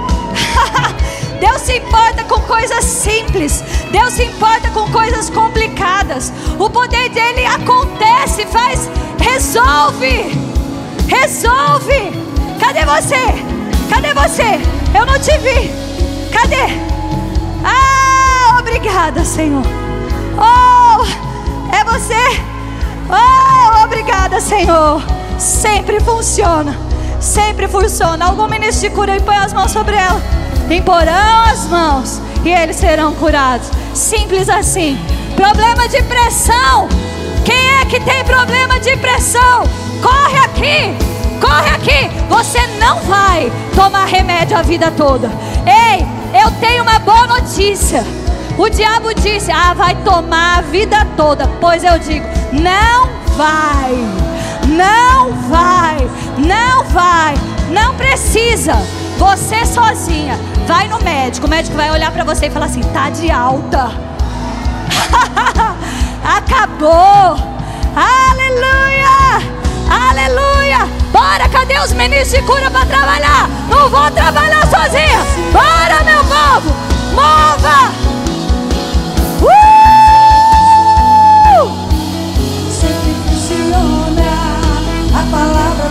Deus 1.41 1.63
se 1.63 1.79
importa 1.79 2.23
com 2.25 2.41
coisas 2.43 2.85
simples. 2.85 3.65
Deus 3.91 4.13
se 4.13 4.25
importa 4.25 4.71
com 4.71 4.91
coisas 4.93 5.31
complicadas. 5.31 6.33
O 6.59 6.71
poder 6.71 7.09
dele 7.11 7.45
acontece, 7.45 8.47
faz, 8.47 8.89
resolve. 9.19 10.31
Resolve. 11.09 12.13
Cadê 12.61 12.85
você? 12.85 13.45
Cadê 13.89 14.15
você? 14.15 14.61
Eu 14.97 15.07
não 15.07 15.19
te 15.19 15.37
vi. 15.39 15.71
Cadê? 16.31 16.89
Ah, 17.65 18.59
obrigada, 18.61 19.25
Senhor. 19.25 19.78
Oh, 20.39 21.05
é 21.75 21.85
você. 21.85 22.41
Oh, 23.11 23.85
obrigada, 23.85 24.41
Senhor. 24.41 25.03
Sempre 25.39 26.01
funciona. 26.01 26.79
Sempre 27.21 27.67
funciona. 27.69 28.27
Algum 28.27 28.49
ministro 28.49 28.89
de 28.89 28.95
cura 28.95 29.21
põe 29.21 29.37
as 29.37 29.53
mãos 29.53 29.71
sobre 29.71 29.97
ela. 29.97 30.21
Imporão 30.71 31.45
as 31.51 31.67
mãos 31.67 32.21
e 32.45 32.51
eles 32.51 32.77
serão 32.77 33.15
curados. 33.15 33.69
Simples 33.95 34.49
assim. 34.49 34.99
Problema 35.35 35.89
de 35.89 36.03
pressão. 36.03 36.89
Quem 37.45 37.81
é 37.81 37.85
que 37.85 38.01
tem 38.01 38.25
problema 38.25 38.79
de 38.81 38.97
pressão? 38.97 39.65
Corre 40.03 40.39
aqui. 40.39 40.95
Corre 41.41 41.71
aqui. 41.71 42.11
Você 42.29 42.61
não 42.79 43.01
vai 43.03 43.51
tomar 43.75 44.07
remédio 44.07 44.57
a 44.57 44.63
vida 44.63 44.91
toda. 44.91 45.31
Ei, 45.67 46.07
eu 46.41 46.51
tenho 46.61 46.83
uma 46.83 46.99
boa 46.99 47.27
notícia. 47.27 48.05
O 48.59 48.69
diabo 48.69 49.15
disse: 49.15 49.53
Ah, 49.53 49.73
vai 49.73 49.95
tomar 50.03 50.59
a 50.59 50.63
vida 50.63 51.07
toda. 51.17 51.47
Pois 51.61 51.85
eu 51.85 51.97
digo: 52.01 52.27
Não 52.53 53.09
vai, 53.37 53.95
não 54.67 55.33
vai, 55.49 56.11
não 56.37 56.85
vai, 56.87 57.35
não 57.71 57.95
precisa. 57.95 58.75
Você 59.17 59.65
sozinha 59.65 60.37
vai 60.67 60.89
no 60.89 61.01
médico. 61.01 61.47
O 61.47 61.51
médico 61.51 61.77
vai 61.77 61.91
olhar 61.93 62.11
para 62.11 62.25
você 62.25 62.47
e 62.47 62.51
falar 62.51 62.67
assim: 62.67 62.83
Tá 62.93 63.11
de 63.11 63.31
alta. 63.31 63.93
Acabou. 66.25 67.39
Aleluia. 67.95 69.59
Aleluia! 69.89 70.87
Bora, 71.11 71.49
cadê 71.49 71.79
os 71.79 71.93
ministros 71.93 72.33
de 72.33 72.43
cura 72.43 72.71
para 72.71 72.85
trabalhar? 72.85 73.49
Não 73.71 73.89
vou 73.89 74.11
trabalhar 74.11 74.67
sozinha. 74.67 75.25
Bora, 75.51 76.05
meu 76.05 76.23
povo! 76.25 76.77
Mova! 77.15 78.08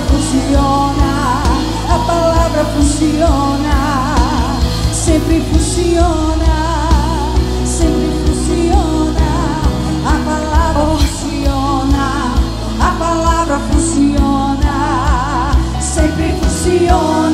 Funciona, 0.07 1.43
a 1.89 1.97
palavra 2.05 2.65
funciona, 2.73 4.15
sempre 4.91 5.41
funciona, 5.41 7.29
sempre 7.63 8.09
funciona, 8.25 9.29
a 10.05 10.15
palavra 10.25 10.97
funciona, 10.97 12.33
a 12.79 12.91
palavra 12.97 13.59
funciona, 13.69 15.51
sempre 15.79 16.35
funciona, 16.41 17.26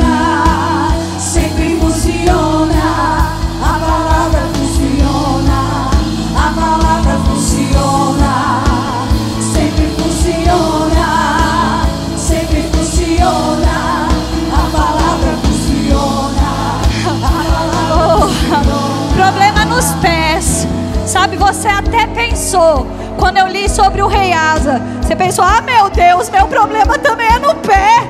pensou, 22.53 22.85
quando 23.17 23.37
eu 23.37 23.47
li 23.47 23.67
sobre 23.67 24.01
o 24.03 24.07
rei 24.07 24.31
Asa, 24.31 24.79
você 25.01 25.15
pensou: 25.15 25.43
ah, 25.43 25.61
meu 25.61 25.89
Deus, 25.89 26.29
meu 26.29 26.47
problema 26.47 26.99
também 26.99 27.27
é 27.27 27.39
no 27.39 27.55
pé. 27.55 28.07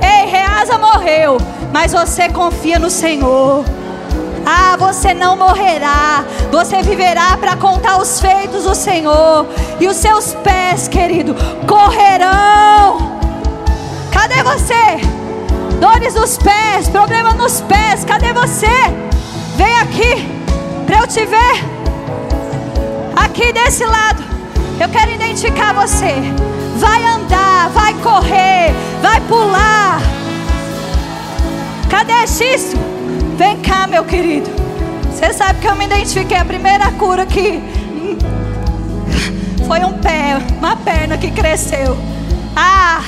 Ei, 0.00 0.30
rei 0.30 0.42
Asa 0.42 0.78
morreu, 0.78 1.38
mas 1.72 1.92
você 1.92 2.28
confia 2.28 2.78
no 2.78 2.88
Senhor. 2.88 3.64
Ah, 4.46 4.76
você 4.78 5.12
não 5.12 5.36
morrerá, 5.36 6.24
você 6.52 6.82
viverá 6.82 7.36
para 7.36 7.56
contar 7.56 8.00
os 8.00 8.20
feitos 8.20 8.62
do 8.62 8.74
Senhor, 8.76 9.46
e 9.80 9.88
os 9.88 9.96
seus 9.96 10.34
pés, 10.34 10.86
querido, 10.86 11.34
correrão. 11.66 13.18
Cadê 14.12 14.42
você? 14.42 15.00
Dores 15.80 16.14
nos 16.14 16.38
pés, 16.38 16.88
problema 16.88 17.32
nos 17.34 17.60
pés, 17.62 18.04
cadê 18.04 18.32
você? 18.32 18.66
Vem 19.56 19.78
aqui 19.78 20.28
para 20.86 21.00
eu 21.00 21.06
te 21.08 21.24
ver. 21.26 21.79
Aqui 23.40 23.54
desse 23.54 23.86
lado, 23.86 24.22
eu 24.78 24.86
quero 24.90 25.12
identificar 25.12 25.72
você. 25.72 26.14
Vai 26.76 27.02
andar, 27.06 27.70
vai 27.70 27.94
correr, 27.94 28.70
vai 29.00 29.18
pular. 29.22 29.98
Cadê 31.88 32.26
Xisto? 32.26 32.76
Vem 33.38 33.56
cá, 33.62 33.86
meu 33.86 34.04
querido. 34.04 34.50
Você 35.10 35.32
sabe 35.32 35.58
que 35.58 35.66
eu 35.66 35.74
me 35.74 35.86
identifiquei. 35.86 36.36
A 36.36 36.44
primeira 36.44 36.92
cura 36.92 37.24
que 37.24 37.62
foi 39.66 39.80
um 39.86 39.94
pé, 39.94 40.36
uma 40.58 40.76
perna 40.76 41.16
que 41.16 41.30
cresceu. 41.30 41.96
Ah, 42.54 43.00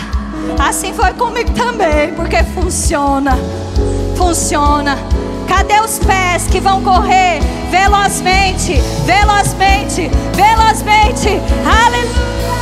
assim 0.59 0.95
foi 0.95 1.13
comigo 1.13 1.51
também, 1.51 2.15
porque 2.15 2.43
funciona. 2.43 3.37
Funciona. 4.17 4.97
Cadê 5.47 5.79
os 5.83 5.99
pés 5.99 6.47
que 6.47 6.59
vão 6.59 6.83
correr 6.83 7.62
velozmente, 7.73 8.83
velozmente, 9.07 10.11
velozmente? 10.37 11.41
Aleluia. 11.65 12.62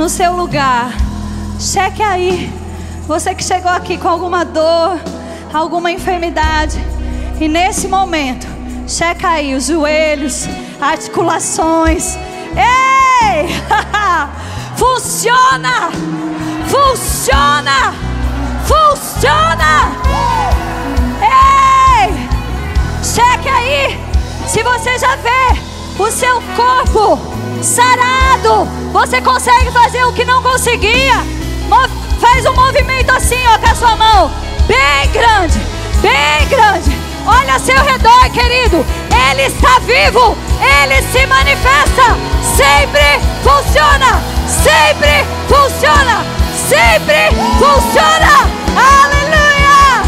No 0.00 0.08
seu 0.08 0.34
lugar, 0.34 0.94
cheque 1.58 2.02
aí. 2.02 2.50
Você 3.06 3.34
que 3.34 3.44
chegou 3.44 3.70
aqui 3.70 3.98
com 3.98 4.08
alguma 4.08 4.46
dor, 4.46 4.98
alguma 5.52 5.92
enfermidade, 5.92 6.82
e 7.38 7.46
nesse 7.46 7.86
momento, 7.86 8.46
checa 8.88 9.28
aí 9.28 9.54
os 9.54 9.66
joelhos, 9.66 10.48
articulações. 10.80 12.16
Ei! 12.56 13.46
funciona! 14.74 15.90
Funciona! 16.66 17.94
Funciona! 18.64 19.92
Ei! 22.00 22.28
Cheque 23.04 23.48
aí 23.50 24.00
se 24.46 24.62
você 24.62 24.98
já 24.98 25.14
vê 25.16 26.02
o 26.02 26.10
seu 26.10 26.40
corpo 26.56 27.39
sarado. 27.62 28.64
Você 28.92 29.20
consegue 29.20 29.70
fazer 29.70 30.04
o 30.04 30.12
que 30.12 30.24
não 30.24 30.42
conseguia. 30.42 31.24
Faz 32.20 32.44
um 32.46 32.54
movimento 32.54 33.10
assim, 33.10 33.40
ó, 33.46 33.58
com 33.58 33.66
a 33.66 33.74
sua 33.74 33.96
mão. 33.96 34.30
Bem 34.66 35.10
grande, 35.12 35.58
bem 36.02 36.48
grande. 36.48 36.96
Olha 37.26 37.54
ao 37.54 37.60
seu 37.60 37.82
redor, 37.82 38.30
querido. 38.30 38.84
Ele 39.30 39.42
está 39.42 39.78
vivo. 39.80 40.36
Ele 40.60 41.02
se 41.10 41.26
manifesta. 41.26 42.16
Sempre 42.56 43.20
funciona. 43.42 44.22
Sempre 44.46 45.24
funciona. 45.48 46.24
Sempre 46.68 47.30
funciona. 47.58 48.50
Aleluia. 48.76 50.02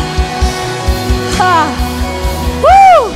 Ah. 1.41 1.67
Uh. 2.63 3.15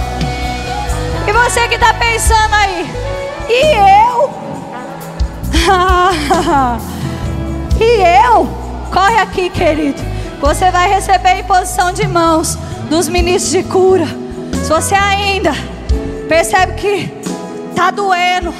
E 1.26 1.32
você 1.32 1.68
que 1.68 1.74
está 1.74 1.95
pensando 1.95 2.55
aí. 2.55 3.05
E 3.49 3.74
eu? 3.76 4.30
e 7.80 8.24
eu? 8.24 8.49
Corre 8.92 9.18
aqui, 9.18 9.51
querido. 9.51 10.03
Você 10.40 10.70
vai 10.70 10.88
receber 10.92 11.40
imposição 11.40 11.92
de 11.92 12.07
mãos 12.07 12.59
dos 12.90 13.09
ministros 13.09 13.53
de 13.53 13.62
cura. 13.62 14.07
Se 14.53 14.68
você 14.68 14.94
ainda 14.94 15.53
percebe 16.28 16.74
que 16.74 17.12
está 17.70 17.90
doendo, 17.90 18.53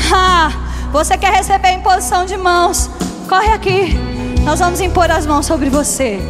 você 0.92 1.18
quer 1.18 1.32
receber 1.32 1.72
imposição 1.72 2.24
de 2.24 2.36
mãos, 2.36 2.88
corre 3.28 3.52
aqui. 3.52 3.98
Nós 4.44 4.60
vamos 4.60 4.80
impor 4.80 5.10
as 5.10 5.26
mãos 5.26 5.46
sobre 5.46 5.68
você. 5.68 6.20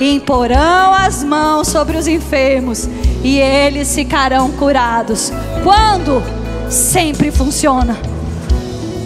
Imporão 0.00 0.94
as 0.94 1.24
mãos 1.24 1.68
sobre 1.68 1.96
os 1.96 2.06
enfermos, 2.06 2.88
e 3.22 3.38
eles 3.38 3.94
ficarão 3.94 4.50
curados. 4.52 5.32
Quando? 5.62 6.22
Sempre 6.70 7.30
funciona. 7.30 7.96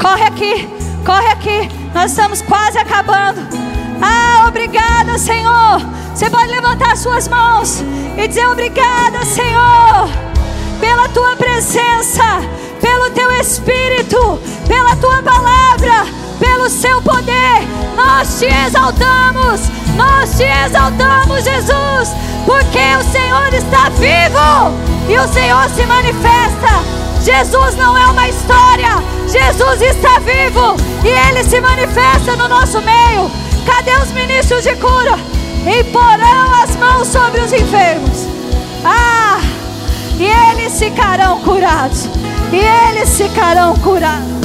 Corre 0.01 0.25
aqui, 0.25 0.69
corre 1.05 1.29
aqui. 1.29 1.69
Nós 1.95 2.11
estamos 2.11 2.43
quase 2.43 2.79
acabando. 2.79 3.41
Ah, 4.01 4.47
obrigada, 4.49 5.19
Senhor. 5.19 5.81
Você 6.15 6.29
pode 6.31 6.49
levantar 6.49 6.97
suas 6.97 7.29
mãos 7.29 7.85
e 8.17 8.29
dizer 8.29 8.47
obrigada, 8.47 9.25
Senhor, 9.25 10.09
pela 10.81 11.09
tua 11.09 11.37
presença, 11.37 12.25
pelo 12.81 13.11
teu 13.11 13.31
espírito, 13.33 14.39
pela 14.67 14.97
tua 14.97 15.23
palavra, 15.23 16.07
pelo 16.39 16.69
seu 16.69 17.01
poder. 17.03 17.67
Nós 17.97 18.39
te 18.39 18.47
exaltamos. 18.47 19.61
Nós 19.97 20.37
te 20.37 20.45
exaltamos, 20.45 21.45
Jesus, 21.45 22.15
porque 22.47 22.79
o 22.79 23.13
Senhor 23.13 23.53
está 23.53 23.91
vivo 23.91 25.11
e 25.11 25.19
o 25.19 25.29
Senhor 25.29 25.69
se 25.69 25.85
manifesta 25.85 26.99
Jesus 27.23 27.77
não 27.77 27.97
é 27.97 28.07
uma 28.07 28.29
história, 28.29 28.97
Jesus 29.29 29.83
está 29.83 30.18
vivo 30.21 30.77
e 31.05 31.09
ele 31.09 31.45
se 31.45 31.61
manifesta 31.61 32.35
no 32.35 32.49
nosso 32.49 32.81
meio. 32.81 33.31
Cadê 33.66 33.95
os 34.03 34.11
ministros 34.12 34.62
de 34.62 34.75
cura? 34.77 35.18
Imporão 35.61 36.62
as 36.62 36.75
mãos 36.77 37.09
sobre 37.09 37.41
os 37.41 37.53
enfermos. 37.53 38.27
Ah, 38.85 39.39
e 40.18 40.25
eles 40.25 40.79
ficarão 40.79 41.41
curados. 41.41 42.09
E 42.51 42.89
eles 42.91 43.16
ficarão 43.16 43.75
curados. 43.77 44.39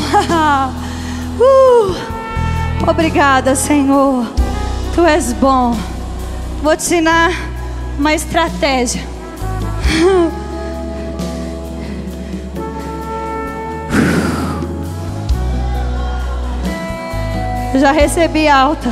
uh, 1.38 1.94
obrigada, 2.88 3.54
Senhor. 3.54 4.24
Tu 4.94 5.04
és 5.04 5.34
bom. 5.34 5.76
Vou 6.62 6.74
te 6.74 6.82
ensinar 6.82 7.30
uma 7.98 8.14
estratégia. 8.14 9.02
Já 17.78 17.92
recebi 17.92 18.48
alta 18.48 18.90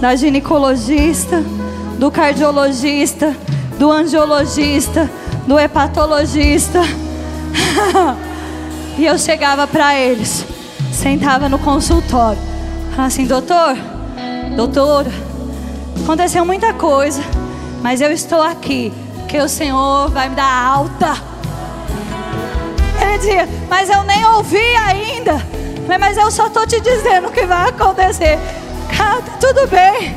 da 0.00 0.16
ginecologista, 0.16 1.44
do 1.98 2.10
cardiologista, 2.10 3.36
do 3.78 3.92
angiologista, 3.92 5.10
do 5.46 5.58
hepatologista. 5.58 6.80
e 8.98 9.06
eu 9.06 9.18
chegava 9.18 9.66
para 9.66 9.98
eles, 9.98 10.44
sentava 10.92 11.48
no 11.48 11.58
consultório, 11.58 12.38
falava 12.90 13.06
assim: 13.06 13.26
doutor, 13.26 13.76
doutora, 14.56 15.10
aconteceu 16.02 16.44
muita 16.44 16.72
coisa, 16.74 17.22
mas 17.82 18.00
eu 18.00 18.12
estou 18.12 18.42
aqui, 18.42 18.92
que 19.28 19.38
o 19.38 19.48
Senhor 19.48 20.10
vai 20.10 20.28
me 20.28 20.36
dar 20.36 20.66
alta. 20.66 21.16
Ele 23.00 23.18
dizia, 23.18 23.48
mas 23.68 23.90
eu 23.90 24.02
nem 24.04 24.24
ouvi 24.24 24.76
ainda. 24.76 25.42
Mas 25.98 26.16
eu 26.16 26.30
só 26.30 26.46
estou 26.46 26.66
te 26.66 26.80
dizendo 26.80 27.28
o 27.28 27.32
que 27.32 27.44
vai 27.44 27.68
acontecer. 27.68 28.38
Cara, 28.96 29.20
tá 29.20 29.32
tudo 29.40 29.66
bem. 29.66 30.16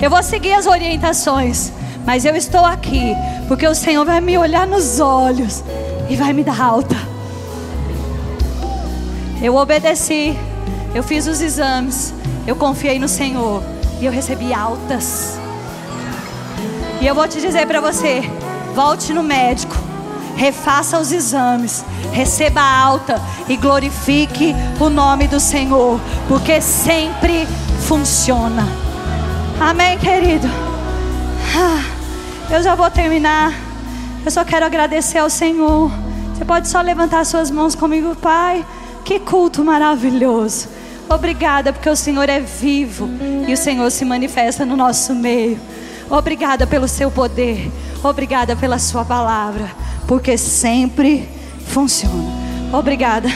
Eu 0.00 0.10
vou 0.10 0.22
seguir 0.22 0.52
as 0.52 0.66
orientações. 0.66 1.72
Mas 2.04 2.24
eu 2.24 2.34
estou 2.34 2.64
aqui 2.64 3.14
porque 3.48 3.66
o 3.66 3.74
Senhor 3.74 4.04
vai 4.04 4.20
me 4.20 4.36
olhar 4.36 4.66
nos 4.66 5.00
olhos 5.00 5.62
e 6.08 6.16
vai 6.16 6.32
me 6.32 6.42
dar 6.42 6.60
alta. 6.60 6.96
Eu 9.42 9.54
obedeci, 9.56 10.36
eu 10.94 11.02
fiz 11.02 11.26
os 11.26 11.40
exames, 11.40 12.14
eu 12.46 12.56
confiei 12.56 12.98
no 12.98 13.08
Senhor 13.08 13.62
e 14.00 14.06
eu 14.06 14.12
recebi 14.12 14.52
altas. 14.52 15.38
E 17.00 17.06
eu 17.06 17.14
vou 17.14 17.28
te 17.28 17.40
dizer 17.40 17.66
para 17.66 17.80
você: 17.80 18.22
volte 18.74 19.12
no 19.12 19.22
médico, 19.22 19.76
refaça 20.36 20.98
os 20.98 21.12
exames, 21.12 21.84
receba 22.12 22.60
alta 22.60 23.20
e 23.48 23.56
glorifique 23.56 24.54
o 24.80 24.88
nome 24.88 25.28
do 25.28 25.38
Senhor, 25.38 26.00
porque 26.28 26.60
sempre 26.60 27.46
funciona. 27.86 28.66
Amém, 29.60 29.98
querido? 29.98 30.48
Ah, 31.54 31.82
eu 32.50 32.62
já 32.62 32.74
vou 32.74 32.90
terminar. 32.90 33.52
Eu 34.24 34.30
só 34.30 34.44
quero 34.44 34.66
agradecer 34.66 35.18
ao 35.18 35.30
Senhor. 35.30 35.90
Você 36.34 36.44
pode 36.44 36.68
só 36.68 36.80
levantar 36.80 37.24
suas 37.24 37.50
mãos 37.50 37.74
comigo, 37.74 38.14
Pai. 38.16 38.64
Que 39.06 39.20
culto 39.20 39.64
maravilhoso. 39.64 40.66
Obrigada, 41.08 41.72
porque 41.72 41.88
o 41.88 41.94
Senhor 41.94 42.28
é 42.28 42.40
vivo 42.40 43.08
e 43.46 43.52
o 43.52 43.56
Senhor 43.56 43.88
se 43.92 44.04
manifesta 44.04 44.66
no 44.66 44.76
nosso 44.76 45.14
meio. 45.14 45.60
Obrigada 46.10 46.66
pelo 46.66 46.88
seu 46.88 47.08
poder. 47.08 47.70
Obrigada 48.02 48.56
pela 48.56 48.80
sua 48.80 49.04
palavra, 49.04 49.70
porque 50.08 50.36
sempre 50.36 51.28
funciona. 51.68 52.32
Obrigada. 52.72 53.28